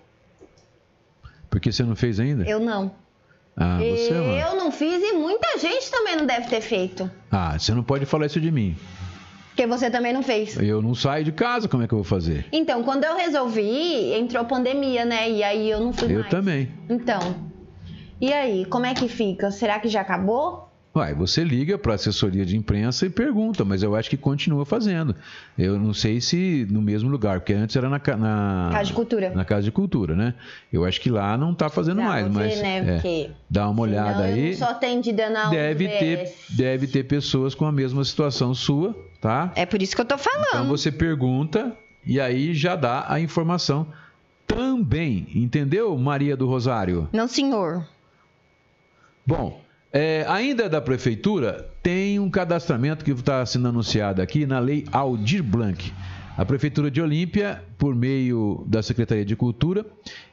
Porque 1.49 1.71
você 1.71 1.83
não 1.83 1.95
fez 1.95 2.19
ainda? 2.19 2.43
Eu 2.43 2.59
não. 2.59 2.91
Ah, 3.55 3.79
você, 3.79 4.11
mano. 4.11 4.33
Eu 4.33 4.55
não 4.55 4.71
fiz 4.71 5.01
e 5.01 5.13
muita 5.13 5.57
gente 5.57 5.89
também 5.89 6.17
não 6.17 6.25
deve 6.25 6.47
ter 6.47 6.61
feito. 6.61 7.09
Ah, 7.31 7.57
você 7.57 7.73
não 7.73 7.81
pode 7.81 8.05
falar 8.05 8.25
isso 8.25 8.39
de 8.39 8.51
mim. 8.51 8.77
Porque 9.57 9.65
você 9.65 9.89
também 9.89 10.13
não 10.13 10.21
fez. 10.21 10.55
Eu 10.61 10.83
não 10.83 10.93
saio 10.93 11.25
de 11.25 11.31
casa, 11.31 11.67
como 11.67 11.81
é 11.81 11.87
que 11.87 11.93
eu 11.95 11.97
vou 11.97 12.05
fazer? 12.05 12.45
Então, 12.51 12.83
quando 12.83 13.05
eu 13.05 13.17
resolvi, 13.17 14.13
entrou 14.13 14.45
pandemia, 14.45 15.03
né? 15.03 15.31
E 15.31 15.41
aí 15.41 15.67
eu 15.67 15.79
não 15.79 15.91
fui 15.91 16.13
Eu 16.13 16.19
mais. 16.19 16.29
também. 16.29 16.71
Então. 16.87 17.19
E 18.21 18.31
aí, 18.31 18.65
como 18.65 18.85
é 18.85 18.93
que 18.93 19.07
fica? 19.07 19.49
Será 19.49 19.79
que 19.79 19.87
já 19.87 20.01
acabou? 20.01 20.66
Uai, 20.97 21.13
você 21.13 21.43
liga 21.43 21.77
para 21.77 21.91
a 21.91 21.95
assessoria 21.95 22.43
de 22.43 22.57
imprensa 22.57 23.05
e 23.05 23.09
pergunta, 23.09 23.63
mas 23.63 23.83
eu 23.83 23.95
acho 23.95 24.09
que 24.09 24.17
continua 24.17 24.65
fazendo. 24.65 25.15
Eu 25.55 25.77
não 25.77 25.93
sei 25.93 26.19
se 26.19 26.65
no 26.71 26.81
mesmo 26.81 27.07
lugar, 27.07 27.39
porque 27.39 27.53
antes 27.53 27.75
era 27.75 27.87
na, 27.87 28.01
na 28.17 28.69
Casa 28.71 28.85
de 28.85 28.93
Cultura. 28.93 29.29
Na 29.29 29.45
Casa 29.45 29.61
de 29.61 29.71
Cultura, 29.71 30.15
né? 30.15 30.33
Eu 30.73 30.83
acho 30.85 30.99
que 30.99 31.11
lá 31.11 31.37
não 31.37 31.51
está 31.51 31.69
fazendo 31.69 32.01
mais, 32.01 32.27
mas 32.27 32.59
né? 32.59 32.99
é, 33.05 33.29
dá 33.47 33.69
uma 33.69 33.83
olhada 33.83 34.23
aí. 34.23 34.49
não 34.49 34.57
sou 34.57 34.67
atendida 34.69 35.29
na 35.29 35.49
Deve 35.49 35.87
ter, 35.87 36.33
deve 36.49 36.87
ter 36.87 37.03
pessoas 37.03 37.53
com 37.53 37.65
a 37.67 37.71
mesma 37.71 38.03
situação 38.03 38.55
sua, 38.55 38.97
tá? 39.21 39.51
É 39.55 39.67
por 39.67 39.79
isso 39.83 39.95
que 39.95 40.01
eu 40.01 40.05
tô 40.05 40.17
falando. 40.17 40.47
Então 40.47 40.67
você 40.67 40.91
pergunta 40.91 41.77
e 42.03 42.19
aí 42.19 42.55
já 42.55 42.75
dá 42.75 43.05
a 43.07 43.19
informação 43.19 43.85
também, 44.47 45.27
entendeu, 45.35 45.95
Maria 45.95 46.35
do 46.35 46.47
Rosário? 46.47 47.07
Não, 47.13 47.27
senhor. 47.27 47.85
Bom, 49.27 49.61
é, 49.91 50.25
ainda 50.27 50.67
da 50.69 50.81
prefeitura, 50.81 51.69
tem 51.81 52.19
um 52.19 52.29
cadastramento 52.29 53.05
que 53.05 53.11
está 53.11 53.45
sendo 53.45 53.67
anunciado 53.67 54.21
aqui 54.21 54.45
na 54.45 54.59
lei 54.59 54.85
Aldir 54.91 55.43
Blanc. 55.43 55.93
A 56.37 56.45
Prefeitura 56.45 56.91
de 56.91 57.01
Olímpia, 57.01 57.63
por 57.79 57.95
meio 57.95 58.63
da 58.67 58.83
Secretaria 58.83 59.25
de 59.25 59.35
Cultura, 59.35 59.83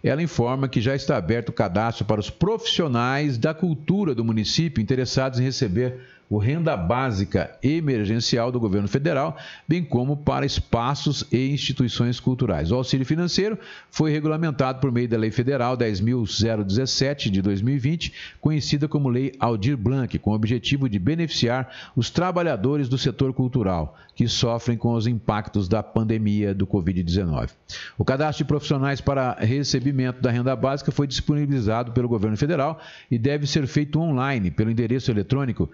ela 0.02 0.22
informa 0.22 0.68
que 0.68 0.78
já 0.78 0.94
está 0.94 1.16
aberto 1.16 1.48
o 1.48 1.52
cadastro 1.52 2.05
para 2.05 2.20
os 2.20 2.28
profissionais 2.28 3.38
da 3.38 3.55
cultura 3.55 4.14
do 4.14 4.22
município 4.22 4.82
interessados 4.82 5.40
em 5.40 5.44
receber 5.44 5.98
o 6.28 6.38
renda 6.38 6.76
básica 6.76 7.56
emergencial 7.62 8.50
do 8.50 8.58
governo 8.58 8.88
federal, 8.88 9.36
bem 9.68 9.84
como 9.84 10.16
para 10.16 10.46
espaços 10.46 11.24
e 11.30 11.50
instituições 11.50 12.18
culturais. 12.18 12.70
O 12.70 12.76
auxílio 12.76 13.06
financeiro 13.06 13.58
foi 13.90 14.10
regulamentado 14.10 14.80
por 14.80 14.90
meio 14.90 15.08
da 15.08 15.16
Lei 15.16 15.30
Federal 15.30 15.76
10.017 15.76 17.30
de 17.30 17.42
2020, 17.42 18.12
conhecida 18.40 18.88
como 18.88 19.08
Lei 19.08 19.32
Aldir 19.38 19.76
Blanc, 19.76 20.18
com 20.18 20.30
o 20.30 20.34
objetivo 20.34 20.88
de 20.88 20.98
beneficiar 20.98 21.92
os 21.94 22.10
trabalhadores 22.10 22.88
do 22.88 22.98
setor 22.98 23.32
cultural 23.32 23.96
que 24.14 24.28
sofrem 24.28 24.78
com 24.78 24.94
os 24.94 25.06
impactos 25.06 25.68
da 25.68 25.82
pandemia 25.82 26.54
do 26.54 26.66
Covid-19. 26.66 27.50
O 27.98 28.04
cadastro 28.04 28.44
de 28.44 28.48
profissionais 28.48 29.00
para 29.00 29.34
recebimento 29.34 30.20
da 30.20 30.30
renda 30.30 30.54
básica 30.54 30.92
foi 30.92 31.06
disponibilizado 31.06 31.92
pelo 31.92 32.08
governo 32.08 32.36
federal 32.36 32.80
e 33.10 33.18
deve 33.18 33.46
ser 33.46 33.66
feito 33.66 33.98
online 33.98 34.50
pelo 34.50 34.70
endereço 34.70 35.10
eletrônico 35.10 35.68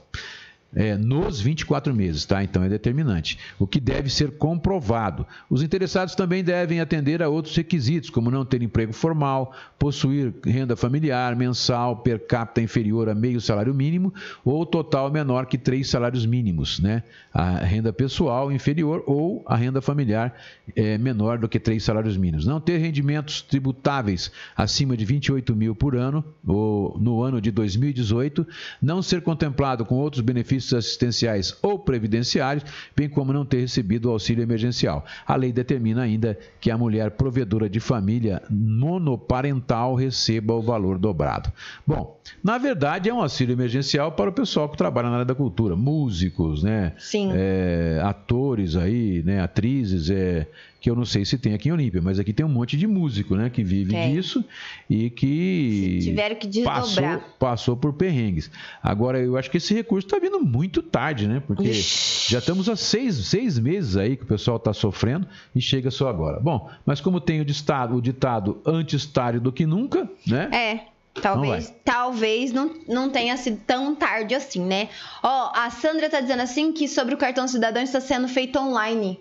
É, 0.76 0.98
nos 0.98 1.40
24 1.40 1.94
meses, 1.96 2.26
tá? 2.26 2.44
Então 2.44 2.62
é 2.62 2.68
determinante. 2.68 3.40
O 3.58 3.66
que 3.66 3.80
deve 3.80 4.10
ser 4.10 4.32
comprovado. 4.32 5.26
Os 5.50 5.64
interessados 5.64 6.16
também 6.16 6.44
devem 6.44 6.82
atender 6.82 7.24
a 7.24 7.30
outros 7.30 7.56
requisitos, 7.56 8.10
como 8.10 8.30
não 8.30 8.44
ter 8.44 8.62
emprego 8.62 8.92
formal, 8.92 9.54
possuir 9.80 10.34
renda 10.44 10.76
familiar 10.76 11.36
mensal 11.36 11.98
per 11.98 12.28
capita 12.28 12.62
inferior 12.62 13.08
a 13.08 13.16
meio 13.16 13.40
salário 13.40 13.74
mínimo 13.74 14.14
ou 14.44 14.66
total 14.66 15.10
menor 15.10 15.46
que 15.46 15.58
três 15.58 15.90
salários 15.90 16.26
mínimos, 16.26 16.80
né? 16.80 17.04
A 17.34 17.60
renda 17.60 17.94
pessoal 17.94 18.52
inferior 18.52 19.04
ou 19.08 19.44
a 19.48 19.56
renda 19.56 19.82
familiar 19.82 20.34
é, 20.76 20.98
menor 20.98 21.38
do 21.38 21.48
que 21.48 21.60
três 21.60 21.84
salários 21.84 22.18
mínimos. 22.18 22.46
Não 22.46 22.60
ter 22.60 22.78
rendimentos 22.78 23.42
tributáveis 23.42 24.32
acima 24.58 24.98
de 24.98 25.06
28 25.06 25.56
mil 25.56 25.74
por 25.74 25.96
ano 25.96 26.24
ou 26.46 26.98
no 27.00 27.22
ano 27.22 27.40
de 27.40 27.52
2018, 27.52 28.46
não 28.82 29.02
ser 29.02 29.22
contemplado 29.22 29.86
com 29.86 29.96
outros 29.96 30.22
benefícios 30.22 30.55
benefícios 30.56 30.74
assistenciais 30.74 31.58
ou 31.62 31.78
previdenciários, 31.78 32.66
bem 32.96 33.10
como 33.10 33.34
não 33.34 33.46
ter 33.46 33.62
recebido 33.62 34.08
o 34.08 34.12
auxílio 34.12 34.42
emergencial. 34.42 35.06
A 35.26 35.36
lei 35.36 35.52
determina 35.52 36.02
ainda 36.02 36.38
que 36.60 36.72
a 36.72 36.78
mulher 36.78 37.12
provedora 37.12 37.70
de 37.70 37.80
família 37.80 38.42
monoparental 38.50 39.96
receba 39.96 40.54
o 40.54 40.62
valor 40.62 40.98
dobrado. 40.98 41.52
Bom, 41.86 42.20
na 42.44 42.58
verdade 42.58 43.10
é 43.10 43.14
um 43.14 43.22
auxílio 43.22 43.54
emergencial 43.54 44.12
para 44.14 44.30
o 44.30 44.34
pessoal 44.34 44.70
que 44.70 44.78
trabalha 44.78 45.10
na 45.10 45.16
área 45.16 45.26
da 45.26 45.36
cultura, 45.36 45.76
músicos, 45.76 46.64
né? 46.64 46.94
Sim. 46.98 47.32
É, 47.34 48.02
atores 48.04 48.76
aí, 48.76 49.22
né? 49.24 49.42
Atrizes, 49.42 50.10
é, 50.10 50.48
que 50.86 50.90
eu 50.92 50.96
não 50.96 51.04
sei 51.04 51.26
se 51.26 51.36
tem 51.40 51.56
aqui 51.56 51.70
em 51.70 51.72
Olímpia, 51.72 52.00
mas 52.00 52.20
aqui 52.20 52.32
tem 52.32 52.46
um 52.46 52.50
monte 52.50 52.78
de 52.78 52.86
músico, 52.86 53.36
né, 53.36 53.50
que 53.50 53.64
vive 53.64 53.96
disso 53.96 54.46
e 54.88 55.10
que 55.10 55.98
se 56.00 56.10
tiveram 56.10 56.36
que 56.36 56.46
desdobrar. 56.46 56.84
Passou, 56.84 57.22
passou 57.40 57.76
por 57.76 57.94
perrengues. 57.94 58.52
Agora, 58.84 59.18
eu 59.20 59.36
acho 59.36 59.50
que 59.50 59.58
esse 59.58 59.74
recurso 59.74 60.06
está 60.06 60.20
vindo 60.20 60.40
muito 60.40 60.84
tarde, 60.84 61.28
né? 61.28 61.42
Porque 61.48 61.70
Ixi. 61.70 62.32
já 62.32 62.38
estamos 62.38 62.70
há 62.70 62.76
seis, 62.76 63.16
seis 63.16 63.58
meses 63.58 63.98
aí 63.98 64.16
que 64.16 64.26
o 64.26 64.28
pessoal 64.28 64.58
está 64.58 64.74
sofrendo 64.74 65.28
e 65.56 65.60
chega 65.60 65.90
só 65.90 66.08
agora. 66.08 66.40
Bom, 66.40 66.70
mas 66.86 67.02
como 67.02 67.20
tem 67.20 67.42
o 67.42 67.46
ditado, 67.46 67.96
o 67.96 68.02
ditado 68.02 68.62
antes 68.64 69.08
tarde 69.08 69.40
do 69.40 69.52
que 69.52 69.66
nunca, 69.66 70.08
né? 70.28 70.50
É. 70.54 70.96
Talvez, 71.20 71.70
não 71.70 71.76
talvez 71.84 72.52
não, 72.52 72.72
não 72.88 73.10
tenha 73.10 73.36
sido 73.38 73.60
tão 73.66 73.96
tarde 73.96 74.36
assim, 74.36 74.60
né? 74.60 74.90
Ó, 75.24 75.52
a 75.56 75.72
Sandra 75.72 76.12
tá 76.12 76.20
dizendo 76.20 76.42
assim 76.42 76.72
que 76.72 76.88
sobre 76.88 77.16
o 77.16 77.18
cartão 77.18 77.48
cidadão 77.48 77.82
está 77.82 78.00
sendo 78.00 78.28
feito 78.28 78.60
online. 78.60 79.18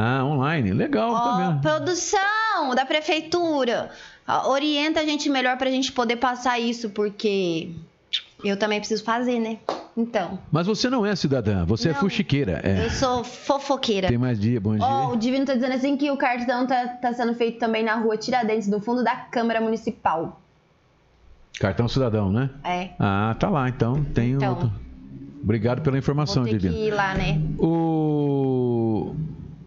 Ah, 0.00 0.24
online. 0.24 0.72
Legal, 0.72 1.10
oh, 1.10 1.14
tá 1.14 1.36
vendo? 1.36 1.60
Produção 1.60 2.72
da 2.76 2.86
prefeitura. 2.86 3.90
Orienta 4.46 5.00
a 5.00 5.04
gente 5.04 5.28
melhor 5.28 5.58
pra 5.58 5.68
gente 5.70 5.90
poder 5.90 6.16
passar 6.16 6.56
isso, 6.60 6.90
porque 6.90 7.72
eu 8.44 8.56
também 8.56 8.78
preciso 8.78 9.02
fazer, 9.02 9.40
né? 9.40 9.58
Então. 9.96 10.38
Mas 10.52 10.68
você 10.68 10.88
não 10.88 11.04
é 11.04 11.16
cidadã, 11.16 11.64
você 11.64 11.88
é 11.88 11.90
não, 11.90 11.98
é 11.98 12.00
fuxiqueira. 12.00 12.60
É. 12.62 12.84
Eu 12.84 12.90
sou 12.90 13.24
fofoqueira. 13.24 14.06
Tem 14.06 14.16
mais 14.16 14.38
dia, 14.38 14.60
bom 14.60 14.76
dia. 14.76 14.86
Oh, 14.86 15.14
o 15.14 15.16
Divino 15.16 15.44
tá 15.44 15.54
dizendo 15.54 15.74
assim 15.74 15.96
que 15.96 16.08
o 16.12 16.16
cartão 16.16 16.64
tá, 16.64 16.86
tá 16.86 17.12
sendo 17.12 17.34
feito 17.34 17.58
também 17.58 17.82
na 17.82 17.96
rua 17.96 18.16
Tiradentes, 18.16 18.68
no 18.68 18.80
fundo 18.80 19.02
da 19.02 19.16
Câmara 19.16 19.60
Municipal. 19.60 20.40
Cartão 21.58 21.88
cidadão, 21.88 22.30
né? 22.30 22.50
É. 22.62 22.90
Ah, 23.00 23.34
tá 23.36 23.50
lá, 23.50 23.68
então. 23.68 24.04
Tem 24.04 24.30
então, 24.30 24.50
outro. 24.50 24.72
Obrigado 25.42 25.82
pela 25.82 25.98
informação, 25.98 26.44
vou 26.44 26.52
ter 26.52 26.58
Divino. 26.58 26.74
Que 26.74 26.86
ir 26.86 26.90
lá, 26.92 27.14
né? 27.14 27.40
O 27.58 29.16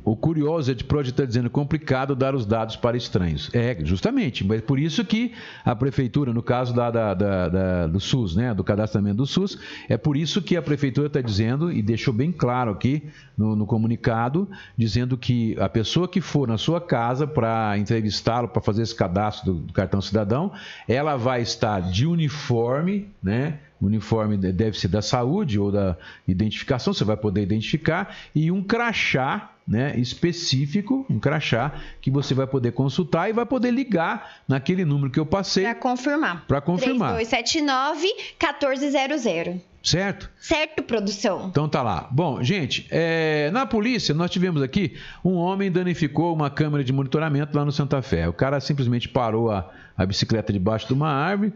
o 0.04 0.16
curioso 0.16 0.72
é 0.72 0.74
de 0.74 0.84
Prod 0.84 1.08
está 1.08 1.26
dizendo 1.26 1.49
complicado 1.49 2.16
dar 2.16 2.34
os 2.34 2.45
dados 2.45 2.76
para 2.76 2.97
estranhos. 2.97 3.49
É, 3.54 3.78
justamente, 3.84 4.45
mas 4.45 4.62
por 4.62 4.80
isso 4.80 5.06
que 5.06 5.34
a 5.64 5.76
prefeitura, 5.76 6.34
no 6.34 6.41
caso 6.41 6.74
da, 6.74 6.89
da, 6.89 7.14
da, 7.14 7.88
do 7.88 7.99
SUS, 7.99 8.36
né, 8.36 8.54
do 8.54 8.64
cadastramento 8.64 9.18
do 9.18 9.26
SUS, 9.26 9.60
é 9.88 9.97
por 9.97 10.18
isso 10.18 10.41
que 10.41 10.58
a 10.58 10.62
prefeitura 10.62 11.08
está 11.08 11.22
dizendo, 11.22 11.72
e 11.72 11.82
deixou 11.82 12.14
bem 12.14 12.32
claro 12.32 12.72
aqui 12.72 13.04
no, 13.38 13.56
no 13.56 13.66
comunicado, 13.66 14.47
dizendo 14.76 15.18
que 15.18 15.56
a 15.60 15.70
pessoa 15.70 16.08
que 16.08 16.22
for 16.22 16.47
na 16.47 16.58
sua 16.58 16.82
casa 16.82 17.28
para 17.28 17.78
entrevistá-lo, 17.78 18.47
para 18.47 18.62
fazer 18.62 18.82
esse 18.82 18.95
cadastro 18.95 19.54
do, 19.54 19.60
do 19.60 19.74
cartão 19.74 20.02
cidadão, 20.02 20.52
ela 20.88 21.16
vai 21.16 21.41
estar 21.41 21.80
de 21.82 22.08
uniforme, 22.08 23.08
né? 23.22 23.60
Uniforme 23.82 24.38
deve 24.38 24.78
ser 24.78 24.89
da 24.89 25.02
saúde 25.02 25.60
ou 25.60 25.72
da 25.72 25.97
identificação, 26.28 26.93
você 26.93 27.04
vai 27.04 27.18
poder 27.18 27.41
identificar, 27.41 28.16
e 28.36 28.52
um 28.52 28.62
crachá 28.62 29.51
né, 29.68 29.97
específico, 29.97 31.05
um 31.09 31.20
crachá, 31.20 31.74
que 32.01 32.12
você 32.12 32.34
vai 32.34 32.47
poder 32.47 32.72
consultar 32.72 33.30
e 33.30 33.34
vai 33.34 33.45
poder 33.45 33.72
ligar 33.72 34.38
naquele 34.47 34.86
número 34.86 35.12
que 35.12 35.20
eu 35.20 35.26
passei. 35.26 35.64
Para 35.64 35.76
confirmar. 35.76 36.45
Para 36.47 36.62
confirmar. 36.62 37.20
3279-1400. 37.20 39.59
Certo? 39.84 40.30
Certo, 40.39 40.84
produção. 40.84 41.47
Então 41.49 41.68
tá 41.68 41.82
lá. 41.82 42.07
Bom, 42.12 42.43
gente, 42.43 42.86
é, 42.91 43.49
na 43.51 43.66
polícia 43.66 44.14
nós 44.14 44.30
tivemos 44.30 44.62
aqui 44.62 44.95
um 45.26 45.34
homem 45.34 45.72
danificou 45.72 46.36
uma 46.36 46.51
câmera 46.51 46.84
de 46.84 46.93
monitoramento 46.93 47.57
lá 47.57 47.66
no 47.66 47.72
Santa 47.72 47.99
Fé. 48.01 48.30
O 48.30 48.34
cara 48.34 48.59
simplesmente 48.59 49.09
parou 49.09 49.49
a, 49.49 49.72
a 49.97 50.05
bicicleta 50.05 50.53
debaixo 50.53 50.86
de 50.86 50.93
uma 50.93 51.09
árvore, 51.09 51.51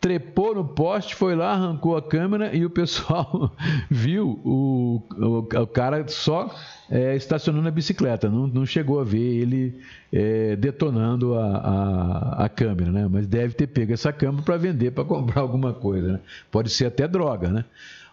trepou 0.00 0.54
no 0.54 0.64
poste, 0.64 1.14
foi 1.14 1.34
lá, 1.34 1.52
arrancou 1.52 1.96
a 1.96 2.02
câmera 2.02 2.54
e 2.54 2.64
o 2.64 2.70
pessoal 2.70 3.52
viu 3.90 4.40
o, 4.44 5.02
o, 5.16 5.38
o 5.38 5.66
cara 5.66 6.06
só 6.06 6.54
é, 6.88 7.16
estacionando 7.16 7.66
a 7.66 7.70
bicicleta, 7.70 8.28
não, 8.28 8.46
não, 8.46 8.64
chegou 8.64 9.00
a 9.00 9.04
ver 9.04 9.18
ele 9.18 9.80
é, 10.12 10.54
detonando 10.56 11.34
a, 11.34 11.46
a, 11.46 12.44
a, 12.44 12.48
câmera, 12.48 12.90
né? 12.90 13.08
Mas 13.10 13.26
deve 13.26 13.54
ter 13.54 13.66
pego 13.66 13.92
essa 13.92 14.12
câmera 14.12 14.42
para 14.42 14.56
vender, 14.56 14.92
para 14.92 15.04
comprar 15.04 15.40
alguma 15.42 15.72
coisa, 15.74 16.12
né? 16.12 16.20
Pode 16.50 16.70
ser 16.70 16.86
até 16.86 17.08
droga, 17.08 17.48
né? 17.48 17.64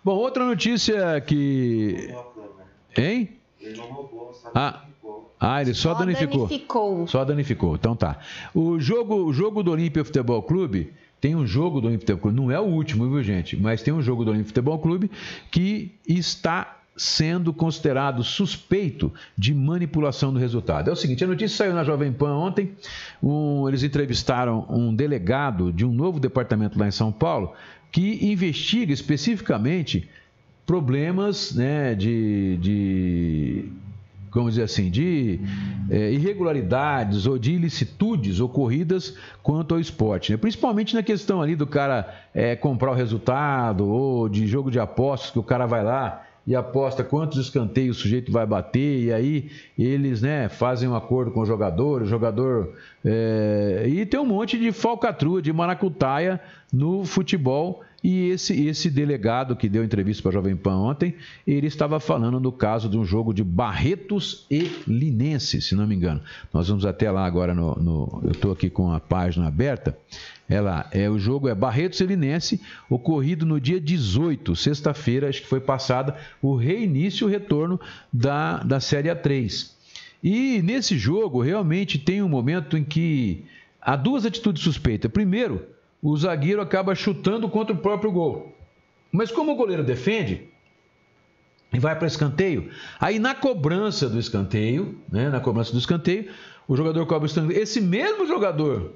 Bom, 0.03 0.15
outra 0.15 0.45
notícia 0.45 1.19
que... 1.21 2.13
Hein? 2.97 3.29
Ah, 4.53 4.85
ah, 5.39 5.61
ele 5.61 5.73
só, 5.73 5.93
só 5.93 5.99
danificou. 5.99 6.47
danificou. 6.47 7.07
Só 7.07 7.25
danificou. 7.25 7.75
Então 7.75 7.95
tá. 7.95 8.19
O 8.53 8.79
jogo, 8.79 9.15
o 9.15 9.33
jogo 9.33 9.61
do 9.61 9.71
Olímpia 9.71 10.03
Futebol 10.03 10.41
Clube 10.41 10.93
tem 11.25 11.35
um 11.35 11.47
jogo 11.47 11.81
do 11.81 11.87
Olímpia 11.87 12.01
Futebol 12.05 12.21
Clube, 12.21 12.37
não 12.37 12.51
é 12.51 12.59
o 12.59 12.65
último, 12.65 13.09
viu, 13.09 13.23
gente? 13.23 13.57
Mas 13.57 13.81
tem 13.81 13.91
um 13.91 13.99
jogo 13.99 14.23
do 14.23 14.29
Olímpia 14.29 14.49
Futebol 14.49 14.77
Clube 14.77 15.09
que 15.49 15.91
está 16.07 16.77
sendo 16.95 17.51
considerado 17.51 18.23
suspeito 18.23 19.11
de 19.35 19.51
manipulação 19.51 20.31
do 20.31 20.37
resultado. 20.37 20.87
É 20.87 20.93
o 20.93 20.95
seguinte, 20.95 21.23
a 21.23 21.27
notícia 21.27 21.57
saiu 21.57 21.73
na 21.73 21.83
Jovem 21.83 22.13
Pan 22.13 22.35
ontem, 22.35 22.73
um, 23.23 23.67
eles 23.67 23.81
entrevistaram 23.81 24.67
um 24.69 24.93
delegado 24.93 25.73
de 25.73 25.83
um 25.83 25.91
novo 25.91 26.19
departamento 26.19 26.77
lá 26.77 26.87
em 26.87 26.91
São 26.91 27.11
Paulo 27.11 27.53
que 27.91 28.23
investiga 28.23 28.93
especificamente 28.93 30.07
problemas 30.63 31.55
né, 31.55 31.95
de, 31.95 32.57
de 32.61 33.71
vamos 34.35 34.53
dizer 34.53 34.63
assim, 34.63 34.91
de 34.91 35.39
é, 35.89 36.11
irregularidades 36.11 37.25
ou 37.25 37.39
de 37.39 37.53
ilicitudes 37.53 38.39
ocorridas 38.39 39.15
quanto 39.41 39.73
ao 39.73 39.79
esporte. 39.79 40.31
Né? 40.31 40.37
Principalmente 40.37 40.93
na 40.93 41.01
questão 41.01 41.41
ali 41.41 41.55
do 41.55 41.65
cara 41.65 42.13
é, 42.33 42.55
comprar 42.55 42.91
o 42.91 42.95
resultado 42.95 43.87
ou 43.87 44.27
de 44.29 44.45
jogo 44.45 44.69
de 44.69 44.79
apostas 44.79 45.31
que 45.31 45.39
o 45.39 45.43
cara 45.43 45.65
vai 45.65 45.83
lá 45.83 46.25
e 46.47 46.55
aposta 46.55 47.03
quantos 47.03 47.39
escanteios 47.39 47.97
o 47.97 48.01
sujeito 48.01 48.31
vai 48.31 48.45
bater, 48.45 49.03
e 49.05 49.11
aí 49.11 49.49
eles 49.77 50.21
né, 50.21 50.47
fazem 50.47 50.87
um 50.87 50.95
acordo 50.95 51.31
com 51.31 51.39
o 51.39 51.45
jogador, 51.45 52.03
o 52.03 52.05
jogador. 52.05 52.75
É, 53.03 53.85
e 53.87 54.05
tem 54.05 54.19
um 54.19 54.25
monte 54.25 54.57
de 54.57 54.71
falcatrua, 54.71 55.41
de 55.41 55.51
maracutaia 55.51 56.39
no 56.71 57.03
futebol 57.03 57.81
e 58.05 58.29
esse, 58.29 58.67
esse 58.67 58.91
delegado 58.91 59.55
que 59.55 59.67
deu 59.67 59.83
entrevista 59.83 60.21
para 60.21 60.29
a 60.29 60.33
Jovem 60.33 60.55
Pan 60.55 60.75
ontem, 60.77 61.15
ele 61.47 61.65
estava 61.65 61.99
falando 61.99 62.39
no 62.39 62.51
caso 62.51 62.87
de 62.87 62.95
um 62.95 63.03
jogo 63.03 63.33
de 63.33 63.43
Barretos 63.43 64.45
e 64.51 64.69
Linense, 64.85 65.59
se 65.59 65.73
não 65.73 65.87
me 65.87 65.95
engano. 65.95 66.21
Nós 66.53 66.67
vamos 66.67 66.85
até 66.85 67.09
lá 67.09 67.25
agora, 67.25 67.55
no, 67.55 67.73
no 67.73 68.21
eu 68.23 68.29
estou 68.29 68.51
aqui 68.51 68.69
com 68.69 68.91
a 68.91 68.99
página 68.99 69.47
aberta. 69.47 69.97
É 70.47 70.61
lá, 70.61 70.87
é, 70.91 71.09
o 71.09 71.17
jogo 71.17 71.49
é 71.49 71.55
Barretos 71.55 71.99
e 71.99 72.05
Linense, 72.05 72.61
ocorrido 72.87 73.43
no 73.43 73.59
dia 73.59 73.81
18, 73.81 74.55
sexta-feira, 74.55 75.27
acho 75.27 75.41
que 75.41 75.47
foi 75.47 75.59
passada, 75.59 76.15
o 76.43 76.55
reinício, 76.55 77.25
o 77.25 77.29
retorno 77.29 77.81
da, 78.13 78.57
da 78.57 78.79
Série 78.79 79.09
A3. 79.09 79.71
E 80.23 80.61
nesse 80.61 80.95
jogo, 80.95 81.41
realmente 81.41 81.97
tem 81.97 82.21
um 82.21 82.29
momento 82.29 82.77
em 82.77 82.83
que 82.83 83.45
há 83.81 83.95
duas 83.95 84.27
atitudes 84.27 84.61
suspeitas. 84.61 85.11
Primeiro, 85.11 85.73
o 86.05 86.15
zagueiro 86.15 86.61
acaba 86.61 86.93
chutando 86.93 87.49
contra 87.49 87.73
o 87.73 87.79
próprio 87.79 88.11
gol. 88.11 88.53
Mas 89.11 89.31
como 89.31 89.53
o 89.53 89.55
goleiro 89.55 89.83
defende 89.83 90.47
e 91.73 91.79
vai 91.79 91.97
para 91.97 92.07
escanteio, 92.07 92.69
aí 92.99 93.17
na 93.17 93.33
cobrança 93.33 94.07
do 94.07 94.19
escanteio, 94.19 94.99
né, 95.11 95.29
na 95.29 95.39
cobrança 95.39 95.71
do 95.71 95.79
escanteio, 95.79 96.31
o 96.67 96.77
jogador 96.77 97.03
cobra 97.07 97.23
o 97.23 97.25
escanteio. 97.25 97.59
Esse 97.59 97.81
mesmo 97.81 98.27
jogador 98.27 98.93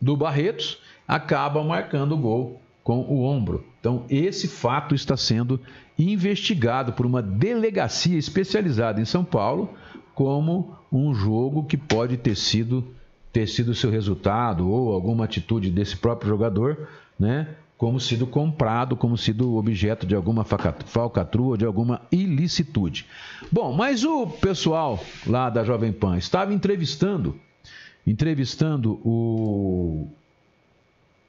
do 0.00 0.16
Barretos 0.16 0.78
acaba 1.08 1.64
marcando 1.64 2.12
o 2.12 2.18
gol 2.18 2.60
com 2.84 3.00
o 3.00 3.24
ombro. 3.24 3.64
Então, 3.80 4.06
esse 4.08 4.46
fato 4.46 4.94
está 4.94 5.16
sendo 5.16 5.60
investigado 5.98 6.92
por 6.92 7.04
uma 7.04 7.20
delegacia 7.20 8.16
especializada 8.16 9.00
em 9.00 9.04
São 9.04 9.24
Paulo 9.24 9.74
como 10.14 10.78
um 10.92 11.12
jogo 11.12 11.64
que 11.64 11.76
pode 11.76 12.16
ter 12.16 12.36
sido 12.36 12.94
ter 13.34 13.48
sido 13.48 13.74
seu 13.74 13.90
resultado 13.90 14.70
ou 14.70 14.94
alguma 14.94 15.24
atitude 15.24 15.68
desse 15.68 15.96
próprio 15.96 16.28
jogador, 16.28 16.88
né, 17.18 17.48
como 17.76 17.98
sido 17.98 18.28
comprado, 18.28 18.96
como 18.96 19.18
sido 19.18 19.56
objeto 19.56 20.06
de 20.06 20.14
alguma 20.14 20.44
falcatrua, 20.44 21.58
de 21.58 21.66
alguma 21.66 22.00
ilicitude. 22.12 23.04
Bom, 23.50 23.72
mas 23.72 24.04
o 24.04 24.28
pessoal 24.28 25.02
lá 25.26 25.50
da 25.50 25.64
Jovem 25.64 25.92
Pan 25.92 26.16
estava 26.16 26.54
entrevistando, 26.54 27.38
entrevistando 28.06 29.00
o, 29.04 30.06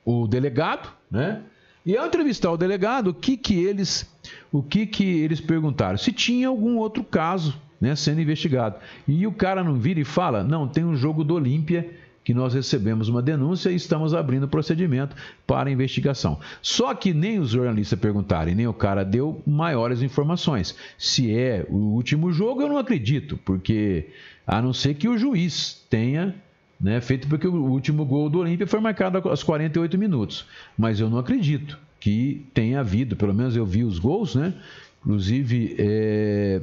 o 0.06 0.28
delegado, 0.28 0.88
né? 1.10 1.42
E 1.84 1.98
ao 1.98 2.06
entrevistar 2.06 2.52
o 2.52 2.58
delegado, 2.58 3.10
o 3.10 3.14
que 3.14 3.36
que 3.36 3.56
eles, 3.64 4.10
o 4.52 4.62
que 4.62 4.86
que 4.86 5.04
eles 5.04 5.42
perguntaram? 5.42 5.98
Se 5.98 6.12
tinha 6.12 6.48
algum 6.48 6.78
outro 6.78 7.04
caso, 7.04 7.60
né, 7.80 7.96
sendo 7.96 8.22
investigado. 8.22 8.78
E 9.08 9.26
o 9.28 9.32
cara 9.32 9.64
não 9.64 9.76
vira 9.76 10.00
e 10.00 10.06
fala: 10.06 10.44
"Não, 10.44 10.68
tem 10.68 10.84
um 10.84 10.96
jogo 10.96 11.24
do 11.24 11.36
Olímpia 11.36 11.90
que 12.26 12.34
nós 12.34 12.56
recebemos 12.56 13.08
uma 13.08 13.22
denúncia 13.22 13.70
e 13.70 13.76
estamos 13.76 14.16
abrindo 14.16 14.48
procedimento 14.48 15.16
para 15.46 15.70
investigação. 15.70 16.40
Só 16.60 16.96
que 16.96 17.14
nem 17.14 17.40
os 17.40 17.52
jornalistas 17.52 18.00
perguntaram, 18.00 18.52
nem 18.52 18.66
o 18.66 18.74
cara 18.74 19.06
deu 19.06 19.44
maiores 19.46 20.02
informações. 20.02 20.76
Se 20.98 21.32
é 21.32 21.64
o 21.70 21.76
último 21.76 22.32
jogo, 22.32 22.64
eu 22.64 22.68
não 22.68 22.80
acredito, 22.80 23.38
porque 23.46 24.10
a 24.46 24.60
não 24.60 24.74
ser 24.74 24.96
que 24.96 25.08
o 25.08 25.16
juiz 25.20 25.86
tenha 25.88 26.34
né, 26.82 27.00
feito 27.00 27.28
porque 27.28 27.48
o 27.48 27.66
último 27.66 28.04
gol 28.04 28.28
do 28.28 28.40
Olímpia 28.40 28.68
foi 28.68 28.80
marcado 28.80 29.18
aos 29.30 29.44
48 29.44 29.96
minutos. 29.98 30.48
Mas 30.76 31.00
eu 31.00 31.10
não 31.10 31.20
acredito 31.20 31.78
que 32.00 32.46
tenha 32.56 32.80
havido, 32.80 33.16
pelo 33.16 33.34
menos 33.34 33.56
eu 33.56 33.66
vi 33.66 33.84
os 33.84 34.00
gols, 34.00 34.36
né? 34.36 34.54
Inclusive, 35.02 35.76
é, 35.78 36.62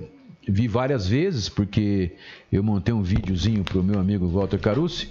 vi 0.49 0.67
várias 0.69 1.07
vezes, 1.07 1.49
porque 1.49 2.13
eu 2.51 2.63
montei 2.63 2.93
um 2.93 3.03
videozinho 3.03 3.65
para 3.65 3.79
o 3.79 3.85
meu 3.85 3.99
amigo 3.99 4.27
Walter 4.29 4.59
Carucci, 4.59 5.09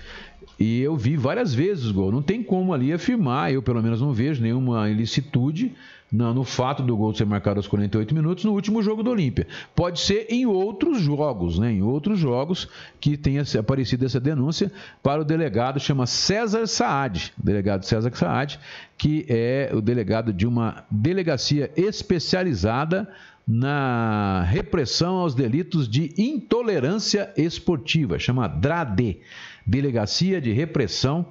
e 0.59 0.82
eu 0.82 0.95
vi 0.95 1.15
várias 1.17 1.53
vezes 1.53 1.88
o 1.88 1.93
gol. 1.93 2.11
Não 2.11 2.21
tem 2.21 2.43
como 2.43 2.73
ali 2.73 2.93
afirmar, 2.93 3.51
eu 3.51 3.63
pelo 3.63 3.82
menos 3.82 3.99
não 3.99 4.13
vejo 4.13 4.41
nenhuma 4.41 4.89
ilicitude 4.89 5.73
no, 6.11 6.34
no 6.34 6.43
fato 6.43 6.84
do 6.84 6.95
gol 6.95 7.15
ser 7.15 7.25
marcado 7.25 7.59
aos 7.59 7.67
48 7.67 8.13
minutos 8.13 8.43
no 8.43 8.51
último 8.51 8.84
jogo 8.84 9.01
do 9.01 9.09
Olímpia. 9.09 9.47
Pode 9.75 9.99
ser 9.99 10.27
em 10.29 10.45
outros 10.45 11.01
jogos, 11.01 11.57
né? 11.57 11.71
Em 11.71 11.82
outros 11.82 12.19
jogos 12.19 12.67
que 12.99 13.15
tenha 13.15 13.43
aparecido 13.57 14.05
essa 14.05 14.19
denúncia 14.19 14.71
para 15.01 15.21
o 15.21 15.25
delegado, 15.25 15.79
chama 15.79 16.05
César 16.05 16.67
Saad, 16.67 17.34
delegado 17.38 17.84
César 17.84 18.11
Saad, 18.13 18.59
que 18.97 19.25
é 19.29 19.71
o 19.73 19.82
delegado 19.82 20.34
de 20.34 20.45
uma 20.45 20.84
delegacia 20.91 21.71
especializada 21.75 23.07
na 23.52 24.43
repressão 24.43 25.18
aos 25.18 25.36
delitos 25.36 25.89
de 25.89 26.14
intolerância 26.18 27.34
esportiva, 27.36 28.18
chama 28.18 28.47
DRADE. 28.47 29.20
Delegacia 29.68 30.39
de 30.39 30.52
Repressão 30.54 31.26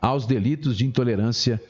aos 0.00 0.26
Delitos 0.26 0.76
de 0.76 0.84
Intolerância 0.84 1.60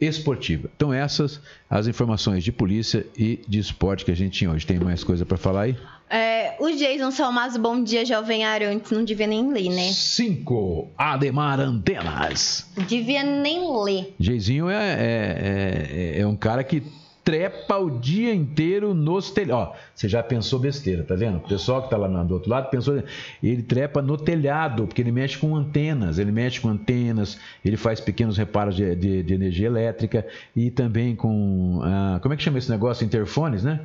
Esportiva. 0.00 0.68
Então, 0.76 0.92
essas 0.92 1.40
as 1.70 1.86
informações 1.86 2.42
de 2.42 2.50
polícia 2.50 3.06
e 3.16 3.40
de 3.46 3.60
esporte 3.60 4.04
que 4.04 4.10
a 4.10 4.16
gente 4.16 4.38
tinha 4.38 4.50
hoje. 4.50 4.66
Tem 4.66 4.78
mais 4.78 5.04
coisa 5.04 5.24
para 5.24 5.36
falar 5.36 5.62
aí? 5.62 5.76
É, 6.10 6.56
o 6.60 6.68
Jason 6.70 7.10
Salmazo, 7.10 7.58
bom 7.58 7.82
dia, 7.82 8.04
jovem 8.04 8.44
Arantes, 8.44 8.90
não 8.90 9.04
devia 9.04 9.26
nem 9.26 9.50
ler, 9.52 9.70
né? 9.70 9.88
Cinco, 9.92 10.90
Ademar 10.98 11.60
Antenas. 11.60 12.68
Devia 12.88 13.22
nem 13.22 13.60
ler. 13.82 14.14
Jayzinho 14.18 14.68
é, 14.68 14.92
é, 14.92 16.16
é, 16.16 16.20
é 16.20 16.26
um 16.26 16.36
cara 16.36 16.62
que 16.62 16.82
trepa 17.24 17.78
o 17.78 17.98
dia 17.98 18.34
inteiro 18.34 18.92
nos 18.92 19.30
telhados. 19.30 19.68
Ó, 19.68 19.76
você 19.94 20.08
já 20.08 20.22
pensou 20.22 20.58
besteira, 20.58 21.02
tá 21.02 21.14
vendo? 21.14 21.38
O 21.38 21.40
pessoal 21.40 21.82
que 21.82 21.88
tá 21.88 21.96
lá 21.96 22.06
do 22.22 22.34
outro 22.34 22.50
lado 22.50 22.68
pensou, 22.68 23.02
ele 23.42 23.62
trepa 23.62 24.02
no 24.02 24.18
telhado, 24.18 24.86
porque 24.86 25.00
ele 25.00 25.10
mexe 25.10 25.38
com 25.38 25.56
antenas, 25.56 26.18
ele 26.18 26.30
mexe 26.30 26.60
com 26.60 26.68
antenas, 26.68 27.40
ele 27.64 27.76
faz 27.76 28.00
pequenos 28.00 28.36
reparos 28.36 28.76
de, 28.76 28.94
de, 28.94 29.22
de 29.22 29.34
energia 29.34 29.66
elétrica 29.66 30.26
e 30.54 30.70
também 30.70 31.16
com, 31.16 31.80
ah, 31.82 32.18
como 32.22 32.34
é 32.34 32.36
que 32.36 32.42
chama 32.42 32.58
esse 32.58 32.70
negócio? 32.70 33.04
Interfones, 33.04 33.64
né? 33.64 33.80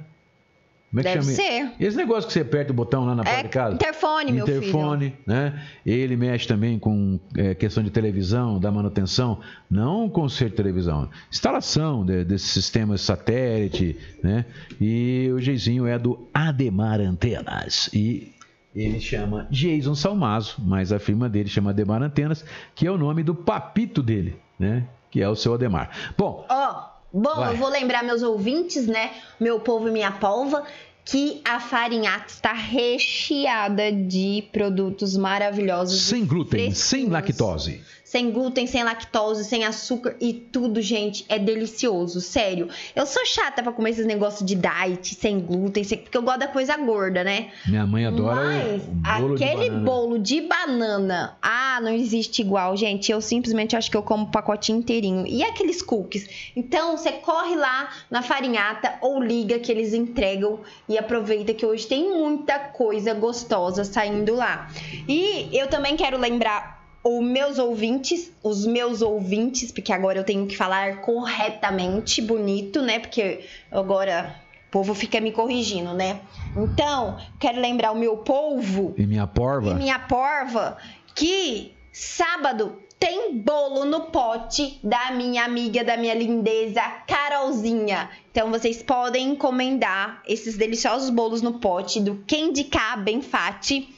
Como 0.89 1.01
é 1.01 1.03
que 1.03 1.09
Deve 1.09 1.21
chama? 1.21 1.35
ser. 1.35 1.71
Esse 1.79 1.95
negócio 1.95 2.27
que 2.27 2.33
você 2.33 2.39
aperta 2.39 2.71
o 2.71 2.75
botão 2.75 3.05
lá 3.05 3.13
na 3.13 3.23
é, 3.23 3.43
de 3.43 3.49
casa. 3.49 3.75
Interfone, 3.75 4.31
meu 4.31 4.45
filho. 4.45 4.57
Interfone, 4.57 5.13
né? 5.25 5.61
Ele 5.85 6.15
mexe 6.17 6.47
também 6.47 6.79
com 6.79 7.19
é, 7.37 7.53
questão 7.53 7.83
de 7.83 7.91
televisão, 7.91 8.59
da 8.59 8.71
manutenção, 8.71 9.39
não 9.69 10.09
conserto 10.09 10.51
de 10.51 10.57
televisão, 10.57 11.07
instalação 11.31 12.03
de, 12.03 12.23
desse 12.25 12.47
sistema 12.47 12.97
satélite, 12.97 13.97
né? 14.23 14.45
E 14.81 15.29
o 15.31 15.39
Geizinho 15.39 15.85
é 15.85 15.99
do 15.99 16.27
Ademar 16.33 16.99
Antenas. 16.99 17.89
E 17.93 18.33
ele 18.75 18.99
chama 18.99 19.47
Jason 19.51 19.93
Salmazo, 19.93 20.55
mas 20.59 20.91
a 20.91 20.97
firma 20.97 21.29
dele 21.29 21.49
chama 21.49 21.69
Ademar 21.69 22.01
Antenas, 22.01 22.43
que 22.73 22.87
é 22.87 22.91
o 22.91 22.97
nome 22.97 23.21
do 23.21 23.35
papito 23.35 24.01
dele, 24.01 24.37
né? 24.57 24.87
Que 25.11 25.21
é 25.21 25.29
o 25.29 25.35
seu 25.35 25.53
Ademar. 25.53 25.91
Bom. 26.17 26.47
Oh. 26.49 26.98
Bom, 27.11 27.45
eu 27.45 27.55
vou 27.55 27.69
lembrar 27.69 28.03
meus 28.03 28.21
ouvintes, 28.21 28.87
né? 28.87 29.11
Meu 29.39 29.59
povo 29.59 29.87
e 29.87 29.91
minha 29.91 30.11
polva, 30.11 30.63
que 31.03 31.41
a 31.43 31.59
farinhata 31.59 32.27
está 32.27 32.53
recheada 32.53 33.91
de 33.91 34.43
produtos 34.51 35.17
maravilhosos. 35.17 36.03
Sem 36.03 36.25
glúten, 36.25 36.71
sem 36.71 37.09
lactose 37.09 37.83
sem 38.09 38.31
glúten, 38.31 38.65
sem 38.65 38.83
lactose, 38.83 39.45
sem 39.45 39.63
açúcar 39.63 40.15
e 40.19 40.33
tudo, 40.33 40.81
gente, 40.81 41.23
é 41.29 41.37
delicioso, 41.37 42.19
sério. 42.19 42.67
Eu 42.95 43.05
sou 43.05 43.23
chata 43.23 43.61
para 43.61 43.71
comer 43.71 43.91
esses 43.91 44.05
negócios 44.07 44.43
de 44.43 44.55
diet, 44.55 45.13
sem 45.13 45.39
glúten, 45.39 45.83
sem... 45.83 45.99
porque 45.99 46.17
eu 46.17 46.23
gosto 46.23 46.39
da 46.39 46.47
coisa 46.47 46.75
gorda, 46.75 47.23
né? 47.23 47.51
Minha 47.67 47.85
mãe 47.85 48.07
adora 48.07 48.33
Mas 48.33 48.81
bolo 48.81 49.35
aquele 49.35 49.69
de 49.69 49.75
bolo 49.75 50.17
de 50.17 50.41
banana, 50.41 51.37
ah, 51.39 51.79
não 51.83 51.91
existe 51.91 52.41
igual, 52.41 52.75
gente. 52.75 53.11
Eu 53.11 53.21
simplesmente 53.21 53.75
acho 53.75 53.91
que 53.91 53.97
eu 53.97 54.01
como 54.01 54.23
o 54.23 54.31
pacotinho 54.31 54.79
inteirinho. 54.79 55.27
E 55.27 55.43
aqueles 55.43 55.83
cookies? 55.83 56.27
Então, 56.55 56.97
você 56.97 57.11
corre 57.11 57.55
lá 57.55 57.91
na 58.09 58.23
farinhata 58.23 58.95
ou 59.01 59.21
liga 59.21 59.59
que 59.59 59.71
eles 59.71 59.93
entregam 59.93 60.61
e 60.87 60.97
aproveita 60.97 61.53
que 61.53 61.63
hoje 61.63 61.85
tem 61.85 62.09
muita 62.09 62.57
coisa 62.57 63.13
gostosa 63.13 63.83
saindo 63.83 64.33
lá. 64.33 64.67
E 65.07 65.47
eu 65.55 65.67
também 65.67 65.95
quero 65.95 66.17
lembrar 66.17 66.78
os 67.03 67.23
meus 67.23 67.57
ouvintes, 67.57 68.31
os 68.43 68.65
meus 68.65 69.01
ouvintes, 69.01 69.71
porque 69.71 69.93
agora 69.93 70.19
eu 70.19 70.23
tenho 70.23 70.45
que 70.47 70.57
falar 70.57 71.01
corretamente, 71.01 72.21
bonito, 72.21 72.81
né? 72.81 72.99
Porque 72.99 73.45
agora 73.71 74.35
o 74.67 74.71
povo 74.71 74.93
fica 74.93 75.19
me 75.21 75.31
corrigindo, 75.31 75.93
né? 75.93 76.21
Então, 76.55 77.17
quero 77.39 77.59
lembrar 77.59 77.91
o 77.91 77.95
meu 77.97 78.17
povo. 78.17 78.93
E 78.97 79.05
minha 79.05 79.25
porva. 79.25 79.71
E 79.71 79.73
minha 79.75 79.99
porva, 79.99 80.77
que 81.15 81.73
sábado 81.91 82.77
tem 82.99 83.37
bolo 83.37 83.85
no 83.85 84.07
pote 84.07 84.77
da 84.83 85.11
minha 85.11 85.45
amiga, 85.45 85.85
da 85.85 85.95
minha 85.95 86.13
lindeza, 86.13 86.81
Carolzinha. 87.07 88.09
Então 88.29 88.51
vocês 88.51 88.83
podem 88.83 89.29
encomendar 89.29 90.21
esses 90.27 90.57
deliciosos 90.57 91.09
bolos 91.09 91.41
no 91.41 91.59
pote 91.59 92.01
do 92.01 92.23
Candy 92.27 92.65
K 92.65 92.97
Benfatti 92.97 93.95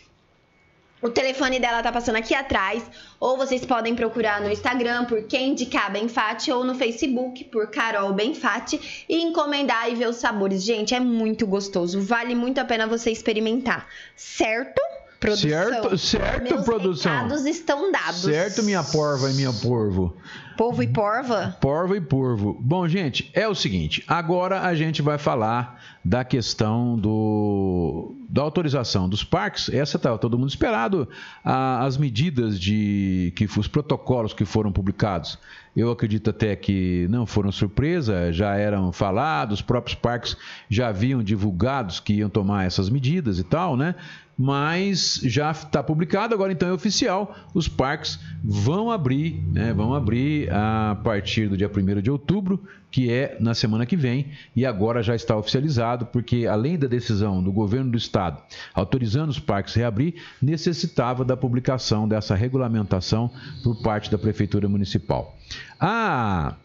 o 1.02 1.10
telefone 1.10 1.60
dela 1.60 1.82
tá 1.82 1.92
passando 1.92 2.18
aqui 2.18 2.34
atrás, 2.34 2.84
ou 3.20 3.38
vocês 3.38 3.66
podem 3.66 3.96
procurar 3.96 4.40
no 4.42 4.52
Instagram 4.52 5.06
por 5.06 5.24
Candy 5.24 5.66
K 5.66 5.90
Benfatti 5.90 6.52
ou 6.52 6.64
no 6.64 6.76
Facebook 6.76 7.44
por 7.46 7.68
Carol 7.72 8.14
Benfatti 8.14 9.06
e 9.10 9.22
encomendar 9.22 9.90
e 9.90 9.96
ver 9.96 10.08
os 10.08 10.18
sabores. 10.18 10.64
Gente, 10.64 10.94
é 10.94 11.00
muito 11.00 11.48
gostoso, 11.48 12.00
vale 12.02 12.36
muito 12.36 12.60
a 12.60 12.66
pena 12.66 12.86
você 12.86 13.12
experimentar, 13.12 13.88
certo? 14.16 14.91
Produção. 15.22 15.50
Certo, 15.52 15.98
certo, 16.00 16.44
Meus 16.52 16.66
produção. 16.66 17.14
Recados 17.14 17.46
estão 17.46 17.92
dados. 17.92 18.22
Certo, 18.22 18.64
minha 18.64 18.84
porva 18.84 19.30
e 19.30 19.36
minha 19.36 19.54
porvo. 19.54 20.18
Polvo 20.58 20.82
e 20.82 20.88
porva? 20.88 21.56
Porva 21.62 21.96
e 21.96 22.02
porvo. 22.02 22.58
Bom, 22.60 22.88
gente, 22.88 23.30
é 23.34 23.48
o 23.48 23.54
seguinte. 23.54 24.04
Agora 24.08 24.62
a 24.62 24.74
gente 24.74 25.02
vai 25.02 25.20
falar 25.20 25.80
da 26.04 26.24
questão 26.24 26.98
do, 26.98 28.16
da 28.28 28.42
autorização 28.42 29.08
dos 29.08 29.24
parques. 29.24 29.70
Essa 29.70 29.98
estava 29.98 30.18
todo 30.18 30.38
mundo 30.38 30.50
esperado. 30.50 31.08
as 31.44 31.98
medidas 31.98 32.60
de 32.60 33.32
que 33.36 33.46
os 33.46 33.68
protocolos 33.68 34.34
que 34.34 34.46
foram 34.46 34.72
publicados, 34.72 35.38
eu 35.76 35.90
acredito 35.90 36.30
até 36.30 36.56
que 36.56 37.08
não 37.10 37.26
foram 37.26 37.52
surpresa, 37.52 38.32
já 38.32 38.56
eram 38.56 38.92
falados. 38.92 39.60
Os 39.60 39.62
próprios 39.62 39.96
parques 39.96 40.36
já 40.70 40.90
haviam 40.90 41.24
divulgados 41.24 42.00
que 42.00 42.14
iam 42.14 42.30
tomar 42.30 42.66
essas 42.66 42.90
medidas 42.90 43.40
e 43.40 43.44
tal, 43.44 43.78
né? 43.78 43.96
Mas 44.38 45.20
já 45.24 45.52
está 45.52 45.84
publicado, 45.84 46.34
agora 46.34 46.52
então 46.52 46.70
é 46.70 46.74
oficial. 46.74 47.36
Os 47.54 47.68
parques 47.68 48.20
vão 48.44 48.92
abrir, 48.92 49.42
né, 49.52 49.74
vão 49.74 49.94
abrir 49.94 50.52
a 50.52 50.98
partir 51.04 51.48
do 51.48 51.58
dia 51.58 51.70
1 51.70 52.02
de 52.02 52.10
outubro, 52.10 52.60
que 52.90 53.12
é 53.12 53.38
na 53.40 53.54
semana 53.54 53.86
que 53.86 53.96
vem, 53.96 54.32
e 54.56 54.66
agora 54.66 55.02
já 55.02 55.16
está 55.16 55.38
oficializado, 55.38 56.06
porque 56.08 56.46
além 56.46 56.78
da 56.78 56.88
decisão 56.88 57.42
do 57.42 57.52
governo 57.52 57.92
do 57.92 57.98
estado 57.98 58.42
autorizando 58.74 59.30
os 59.30 59.40
parques 59.40 59.74
reabrir, 59.74 60.16
necessitava 60.42 61.24
da 61.24 61.38
publicação 61.38 62.08
dessa 62.08 62.36
regulamentação 62.36 63.32
por 63.64 63.82
parte 63.82 64.12
da 64.12 64.18
prefeitura 64.18 64.68
municipal. 64.68 65.38
Ah, 65.80 66.56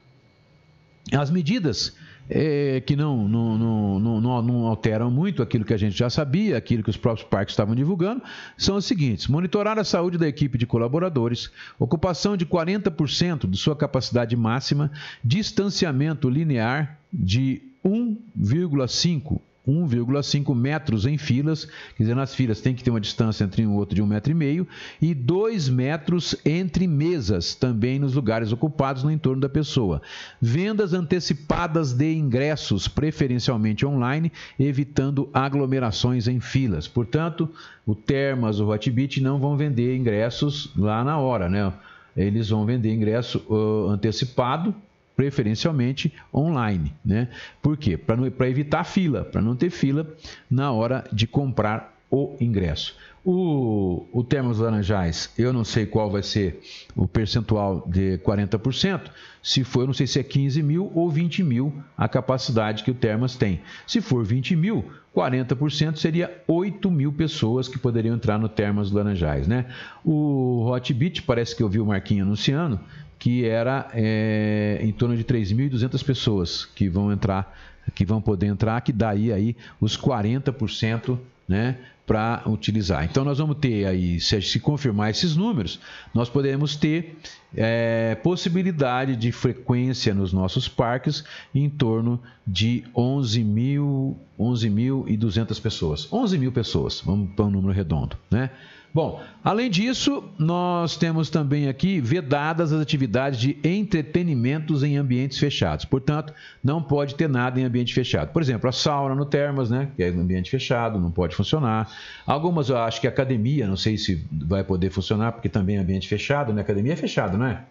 as 1.13 1.31
medidas 1.31 1.95
é, 2.29 2.81
que 2.81 2.97
não, 2.97 3.29
não, 3.29 3.59
não, 3.59 4.21
não, 4.21 4.43
não 4.43 4.67
alteram 4.67 5.11
muito 5.11 5.43
aquilo 5.43 5.65
que 5.65 5.75
a 5.75 5.77
gente 5.77 5.97
já 5.97 6.11
sabia, 6.11 6.57
aquilo 6.57 6.83
que 6.83 6.91
os 6.91 6.97
próprios 6.97 7.29
parques 7.29 7.53
estavam 7.53 7.75
divulgando, 7.75 8.23
são 8.57 8.77
os 8.77 8.85
seguintes: 8.85 9.29
monitorar 9.29 9.79
a 9.79 9.85
saúde 9.85 10.19
da 10.19 10.27
equipe 10.27 10.59
de 10.59 10.67
colaboradores, 10.67 11.51
ocupação 11.79 12.37
de 12.37 12.45
40% 12.45 13.49
de 13.49 13.57
sua 13.57 13.77
capacidade 13.77 14.37
máxima, 14.37 14.91
distanciamento 15.23 16.29
linear 16.29 16.99
de 17.13 17.63
1,5 17.85 19.41
1,5 19.67 20.55
metros 20.55 21.07
em 21.07 21.19
filas, 21.19 21.65
quer 21.97 22.03
dizer, 22.03 22.15
nas 22.15 22.35
filas 22.35 22.61
tem 22.61 22.75
que 22.75 22.85
ter 22.85 22.91
uma 22.91 23.01
distância 23.01 23.45
entre 23.45 23.67
um 23.67 23.75
outro 23.75 23.95
de 23.95 24.03
um 24.03 24.07
metro 24.07 24.31
e 24.31 24.35
meio, 24.35 24.67
e 25.01 25.15
2 25.15 25.69
metros 25.69 26.37
entre 26.45 26.87
mesas, 26.87 27.55
também 27.55 27.99
nos 27.99 28.15
lugares 28.15 28.53
ocupados 28.53 29.03
no 29.03 29.11
entorno 29.11 29.41
da 29.41 29.49
pessoa. 29.49 30.01
Vendas 30.41 30.93
antecipadas 30.93 31.93
de 31.93 32.15
ingressos, 32.15 32.89
preferencialmente 32.89 33.85
online, 33.85 34.31
evitando 34.59 35.29
aglomerações 35.33 36.29
em 36.29 36.41
filas. 36.41 36.87
Portanto, 36.87 37.49
o 37.87 37.95
Termas, 37.95 38.61
o 38.61 38.69
Hotbit 38.69 39.21
não 39.21 39.39
vão 39.39 39.57
vender 39.57 39.97
ingressos 39.97 40.73
lá 40.77 41.05
na 41.05 41.19
hora, 41.19 41.49
né? 41.49 41.73
Eles 42.17 42.49
vão 42.49 42.65
vender 42.65 42.95
ingresso 42.95 43.45
uh, 43.49 43.91
antecipado, 43.91 44.75
preferencialmente 45.17 46.13
online, 46.33 46.93
né? 47.05 47.29
Por 47.63 47.77
quê? 47.77 47.97
Para 47.97 48.49
evitar 48.49 48.85
fila, 48.85 49.25
para 49.25 49.41
não 49.41 49.57
ter 49.57 49.71
fila 49.71 50.07
na 50.51 50.71
hora 50.71 51.05
de 51.13 51.27
comprar 51.27 51.97
o 52.11 52.37
ingresso. 52.41 52.95
O, 53.25 54.07
o 54.13 54.23
Termos 54.23 54.61
Laranjais, 54.61 55.33
eu 55.37 55.53
não 55.53 55.65
sei 55.65 55.85
qual 55.85 56.09
vai 56.09 56.23
ser 56.23 56.61
o 56.95 57.09
percentual 57.09 57.85
de 57.89 58.19
40%, 58.19 59.11
se 59.43 59.65
for, 59.65 59.81
eu 59.81 59.87
não 59.87 59.95
sei 59.95 60.07
se 60.07 60.21
é 60.21 60.23
15 60.23 60.63
mil 60.63 60.93
ou 60.95 61.11
20 61.11 61.43
mil 61.43 61.73
a 61.97 62.09
capacidade 62.09 62.85
que 62.85 62.91
o 62.91 62.95
Termas 62.95 63.35
tem. 63.35 63.61
Se 63.85 64.01
for 64.01 64.25
20 64.25 64.55
mil, 64.55 64.85
40% 65.15 65.97
seria 65.97 66.41
8 66.47 66.89
mil 66.89 67.13
pessoas 67.13 67.67
que 67.67 67.79
poderiam 67.79 68.15
entrar 68.15 68.39
no 68.39 68.49
Termas 68.49 68.93
Laranjais, 68.93 69.49
né? 69.49 69.67
O 70.05 70.65
Hotbit, 70.67 71.23
parece 71.23 71.57
que 71.57 71.63
eu 71.65 71.69
vi 71.69 71.81
o 71.81 71.87
Marquinho 71.87 72.25
anunciando, 72.25 72.79
que 73.19 73.45
era 73.45 73.89
é, 73.95 74.79
em 74.83 74.93
torno 74.93 75.17
de 75.17 75.25
3.200 75.25 76.05
pessoas 76.05 76.65
que 76.65 76.89
vão 76.89 77.13
entrar, 77.13 77.57
que 77.95 78.05
vão 78.05 78.21
poder 78.21 78.47
entrar, 78.47 78.81
que 78.81 78.93
daí 78.93 79.33
aí 79.33 79.57
os 79.81 79.97
40%, 79.97 81.19
né, 81.49 81.77
para 82.07 82.43
utilizar. 82.47 83.05
Então 83.05 83.25
nós 83.25 83.39
vamos 83.39 83.57
ter 83.59 83.85
aí, 83.85 84.21
se, 84.21 84.41
se 84.41 84.61
confirmar 84.61 85.11
esses 85.11 85.35
números, 85.35 85.81
nós 86.15 86.29
podemos 86.29 86.77
ter 86.77 87.19
é, 87.55 88.15
possibilidade 88.23 89.17
de 89.17 89.33
frequência 89.33 90.15
nos 90.15 90.33
nossos 90.33 90.69
parques 90.69 91.25
em 91.53 91.69
torno 91.69 92.21
de 92.47 92.85
11 92.95 93.43
mil, 93.43 94.17
11.200 94.39 95.61
pessoas. 95.61 96.13
11 96.13 96.39
mil 96.39 96.53
pessoas, 96.53 97.03
vamos 97.05 97.35
para 97.35 97.45
um 97.45 97.51
número 97.51 97.73
redondo, 97.73 98.17
né? 98.31 98.51
Bom, 98.97 99.21
além 99.45 99.69
disso, 99.69 100.25
nós 100.39 100.97
temos 100.97 101.29
também 101.29 101.69
aqui 101.69 102.01
vedadas 102.01 102.73
as 102.73 102.81
atividades 102.81 103.39
de 103.39 103.59
entretenimentos 103.63 104.83
em 104.83 104.97
ambientes 104.97 105.37
fechados. 105.37 105.85
Portanto, 105.85 106.33
não 106.65 106.83
pode 106.83 107.15
ter 107.15 107.29
nada 107.29 107.61
em 107.61 107.65
ambiente 107.65 107.93
fechado. 107.93 108.33
Por 108.33 108.41
exemplo, 108.41 108.67
a 108.71 108.73
sauna 108.73 109.15
no 109.15 109.27
Termas, 109.27 109.69
né, 109.69 109.91
que 109.95 110.03
é 110.03 110.11
um 110.11 110.21
ambiente 110.21 110.51
fechado, 110.51 110.99
não 110.99 111.11
pode 111.11 111.37
funcionar. 111.37 111.91
Algumas, 112.27 112.71
eu 112.71 112.79
acho 112.79 112.99
que 112.99 113.07
academia, 113.07 113.67
não 113.67 113.77
sei 113.77 113.99
se 113.99 114.27
vai 114.33 114.65
poder 114.65 114.89
funcionar, 114.89 115.33
porque 115.33 115.51
também 115.51 115.77
é 115.77 115.81
ambiente 115.81 116.09
fechado, 116.09 116.55
né? 116.55 116.63
Academia 116.63 116.95
é 116.95 116.97
fechado, 116.97 117.37
não 117.37 117.45
é? 117.45 117.65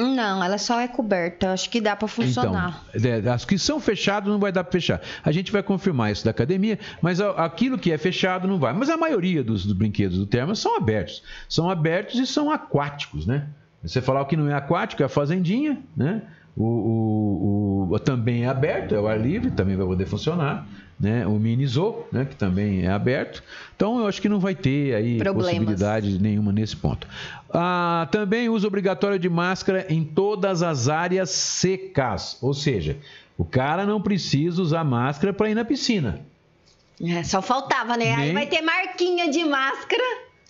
Não, 0.00 0.42
ela 0.42 0.58
só 0.58 0.80
é 0.80 0.88
coberta. 0.88 1.52
Acho 1.52 1.68
que 1.68 1.80
dá 1.80 1.94
para 1.94 2.08
funcionar. 2.08 2.84
Então, 2.94 3.10
é, 3.10 3.28
as 3.28 3.44
que 3.44 3.58
são 3.58 3.78
fechadas 3.78 4.28
não 4.28 4.38
vai 4.38 4.50
dar 4.50 4.64
para 4.64 4.72
fechar. 4.72 5.00
A 5.22 5.30
gente 5.30 5.52
vai 5.52 5.62
confirmar 5.62 6.10
isso 6.10 6.24
da 6.24 6.30
academia, 6.30 6.78
mas 7.02 7.20
aquilo 7.20 7.78
que 7.78 7.92
é 7.92 7.98
fechado 7.98 8.48
não 8.48 8.58
vai. 8.58 8.72
Mas 8.72 8.88
a 8.88 8.96
maioria 8.96 9.44
dos, 9.44 9.64
dos 9.64 9.74
brinquedos 9.74 10.18
do 10.18 10.26
Termas 10.26 10.58
são 10.58 10.76
abertos. 10.76 11.22
São 11.48 11.68
abertos 11.68 12.18
e 12.18 12.26
são 12.26 12.50
aquáticos, 12.50 13.26
né? 13.26 13.46
Você 13.82 14.00
falar 14.00 14.22
o 14.22 14.26
que 14.26 14.36
não 14.36 14.48
é 14.50 14.54
aquático 14.54 15.02
é 15.02 15.06
a 15.06 15.08
fazendinha, 15.08 15.78
né? 15.96 16.22
O, 16.56 16.64
o, 16.64 17.88
o, 17.90 17.98
também 17.98 18.44
é 18.44 18.48
aberto, 18.48 18.94
é 18.94 19.00
o 19.00 19.06
ar 19.06 19.18
livre, 19.18 19.50
também 19.50 19.76
vai 19.76 19.86
poder 19.86 20.04
funcionar 20.04 20.66
né? 21.00 21.26
o 21.26 21.38
Minizou, 21.38 22.06
né? 22.12 22.26
que 22.26 22.36
também 22.36 22.84
é 22.84 22.90
aberto. 22.90 23.42
Então 23.74 23.98
eu 23.98 24.06
acho 24.06 24.20
que 24.20 24.28
não 24.28 24.38
vai 24.38 24.54
ter 24.54 24.94
aí 24.94 25.18
Problemas. 25.18 25.52
possibilidade 25.52 26.18
nenhuma 26.20 26.52
nesse 26.52 26.76
ponto. 26.76 27.08
Ah, 27.52 28.06
também 28.12 28.48
uso 28.50 28.66
obrigatório 28.66 29.18
de 29.18 29.28
máscara 29.28 29.86
em 29.88 30.04
todas 30.04 30.62
as 30.62 30.88
áreas 30.88 31.30
secas, 31.30 32.36
ou 32.42 32.52
seja, 32.52 32.98
o 33.38 33.44
cara 33.44 33.86
não 33.86 34.00
precisa 34.02 34.60
usar 34.60 34.84
máscara 34.84 35.32
para 35.32 35.48
ir 35.48 35.54
na 35.54 35.64
piscina. 35.64 36.20
É, 37.02 37.22
só 37.22 37.40
faltava, 37.40 37.96
né? 37.96 38.14
Nem... 38.14 38.14
Aí 38.16 38.32
vai 38.32 38.46
ter 38.46 38.60
marquinha 38.60 39.30
de 39.30 39.42
máscara. 39.44 40.02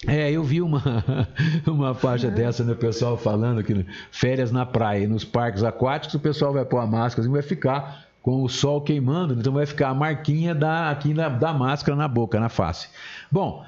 É, 0.07 0.30
eu 0.32 0.42
vi 0.42 0.61
uma, 0.61 0.82
uma 1.66 1.94
faixa 1.94 2.26
uhum. 2.26 2.34
dessa, 2.34 2.64
né? 2.64 2.72
O 2.72 2.76
pessoal 2.76 3.16
falando 3.16 3.62
que 3.62 3.86
férias 4.11 4.51
na 4.51 4.66
praia, 4.66 5.07
nos 5.07 5.24
parques 5.24 5.62
aquáticos, 5.62 6.14
o 6.14 6.18
pessoal 6.18 6.53
vai 6.53 6.64
pôr 6.64 6.78
a 6.78 6.86
máscara 6.86 7.28
e 7.28 7.30
vai 7.30 7.42
ficar 7.42 8.09
com 8.22 8.42
o 8.42 8.48
sol 8.48 8.80
queimando, 8.80 9.34
então 9.34 9.52
vai 9.52 9.66
ficar 9.66 9.88
a 9.88 9.94
marquinha 9.94 10.54
da, 10.54 10.90
aqui 10.90 11.14
na, 11.14 11.28
da 11.28 11.52
máscara 11.52 11.96
na 11.96 12.06
boca, 12.06 12.38
na 12.38 12.48
face. 12.48 12.88
Bom, 13.30 13.64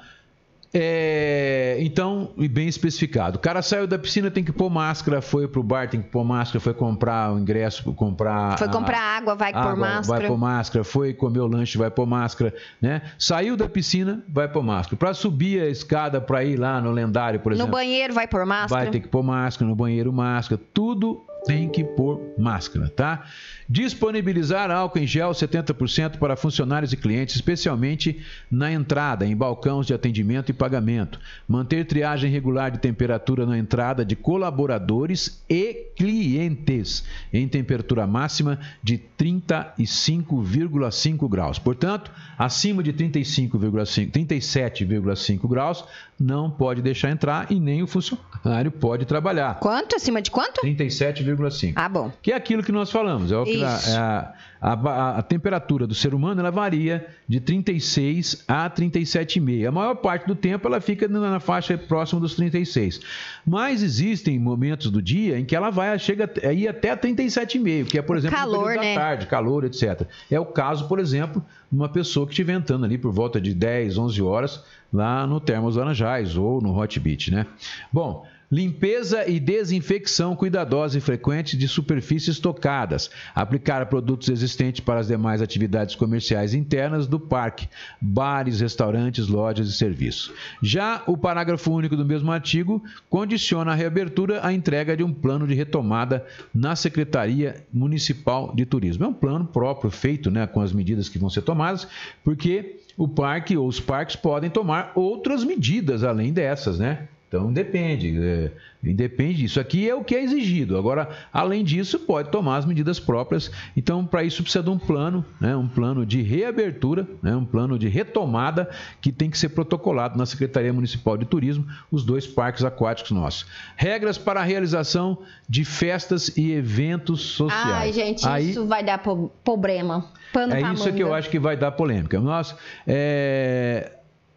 é, 0.75 1.77
então, 1.81 2.31
bem 2.49 2.67
especificado. 2.67 3.37
O 3.37 3.39
cara 3.39 3.61
saiu 3.61 3.85
da 3.85 3.99
piscina, 3.99 4.31
tem 4.31 4.43
que 4.43 4.51
pôr 4.51 4.71
máscara, 4.71 5.21
foi 5.21 5.47
pro 5.47 5.61
bar, 5.61 5.87
tem 5.87 6.01
que 6.01 6.09
pôr 6.09 6.23
máscara, 6.23 6.59
foi 6.59 6.73
comprar 6.73 7.31
o 7.31 7.37
ingresso, 7.37 7.93
comprar. 7.93 8.57
Foi 8.57 8.67
comprar 8.67 8.99
a, 8.99 9.17
água, 9.17 9.35
vai 9.35 9.51
água, 9.51 9.61
pôr 9.61 9.79
máscara. 9.79 10.19
Vai 10.19 10.27
pôr 10.27 10.37
máscara, 10.37 10.83
foi 10.83 11.13
comer 11.13 11.41
o 11.41 11.47
lanche, 11.47 11.77
vai 11.77 11.91
pôr 11.91 12.07
máscara, 12.07 12.55
né? 12.81 13.03
Saiu 13.19 13.55
da 13.55 13.69
piscina, 13.69 14.23
vai 14.27 14.47
pôr 14.47 14.63
máscara. 14.63 14.97
Para 14.97 15.13
subir 15.13 15.61
a 15.61 15.69
escada 15.69 16.19
para 16.19 16.43
ir 16.43 16.57
lá 16.57 16.81
no 16.81 16.91
lendário, 16.91 17.39
por 17.39 17.51
exemplo. 17.51 17.69
No 17.69 17.77
banheiro, 17.77 18.11
vai 18.11 18.27
pôr 18.27 18.43
máscara. 18.43 18.83
Vai 18.83 18.91
ter 18.91 18.99
que 18.99 19.07
pôr 19.07 19.21
máscara, 19.21 19.69
no 19.69 19.75
banheiro, 19.75 20.11
máscara. 20.11 20.59
Tudo 20.73 21.21
tem 21.45 21.69
que 21.69 21.83
pôr 21.83 22.33
máscara, 22.37 22.89
tá? 22.89 23.25
Disponibilizar 23.67 24.71
álcool 24.71 24.99
em 24.99 25.07
gel 25.07 25.31
70% 25.31 26.17
para 26.17 26.35
funcionários 26.35 26.93
e 26.93 26.97
clientes, 26.97 27.35
especialmente 27.35 28.21
na 28.51 28.71
entrada, 28.71 29.25
em 29.25 29.35
balcões 29.35 29.87
de 29.87 29.93
atendimento 29.93 30.49
e 30.49 30.53
pagamento. 30.53 31.19
Manter 31.47 31.85
triagem 31.85 32.31
regular 32.31 32.71
de 32.71 32.79
temperatura 32.79 33.45
na 33.45 33.57
entrada 33.57 34.05
de 34.05 34.15
colaboradores 34.15 35.43
e 35.49 35.91
clientes, 35.95 37.03
em 37.31 37.47
temperatura 37.47 38.05
máxima 38.05 38.59
de 38.81 39.01
35,5 39.17 41.29
graus. 41.29 41.59
Portanto, 41.59 42.11
acima 42.37 42.83
de 42.83 42.93
35,5, 42.93 44.11
37,5 44.11 45.47
graus, 45.47 45.85
não 46.19 46.49
pode 46.49 46.81
deixar 46.81 47.09
entrar 47.09 47.51
e 47.51 47.59
nem 47.59 47.81
o 47.81 47.87
funcionário 47.87 48.71
pode 48.71 49.05
trabalhar. 49.05 49.59
Quanto? 49.59 49.95
Acima 49.95 50.21
de 50.21 50.29
quanto? 50.29 50.61
37,5. 50.61 51.32
Ah, 51.75 51.89
bom. 51.89 52.11
Que 52.21 52.31
é 52.31 52.35
aquilo 52.35 52.63
que 52.63 52.71
nós 52.71 52.91
falamos. 52.91 53.31
É 53.31 53.37
o 53.37 53.43
que 53.43 53.63
a, 53.63 53.79
é 53.87 53.97
a, 53.97 54.33
a, 54.61 55.17
a, 55.19 55.21
temperatura 55.21 55.85
do 55.85 55.93
ser 55.93 56.13
humano 56.13 56.39
ela 56.39 56.51
varia 56.51 57.05
de 57.27 57.39
36 57.39 58.43
a 58.47 58.69
37,5. 58.69 59.67
A 59.67 59.71
maior 59.71 59.95
parte 59.95 60.25
do 60.27 60.35
tempo 60.35 60.67
ela 60.67 60.79
fica 60.79 61.07
na 61.07 61.39
faixa 61.39 61.77
próxima 61.77 62.21
dos 62.21 62.35
36. 62.35 63.01
Mas 63.45 63.83
existem 63.83 64.39
momentos 64.39 64.89
do 64.89 65.01
dia 65.01 65.37
em 65.37 65.45
que 65.45 65.55
ela 65.55 65.69
vai 65.69 65.97
chega 65.99 66.29
a 66.43 66.53
ir 66.53 66.67
até 66.67 66.95
37,5, 66.95 67.85
que 67.85 67.97
é, 67.97 68.01
por 68.01 68.17
exemplo, 68.17 68.37
calor, 68.37 68.75
né? 68.75 68.95
da 68.95 69.01
tarde, 69.01 69.27
calor, 69.27 69.65
etc. 69.65 70.07
É 70.31 70.39
o 70.39 70.45
caso, 70.45 70.87
por 70.87 70.99
exemplo, 70.99 71.43
de 71.71 71.77
uma 71.77 71.89
pessoa 71.89 72.25
que 72.25 72.31
estiver 72.31 72.53
entrando 72.53 72.85
ali 72.85 72.97
por 72.97 73.11
volta 73.11 73.39
de 73.39 73.53
10, 73.53 73.97
11 73.97 74.21
horas 74.21 74.63
lá 74.93 75.25
no 75.25 75.39
Termos 75.39 75.75
Laranjais 75.75 76.37
ou 76.37 76.61
no 76.61 76.77
Hot 76.77 76.99
Beach, 76.99 77.31
né? 77.31 77.47
Bom, 77.91 78.25
Limpeza 78.53 79.27
e 79.27 79.39
desinfecção 79.39 80.35
cuidadosa 80.35 80.95
e 80.95 81.01
frequente 81.01 81.57
de 81.57 81.67
superfícies 81.67 82.37
tocadas. 82.37 83.09
Aplicar 83.33 83.83
produtos 83.87 84.29
existentes 84.29 84.79
para 84.79 84.99
as 84.99 85.07
demais 85.07 85.41
atividades 85.41 85.95
comerciais 85.95 86.53
internas 86.53 87.07
do 87.07 87.19
parque, 87.19 87.67
bares, 87.99 88.59
restaurantes, 88.59 89.27
lojas 89.27 89.67
e 89.67 89.73
serviços. 89.73 90.31
Já 90.61 91.01
o 91.07 91.17
parágrafo 91.17 91.71
único 91.71 91.97
do 91.97 92.05
mesmo 92.05 92.31
artigo 92.31 92.83
condiciona 93.09 93.71
a 93.71 93.75
reabertura 93.75 94.45
à 94.45 94.53
entrega 94.53 94.95
de 94.95 95.03
um 95.03 95.11
plano 95.11 95.47
de 95.47 95.55
retomada 95.55 96.23
na 96.53 96.75
Secretaria 96.75 97.65
Municipal 97.73 98.53
de 98.55 98.67
Turismo. 98.67 99.05
É 99.05 99.07
um 99.07 99.13
plano 99.15 99.47
próprio 99.47 99.89
feito 99.89 100.29
né, 100.29 100.45
com 100.45 100.61
as 100.61 100.71
medidas 100.71 101.09
que 101.09 101.17
vão 101.17 101.27
ser 101.31 101.41
tomadas, 101.41 101.87
porque 102.23 102.75
o 102.95 103.07
parque 103.07 103.57
ou 103.57 103.67
os 103.67 103.79
parques 103.79 104.15
podem 104.15 104.51
tomar 104.51 104.91
outras 104.93 105.43
medidas 105.43 106.03
além 106.03 106.31
dessas, 106.31 106.77
né? 106.77 107.07
Então 107.33 107.51
depende, 107.51 108.15
é, 108.15 108.51
depende. 108.93 109.43
Isso 109.43 109.59
aqui 109.59 109.89
é 109.89 109.95
o 109.95 110.03
que 110.03 110.13
é 110.13 110.23
exigido. 110.23 110.77
Agora, 110.77 111.09
além 111.33 111.63
disso, 111.63 111.97
pode 111.97 112.29
tomar 112.29 112.57
as 112.57 112.65
medidas 112.65 112.99
próprias. 112.99 113.51
Então, 113.75 114.05
para 114.05 114.23
isso 114.23 114.43
precisa 114.43 114.63
de 114.63 114.69
um 114.69 114.77
plano, 114.77 115.25
né, 115.41 115.55
um 115.55 115.67
plano 115.67 116.05
de 116.05 116.21
reabertura, 116.21 117.07
né, 117.23 117.35
um 117.35 117.43
plano 117.43 117.79
de 117.79 117.87
retomada 117.87 118.69
que 119.01 119.11
tem 119.11 119.31
que 119.31 119.37
ser 119.39 119.49
protocolado 119.49 120.15
na 120.15 120.27
Secretaria 120.27 120.71
Municipal 120.71 121.17
de 121.17 121.25
Turismo, 121.25 121.65
os 121.89 122.05
dois 122.05 122.27
parques 122.27 122.63
aquáticos 122.63 123.09
nossos. 123.09 123.47
Regras 123.75 124.15
para 124.15 124.41
a 124.41 124.43
realização 124.43 125.17
de 125.49 125.65
festas 125.65 126.37
e 126.37 126.51
eventos 126.51 127.19
sociais. 127.21 127.65
Ai, 127.65 127.93
gente, 127.93 128.27
Aí, 128.27 128.51
isso 128.51 128.67
vai 128.67 128.83
dar 128.83 129.01
problema. 129.43 130.05
Pano 130.31 130.53
é 130.53 130.61
isso 130.71 130.93
que 130.93 131.01
eu 131.01 131.15
acho 131.15 131.31
que 131.31 131.39
vai 131.39 131.57
dar 131.57 131.71
polêmica. 131.71 132.19
Nós, 132.19 132.55
é, 132.85 133.93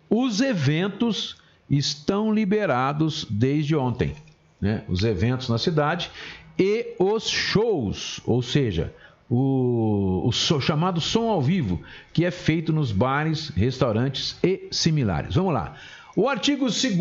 os 0.09 0.41
eventos 0.41 1.37
estão 1.69 2.33
liberados 2.33 3.27
desde 3.29 3.75
ontem. 3.77 4.15
Né? 4.61 4.83
Os 4.89 5.05
eventos 5.05 5.49
na 5.49 5.59
cidade 5.59 6.11
e 6.59 6.95
os 6.99 7.29
shows, 7.29 8.21
ou 8.25 8.41
seja, 8.41 8.93
o, 9.29 10.23
o 10.25 10.33
so, 10.33 10.61
chamado 10.61 11.01
som 11.01 11.29
ao 11.29 11.43
vivo, 11.43 11.81
que 12.13 12.25
é 12.25 12.31
feito 12.31 12.73
nos 12.73 12.93
bares, 12.93 13.51
restaurantes 13.51 14.37
e 14.43 14.69
similares. 14.71 15.35
Vamos 15.35 15.53
lá. 15.53 15.75
O 16.17 16.31
artigo 16.31 16.65
2 16.65 16.97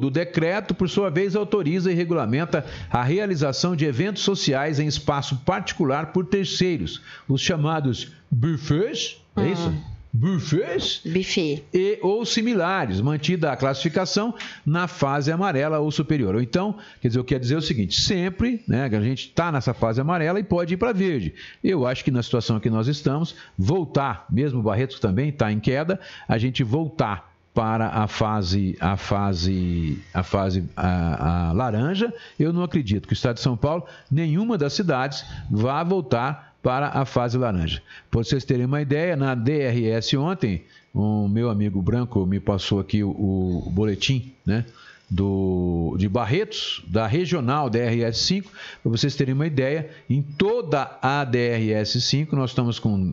do 0.00 0.10
decreto, 0.10 0.74
por 0.74 0.88
sua 0.88 1.08
vez, 1.08 1.36
autoriza 1.36 1.92
e 1.92 1.94
regulamenta 1.94 2.66
a 2.90 3.04
realização 3.04 3.76
de 3.76 3.84
eventos 3.84 4.24
sociais 4.24 4.80
em 4.80 4.88
espaço 4.88 5.36
particular 5.44 6.06
por 6.06 6.26
terceiros, 6.26 7.00
os 7.28 7.40
chamados 7.40 8.10
buffets, 8.28 9.22
é 9.36 9.42
uhum. 9.42 9.80
Buffets 10.12 11.02
Buffet. 11.04 11.64
e 11.72 11.98
ou 12.02 12.24
similares, 12.24 13.00
mantida 13.00 13.52
a 13.52 13.56
classificação 13.56 14.34
na 14.64 14.88
fase 14.88 15.30
amarela 15.30 15.78
ou 15.78 15.90
superior. 15.90 16.34
Ou 16.34 16.40
então, 16.40 16.76
quer 17.00 17.08
dizer, 17.08 17.20
eu 17.20 17.24
quero 17.24 17.40
dizer 17.40 17.56
o 17.56 17.62
seguinte, 17.62 18.00
sempre, 18.00 18.62
né, 18.66 18.84
a 18.84 19.00
gente 19.00 19.28
está 19.28 19.52
nessa 19.52 19.74
fase 19.74 20.00
amarela 20.00 20.40
e 20.40 20.44
pode 20.44 20.74
ir 20.74 20.76
para 20.76 20.92
verde. 20.92 21.34
Eu 21.62 21.86
acho 21.86 22.04
que 22.04 22.10
na 22.10 22.22
situação 22.22 22.58
que 22.58 22.70
nós 22.70 22.88
estamos, 22.88 23.34
voltar, 23.58 24.26
mesmo 24.30 24.60
o 24.60 24.62
Barretos 24.62 24.98
também 24.98 25.28
está 25.28 25.52
em 25.52 25.60
queda, 25.60 26.00
a 26.26 26.38
gente 26.38 26.62
voltar 26.62 27.36
para 27.56 27.88
a 27.88 28.06
fase 28.06 28.76
a 28.78 28.98
fase 28.98 29.98
a 30.12 30.22
fase 30.22 30.68
a, 30.76 31.48
a, 31.48 31.52
laranja, 31.52 32.12
eu 32.38 32.52
não 32.52 32.62
acredito 32.62 33.08
que 33.08 33.14
o 33.14 33.16
estado 33.16 33.36
de 33.36 33.40
São 33.40 33.56
Paulo, 33.56 33.86
nenhuma 34.10 34.58
das 34.58 34.74
cidades 34.74 35.24
vá 35.50 35.82
voltar 35.82 36.54
para 36.66 36.88
a 36.88 37.04
fase 37.04 37.38
laranja. 37.38 37.80
Para 38.10 38.24
vocês 38.24 38.44
terem 38.44 38.66
uma 38.66 38.82
ideia, 38.82 39.14
na 39.14 39.36
DRS 39.36 40.12
ontem, 40.14 40.64
o 40.92 41.28
meu 41.28 41.48
amigo 41.48 41.80
Branco 41.80 42.26
me 42.26 42.40
passou 42.40 42.80
aqui 42.80 43.04
o, 43.04 43.10
o 43.10 43.70
boletim, 43.70 44.32
né? 44.44 44.64
Do, 45.08 45.94
de 45.96 46.08
Barretos, 46.08 46.82
da 46.88 47.06
regional 47.06 47.70
DRS 47.70 48.18
5, 48.18 48.50
para 48.82 48.90
vocês 48.90 49.14
terem 49.14 49.32
uma 49.32 49.46
ideia, 49.46 49.88
em 50.10 50.20
toda 50.20 50.98
a 51.00 51.24
DRS 51.24 52.02
5 52.02 52.34
nós 52.34 52.50
estamos 52.50 52.80
com 52.80 53.12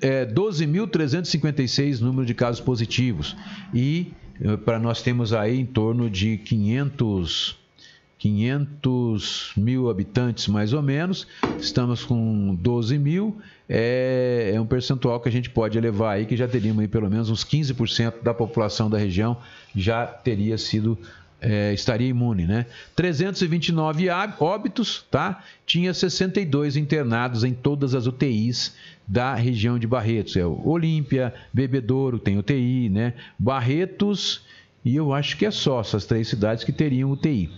é, 0.00 0.26
12.356 0.26 2.00
número 2.00 2.26
de 2.26 2.34
casos 2.34 2.60
positivos 2.60 3.36
e 3.72 4.12
eh, 4.40 4.56
para 4.56 4.80
nós 4.80 5.00
temos 5.00 5.32
aí 5.32 5.60
em 5.60 5.66
torno 5.66 6.10
de 6.10 6.38
500 6.38 7.61
500 8.22 9.52
mil 9.56 9.90
habitantes, 9.90 10.46
mais 10.46 10.72
ou 10.72 10.80
menos. 10.80 11.26
Estamos 11.58 12.04
com 12.04 12.54
12 12.54 12.96
mil. 12.96 13.36
É, 13.68 14.52
é, 14.54 14.60
um 14.60 14.66
percentual 14.66 15.18
que 15.18 15.28
a 15.28 15.32
gente 15.32 15.50
pode 15.50 15.76
elevar 15.76 16.14
aí, 16.14 16.24
que 16.24 16.36
já 16.36 16.46
teríamos 16.46 16.82
aí 16.82 16.86
pelo 16.86 17.10
menos 17.10 17.30
uns 17.30 17.44
15% 17.44 18.22
da 18.22 18.32
população 18.32 18.88
da 18.88 18.96
região 18.96 19.36
já 19.74 20.06
teria 20.06 20.56
sido 20.56 20.96
é, 21.40 21.74
estaria 21.74 22.06
imune, 22.06 22.46
né? 22.46 22.66
329 22.94 24.08
óbitos, 24.38 25.04
tá? 25.10 25.42
Tinha 25.66 25.92
62 25.92 26.76
internados 26.76 27.42
em 27.42 27.52
todas 27.52 27.92
as 27.92 28.06
UTIs 28.06 28.76
da 29.04 29.34
região 29.34 29.80
de 29.80 29.86
Barretos. 29.88 30.36
É 30.36 30.46
o 30.46 30.64
Olímpia, 30.64 31.34
Bebedouro 31.52 32.20
tem 32.20 32.38
UTI, 32.38 32.88
né? 32.88 33.14
Barretos 33.36 34.42
e 34.84 34.94
eu 34.94 35.12
acho 35.12 35.36
que 35.36 35.44
é 35.44 35.50
só 35.50 35.80
essas 35.80 36.06
três 36.06 36.28
cidades 36.28 36.62
que 36.62 36.72
teriam 36.72 37.10
UTI. 37.10 37.50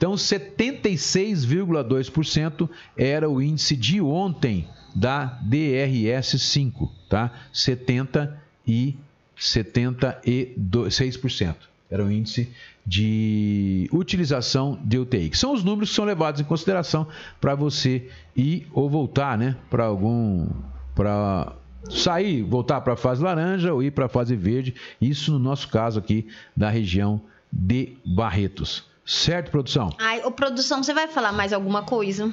Então, 0.00 0.14
76,2% 0.14 2.70
era 2.96 3.28
o 3.28 3.42
índice 3.42 3.76
de 3.76 4.00
ontem 4.00 4.66
da 4.94 5.38
DRS5, 5.46 6.88
tá? 7.06 7.30
70 7.52 8.42
e 8.66 8.96
76% 9.38 11.54
era 11.90 12.02
o 12.02 12.10
índice 12.10 12.50
de 12.86 13.90
utilização 13.92 14.80
de 14.82 14.98
UTI, 14.98 15.28
que 15.28 15.36
são 15.36 15.52
os 15.52 15.62
números 15.62 15.90
que 15.90 15.96
são 15.96 16.06
levados 16.06 16.40
em 16.40 16.44
consideração 16.44 17.06
para 17.38 17.54
você 17.54 18.08
ir 18.34 18.66
ou 18.72 18.88
voltar, 18.88 19.36
né, 19.36 19.54
para 19.68 19.84
algum 19.84 20.48
para 20.94 21.52
sair, 21.90 22.42
voltar 22.42 22.80
para 22.80 22.94
a 22.94 22.96
fase 22.96 23.22
laranja 23.22 23.74
ou 23.74 23.82
ir 23.82 23.90
para 23.90 24.06
a 24.06 24.08
fase 24.08 24.34
verde, 24.34 24.74
isso 24.98 25.30
no 25.30 25.38
nosso 25.38 25.68
caso 25.68 25.98
aqui 25.98 26.26
da 26.56 26.70
região 26.70 27.20
de 27.52 27.98
Barretos. 28.02 28.88
Certo, 29.10 29.50
produção? 29.50 29.92
Ai, 29.98 30.22
ô, 30.24 30.30
produção, 30.30 30.84
você 30.84 30.94
vai 30.94 31.08
falar 31.08 31.32
mais 31.32 31.52
alguma 31.52 31.82
coisa? 31.82 32.32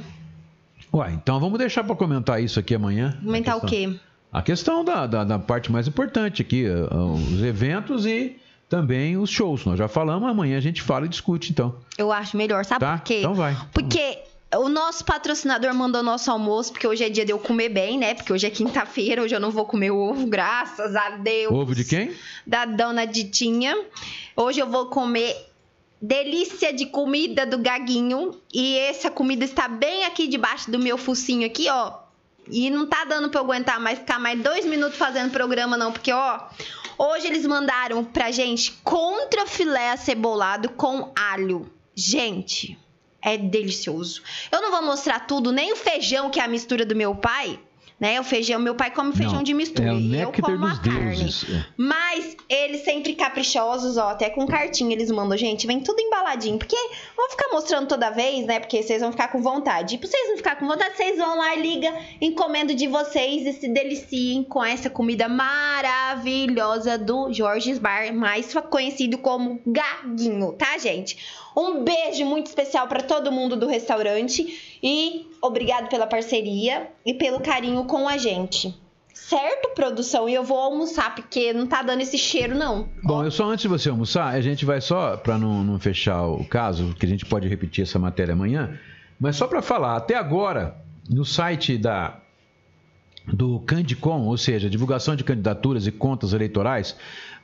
Ué, 0.93 1.11
então 1.11 1.39
vamos 1.39 1.57
deixar 1.57 1.83
para 1.83 1.95
comentar 1.95 2.39
isso 2.39 2.59
aqui 2.59 2.75
amanhã. 2.75 3.17
Comentar 3.23 3.57
o 3.57 3.61
quê? 3.61 3.97
A 4.31 4.43
questão 4.43 4.85
da, 4.85 5.07
da, 5.07 5.23
da, 5.23 5.39
parte 5.39 5.71
mais 5.71 5.87
importante 5.87 6.43
aqui, 6.43 6.67
eh, 6.67 6.69
eh, 6.69 6.95
os 6.95 7.41
eventos 7.41 8.05
e 8.05 8.37
também 8.69 9.17
os 9.17 9.31
shows. 9.31 9.65
Nós 9.65 9.79
já 9.79 9.87
falamos, 9.87 10.29
amanhã 10.29 10.55
a 10.55 10.61
gente 10.61 10.83
fala 10.83 11.07
e 11.07 11.09
discute, 11.09 11.51
então. 11.51 11.75
Eu 11.97 12.11
acho 12.11 12.37
melhor, 12.37 12.63
sabe 12.63 12.81
tá? 12.81 12.97
por 12.99 13.03
quê? 13.05 13.19
Então 13.21 13.33
vai. 13.33 13.57
Porque 13.73 14.19
o 14.55 14.69
nosso 14.69 15.03
patrocinador 15.03 15.73
mandou 15.73 16.03
nosso 16.03 16.29
almoço, 16.29 16.73
porque 16.73 16.87
hoje 16.87 17.03
é 17.03 17.09
dia 17.09 17.25
de 17.25 17.31
eu 17.31 17.39
comer 17.39 17.69
bem, 17.69 17.97
né? 17.97 18.13
Porque 18.13 18.31
hoje 18.31 18.45
é 18.45 18.51
quinta-feira, 18.51 19.23
hoje 19.23 19.33
eu 19.33 19.39
não 19.39 19.49
vou 19.49 19.65
comer 19.65 19.89
ovo, 19.89 20.27
graças 20.27 20.95
a 20.95 21.17
Deus. 21.17 21.51
Ovo 21.51 21.73
de 21.73 21.83
quem? 21.83 22.13
Da 22.45 22.65
dona 22.65 23.05
Ditinha. 23.05 23.75
Hoje 24.35 24.59
eu 24.59 24.67
vou 24.67 24.85
comer 24.85 25.35
delícia 26.01 26.73
de 26.73 26.85
comida 26.85 27.45
do 27.45 27.57
Gaguinho. 27.57 28.39
E 28.53 28.77
essa 28.79 29.09
comida 29.09 29.43
está 29.45 29.67
bem 29.67 30.05
aqui 30.05 30.27
debaixo 30.27 30.69
do 30.71 30.79
meu 30.79 30.97
focinho 30.97 31.45
aqui, 31.45 31.69
ó. 31.69 31.99
E 32.49 32.69
não 32.69 32.87
tá 32.87 33.03
dando 33.03 33.29
pra 33.29 33.41
eu 33.41 33.43
aguentar 33.43 33.79
mais 33.79 33.99
ficar 33.99 34.19
mais 34.19 34.41
dois 34.41 34.65
minutos 34.65 34.97
fazendo 34.97 35.31
programa, 35.31 35.75
não. 35.75 35.91
Porque, 35.91 36.11
ó, 36.11 36.41
hoje 36.97 37.27
eles 37.27 37.45
mandaram 37.45 38.03
pra 38.03 38.31
gente 38.31 38.71
contra 38.83 39.45
filé 39.45 39.91
acebolado 39.91 40.69
com 40.69 41.11
alho. 41.15 41.69
Gente, 41.93 42.77
é 43.21 43.37
delicioso. 43.37 44.21
Eu 44.51 44.61
não 44.61 44.71
vou 44.71 44.83
mostrar 44.83 45.21
tudo, 45.21 45.51
nem 45.51 45.73
o 45.73 45.75
feijão, 45.75 46.29
que 46.29 46.39
é 46.39 46.43
a 46.43 46.47
mistura 46.47 46.85
do 46.85 46.95
meu 46.95 47.15
pai 47.15 47.59
né? 47.99 48.19
O 48.19 48.23
feijão, 48.23 48.59
meu 48.59 48.75
pai 48.75 48.91
come 48.91 49.11
feijão 49.11 49.37
Não, 49.37 49.43
de 49.43 49.53
mistura 49.53 49.89
é 49.89 49.93
e 49.93 50.21
eu 50.21 50.31
como 50.31 50.65
a 50.65 50.77
carne. 50.77 51.29
É. 51.49 51.65
Mas 51.75 52.37
eles 52.47 52.83
sempre 52.83 53.13
caprichosos, 53.13 53.97
ó, 53.97 54.09
até 54.09 54.29
com 54.29 54.45
cartinha 54.45 54.93
eles 54.93 55.09
mandam, 55.09 55.37
gente, 55.37 55.65
vem 55.65 55.79
tudo 55.79 55.99
embaladinho, 55.99 56.57
porque 56.57 56.75
vou 57.15 57.29
ficar 57.29 57.49
mostrando 57.51 57.87
toda 57.87 58.11
vez, 58.11 58.45
né? 58.45 58.59
Porque 58.59 58.83
vocês 58.83 59.01
vão 59.01 59.11
ficar 59.11 59.29
com 59.29 59.41
vontade. 59.41 59.95
E 59.95 59.97
pra 59.97 60.07
vocês 60.07 60.29
não 60.29 60.37
ficar 60.37 60.55
com 60.57 60.67
vontade, 60.67 60.95
vocês 60.95 61.17
vão 61.17 61.37
lá, 61.37 61.55
liga, 61.55 61.91
encomendo 62.21 62.75
de 62.75 62.87
vocês 62.87 63.45
e 63.47 63.53
se 63.53 63.67
deliciem 63.67 64.43
com 64.43 64.63
essa 64.63 64.89
comida 64.89 65.27
maravilhosa 65.27 66.97
do 66.97 67.33
Jorge's 67.33 67.79
Bar, 67.79 68.13
mais 68.13 68.53
conhecido 68.69 69.17
como 69.17 69.59
Gaguinho, 69.65 70.53
tá, 70.53 70.77
gente? 70.77 71.17
Um 71.57 71.83
beijo 71.83 72.23
muito 72.23 72.45
especial 72.45 72.87
para 72.87 73.01
todo 73.01 73.31
mundo 73.31 73.55
do 73.55 73.65
restaurante 73.65 74.77
e 74.83 75.25
obrigado 75.41 75.89
pela 75.89 76.05
parceria 76.05 76.87
e 77.03 77.15
pelo 77.15 77.39
carinho 77.39 77.83
com 77.85 78.07
a 78.07 78.15
gente. 78.15 78.79
Certo, 79.11 79.69
produção? 79.73 80.29
E 80.29 80.35
eu 80.35 80.43
vou 80.43 80.59
almoçar, 80.59 81.15
porque 81.15 81.51
não 81.51 81.65
tá 81.65 81.81
dando 81.81 82.01
esse 82.01 82.15
cheiro, 82.15 82.53
não. 82.53 82.87
Bom, 83.03 83.23
eu 83.23 83.31
só 83.31 83.49
antes 83.49 83.63
de 83.63 83.67
você 83.67 83.89
almoçar, 83.89 84.27
a 84.27 84.39
gente 84.39 84.65
vai 84.65 84.79
só, 84.79 85.17
para 85.17 85.35
não, 85.39 85.63
não 85.63 85.79
fechar 85.79 86.27
o 86.27 86.45
caso, 86.45 86.93
que 86.93 87.07
a 87.07 87.09
gente 87.09 87.25
pode 87.25 87.47
repetir 87.47 87.81
essa 87.81 87.97
matéria 87.97 88.33
amanhã, 88.33 88.79
mas 89.19 89.35
só 89.35 89.47
para 89.47 89.63
falar, 89.63 89.97
até 89.97 90.13
agora, 90.13 90.77
no 91.09 91.25
site 91.25 91.75
da 91.75 92.19
do 93.25 93.59
Candicom, 93.61 94.21
ou 94.21 94.37
seja, 94.37 94.69
divulgação 94.69 95.15
de 95.15 95.23
candidaturas 95.23 95.85
e 95.85 95.91
contas 95.91 96.31
eleitorais, 96.31 96.95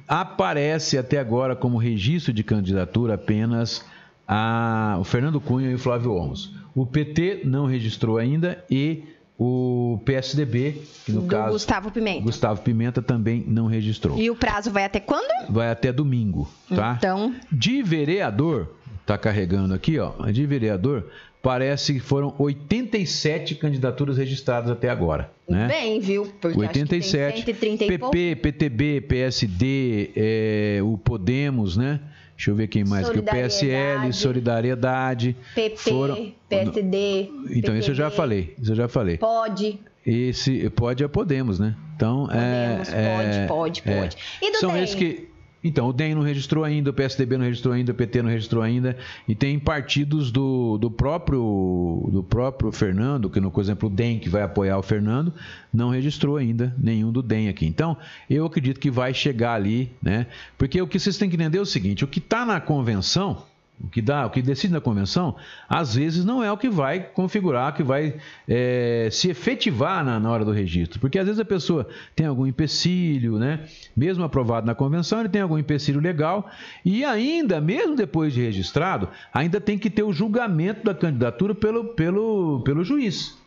aparece 0.08 0.98
até 0.98 1.18
agora 1.18 1.56
como 1.56 1.78
registro 1.78 2.32
de 2.32 2.44
candidatura 2.44 3.16
apenas 3.16 3.84
a, 4.28 4.98
o 5.00 5.04
Fernando 5.04 5.40
Cunha 5.40 5.70
e 5.70 5.76
o 5.76 5.80
Flávio 5.80 6.12
Olmos. 6.14 6.54
O 6.76 6.86
PT 6.86 7.42
não 7.46 7.66
registrou 7.66 8.18
ainda 8.18 8.64
e 8.70 9.04
o 9.38 10.00
PSDB, 10.06 10.82
que 11.06 11.12
no 11.12 11.22
Do 11.22 11.28
caso. 11.28 11.54
Gustavo 11.54 11.92
Pimenta. 11.92 12.22
Gustavo 12.22 12.62
Pimenta 12.62 13.02
também 13.02 13.44
não 13.48 13.66
registrou. 13.66 14.18
E 14.18 14.30
o 14.30 14.36
prazo 14.36 14.72
vai 14.72 14.86
até 14.86 15.00
quando? 15.00 15.50
Vai 15.50 15.70
até 15.70 15.92
domingo, 15.92 16.50
tá? 16.74 16.96
Então. 16.98 17.36
De 17.52 17.82
vereador, 17.82 18.76
tá 19.06 19.18
carregando 19.18 19.74
aqui, 19.74 20.00
ó. 20.00 20.12
De 20.32 20.46
vereador, 20.46 21.10
parece 21.44 21.94
que 21.94 22.00
foram 22.00 22.34
87 22.40 23.56
candidaturas 23.56 24.18
registradas 24.18 24.72
até 24.72 24.90
agora. 24.90 25.30
Né? 25.48 25.68
Bem, 25.68 26.00
viu? 26.00 26.34
Porque 26.40 26.58
87. 26.58 27.44
PP, 27.54 28.36
PTB, 28.38 29.02
PSD, 29.02 30.12
é, 30.16 30.80
o 30.82 30.98
Podemos, 30.98 31.76
né? 31.76 32.00
Deixa 32.36 32.50
eu 32.50 32.56
ver 32.56 32.68
quem 32.68 32.86
mais 32.86 33.10
aqui. 33.10 33.20
O 33.20 33.24
PSL, 33.24 34.12
Solidariedade. 34.14 35.36
PP, 35.54 35.78
foram... 35.78 36.34
PSD. 36.48 37.30
Então, 37.52 37.78
isso 37.78 37.92
eu 37.92 37.96
já 37.96 38.10
falei. 38.10 38.56
Isso 38.60 38.72
eu 38.72 38.76
já 38.76 38.88
falei. 38.88 39.18
Pode. 39.18 39.80
Esse 40.06 40.70
pode 40.70 41.04
é 41.04 41.08
Podemos, 41.10 41.60
né? 41.60 41.76
Então, 41.96 42.26
Podemos, 42.26 42.94
é, 42.94 43.48
pode, 43.48 43.48
pode, 43.48 43.82
é, 43.86 44.02
pode. 44.02 44.18
E 44.42 44.52
do 44.52 44.58
São 44.60 44.72
DEM? 44.72 44.84
esses 44.84 44.96
que 44.96 45.33
então, 45.64 45.88
o 45.88 45.94
DEM 45.94 46.16
não 46.16 46.22
registrou 46.22 46.64
ainda, 46.64 46.90
o 46.90 46.94
PSDB 46.94 47.38
não 47.38 47.46
registrou 47.46 47.74
ainda, 47.74 47.92
o 47.92 47.96
PT 47.96 48.22
não 48.22 48.30
registrou 48.30 48.62
ainda, 48.62 48.98
e 49.28 49.34
tem 49.34 49.58
partidos 49.58 50.32
do, 50.32 50.78
do 50.78 50.92
próprio 50.92 52.10
do 52.12 52.22
próprio 52.22 52.72
Fernando, 52.72 53.30
que 53.30 53.40
no 53.40 53.50
por 53.50 53.62
exemplo 53.62 53.88
o 53.88 53.92
DEM 53.92 54.20
que 54.20 54.30
vai 54.30 54.42
apoiar 54.42 54.78
o 54.78 54.84
Fernando, 54.84 55.34
não 55.74 55.90
registrou 55.90 56.38
ainda 56.38 56.76
nenhum 56.78 57.12
do 57.12 57.22
DEM 57.22 57.48
aqui. 57.48 57.66
Então, 57.66 57.96
eu 58.30 58.46
acredito 58.46 58.80
que 58.80 58.92
vai 58.92 59.14
chegar 59.14 59.54
ali, 59.54 59.92
né? 60.02 60.28
Porque 60.58 60.82
o 60.82 60.88
que 60.88 61.00
vocês 61.00 61.18
têm 61.18 61.30
que 61.30 61.36
entender 61.36 61.58
é 61.58 61.62
o 61.62 61.66
seguinte, 61.66 62.04
o 62.04 62.08
que 62.08 62.20
está 62.20 62.46
na 62.46 62.60
convenção, 62.60 63.44
o 63.84 63.88
que 63.88 64.02
dá, 64.02 64.26
o 64.26 64.30
que 64.30 64.42
decide 64.42 64.72
na 64.72 64.80
convenção, 64.80 65.36
às 65.68 65.96
vezes 65.96 66.24
não 66.24 66.42
é 66.42 66.50
o 66.50 66.58
que 66.58 66.70
vai 66.70 67.02
configurar, 67.02 67.76
que 67.76 67.84
vai 67.84 68.16
é, 68.48 69.10
se 69.12 69.30
efetivar 69.30 70.06
na, 70.06 70.20
na, 70.20 70.32
hora 70.32 70.46
do 70.46 70.52
registro. 70.52 71.02
Porque 71.02 71.20
às 71.20 71.26
vezes 71.26 71.40
a 71.40 71.46
pessoa 71.46 71.88
tem 72.16 72.26
algum 72.26 72.48
empecilho, 72.48 73.38
né? 73.38 73.66
Mesmo 73.96 74.24
aprovado 74.24 74.66
na 74.66 74.74
convenção, 74.74 75.20
ele 75.20 75.28
tem 75.28 75.42
algum 75.42 75.58
empecilho 75.58 76.00
legal 76.00 76.50
e 76.86 77.04
ainda, 77.04 77.60
mesmo 77.60 77.96
depois 77.96 78.34
de 78.34 78.42
registrado, 78.42 79.10
ainda 79.34 79.60
tem 79.60 79.78
que 79.78 79.90
ter 79.90 80.04
o 80.04 80.14
julgamento 80.14 80.86
da 80.86 80.96
candidatura 80.96 81.54
pelo, 81.54 81.84
pelo, 81.94 82.62
pelo 82.62 82.86
juiz. 82.86 83.38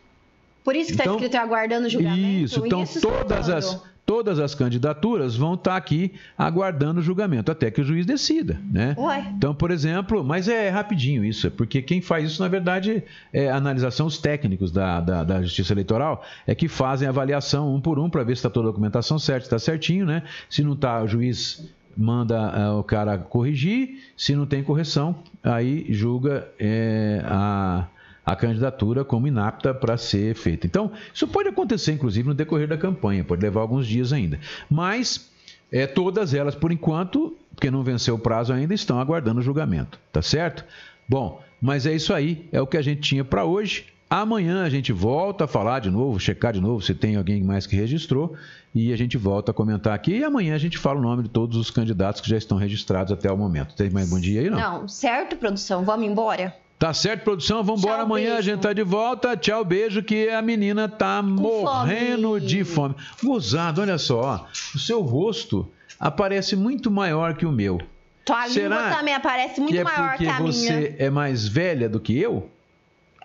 Por 0.63 0.75
isso 0.75 0.87
que 0.87 0.91
está 0.91 1.05
então, 1.05 1.15
escrito 1.15 1.35
aguardando 1.35 1.87
o 1.87 1.89
julgamento. 1.89 2.43
Isso, 2.43 2.65
então 2.65 2.83
todas 3.01 3.49
as 3.49 3.81
todas 4.07 4.39
as 4.39 4.55
candidaturas 4.55 5.35
vão 5.35 5.55
estar 5.55 5.75
aqui 5.75 6.13
aguardando 6.37 7.01
o 7.01 7.03
julgamento, 7.03 7.51
até 7.51 7.69
que 7.69 7.81
o 7.81 7.83
juiz 7.83 8.05
decida, 8.05 8.57
né? 8.71 8.95
Ué. 8.97 9.33
Então, 9.35 9.53
por 9.53 9.69
exemplo, 9.69 10.23
mas 10.23 10.47
é 10.47 10.69
rapidinho 10.69 11.25
isso, 11.25 11.51
porque 11.51 11.81
quem 11.81 11.99
faz 11.99 12.31
isso, 12.31 12.41
na 12.41 12.47
verdade, 12.47 13.03
é 13.33 13.51
a 13.51 13.57
analisação, 13.57 14.07
os 14.07 14.17
técnicos 14.17 14.71
da, 14.71 15.01
da, 15.01 15.23
da 15.25 15.41
Justiça 15.41 15.73
Eleitoral, 15.73 16.23
é 16.47 16.55
que 16.55 16.69
fazem 16.69 17.05
a 17.05 17.11
avaliação 17.11 17.75
um 17.75 17.81
por 17.81 17.99
um 17.99 18.09
para 18.09 18.23
ver 18.23 18.37
se 18.37 18.39
está 18.39 18.49
toda 18.49 18.69
a 18.69 18.71
documentação 18.71 19.19
certa, 19.19 19.41
se 19.41 19.47
está 19.47 19.59
certinho, 19.59 20.05
né? 20.05 20.23
Se 20.49 20.63
não 20.63 20.71
está, 20.71 21.03
o 21.03 21.07
juiz 21.07 21.69
manda 21.97 22.71
uh, 22.71 22.79
o 22.79 22.83
cara 22.83 23.17
corrigir, 23.17 24.01
se 24.15 24.33
não 24.33 24.45
tem 24.45 24.63
correção, 24.63 25.17
aí 25.43 25.85
julga 25.89 26.47
é, 26.57 27.21
a 27.25 27.87
a 28.27 28.35
candidatura 28.35 29.05
como 29.05 29.25
inapta 29.25 29.73
para 29.73 29.95
ser 29.95 30.35
feita. 30.35 30.67
Então, 30.67 30.91
isso 31.13 31.25
pode 31.29 31.47
acontecer, 31.47 31.93
inclusive, 31.93 32.27
no 32.27 32.33
decorrer 32.33 32.67
da 32.67 32.77
campanha, 32.77 33.23
pode 33.23 33.41
levar 33.41 33.61
alguns 33.61 33.87
dias 33.87 34.11
ainda. 34.11 34.37
Mas 34.69 35.31
é, 35.71 35.87
todas 35.87 36.33
elas, 36.33 36.53
por 36.53 36.73
enquanto, 36.73 37.37
porque 37.55 37.71
não 37.71 37.83
venceu 37.83 38.15
o 38.15 38.19
prazo 38.19 38.51
ainda, 38.51 38.73
estão 38.73 38.99
aguardando 38.99 39.39
o 39.39 39.41
julgamento, 39.43 39.97
tá 40.11 40.21
certo? 40.21 40.65
Bom, 41.07 41.41
mas 41.61 41.85
é 41.85 41.95
isso 41.95 42.13
aí, 42.13 42.49
é 42.51 42.59
o 42.59 42.67
que 42.67 42.75
a 42.75 42.81
gente 42.81 42.99
tinha 42.99 43.23
para 43.23 43.45
hoje. 43.45 43.85
Amanhã 44.09 44.63
a 44.63 44.69
gente 44.69 44.91
volta 44.91 45.45
a 45.45 45.47
falar 45.47 45.79
de 45.79 45.89
novo, 45.89 46.19
checar 46.19 46.51
de 46.51 46.59
novo 46.59 46.81
se 46.81 46.93
tem 46.93 47.15
alguém 47.15 47.41
mais 47.41 47.65
que 47.65 47.77
registrou 47.77 48.35
e 48.75 48.91
a 48.91 48.97
gente 48.97 49.17
volta 49.17 49.51
a 49.51 49.53
comentar 49.53 49.93
aqui. 49.93 50.17
E 50.17 50.23
amanhã 50.25 50.53
a 50.53 50.57
gente 50.57 50.77
fala 50.77 50.99
o 50.99 51.01
nome 51.01 51.23
de 51.23 51.29
todos 51.29 51.55
os 51.55 51.71
candidatos 51.71 52.19
que 52.19 52.29
já 52.29 52.37
estão 52.37 52.57
registrados 52.57 53.13
até 53.13 53.31
o 53.31 53.37
momento. 53.37 53.73
Tem 53.73 53.89
mais 53.89 54.09
bom 54.09 54.19
dia 54.19 54.41
aí, 54.41 54.49
não? 54.49 54.59
Não, 54.59 54.87
certo, 54.87 55.37
produção. 55.37 55.85
Vamos 55.85 56.05
embora? 56.05 56.53
Tá 56.79 56.93
certo, 56.93 57.23
produção? 57.23 57.63
Vamos 57.63 57.81
embora. 57.83 58.03
Amanhã 58.03 58.33
beijo. 58.35 58.37
a 58.37 58.41
gente 58.41 58.61
tá 58.61 58.71
de 58.71 58.83
volta. 58.83 59.35
Tchau, 59.35 59.65
beijo, 59.65 60.03
que 60.03 60.29
a 60.29 60.41
menina 60.41 60.87
tá 60.87 61.23
morrendo 61.23 62.29
fome. 62.29 62.41
de 62.41 62.63
fome. 62.63 62.95
Gozado, 63.23 63.81
olha 63.81 63.97
só. 63.97 64.47
O 64.75 64.79
seu 64.79 65.01
rosto 65.01 65.67
aparece 65.99 66.55
muito 66.55 66.91
maior 66.91 67.33
que 67.35 67.45
o 67.45 67.51
meu. 67.51 67.79
Tua 68.23 68.47
Será 68.47 68.75
língua 68.83 68.97
também 68.97 69.15
aparece 69.15 69.59
muito 69.59 69.73
que 69.73 69.79
é 69.79 69.83
maior 69.83 70.09
porque 70.09 70.25
que 70.25 70.29
a 70.29 70.39
você 70.39 70.75
minha. 70.75 70.95
é 70.99 71.09
mais 71.09 71.47
velha 71.47 71.89
do 71.89 71.99
que 71.99 72.15
eu? 72.19 72.47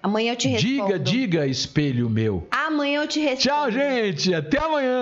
Amanhã 0.03 0.33
eu 0.33 0.37
te 0.37 0.49
respondo. 0.49 0.87
Diga, 0.89 0.99
diga, 0.99 1.47
espelho 1.47 2.09
meu. 2.11 2.47
Amanhã 2.51 3.03
eu 3.03 3.07
te 3.07 3.21
respondo. 3.21 3.41
Tchau, 3.43 3.71
gente. 3.71 4.35
Até 4.35 4.59
amanhã. 4.59 5.01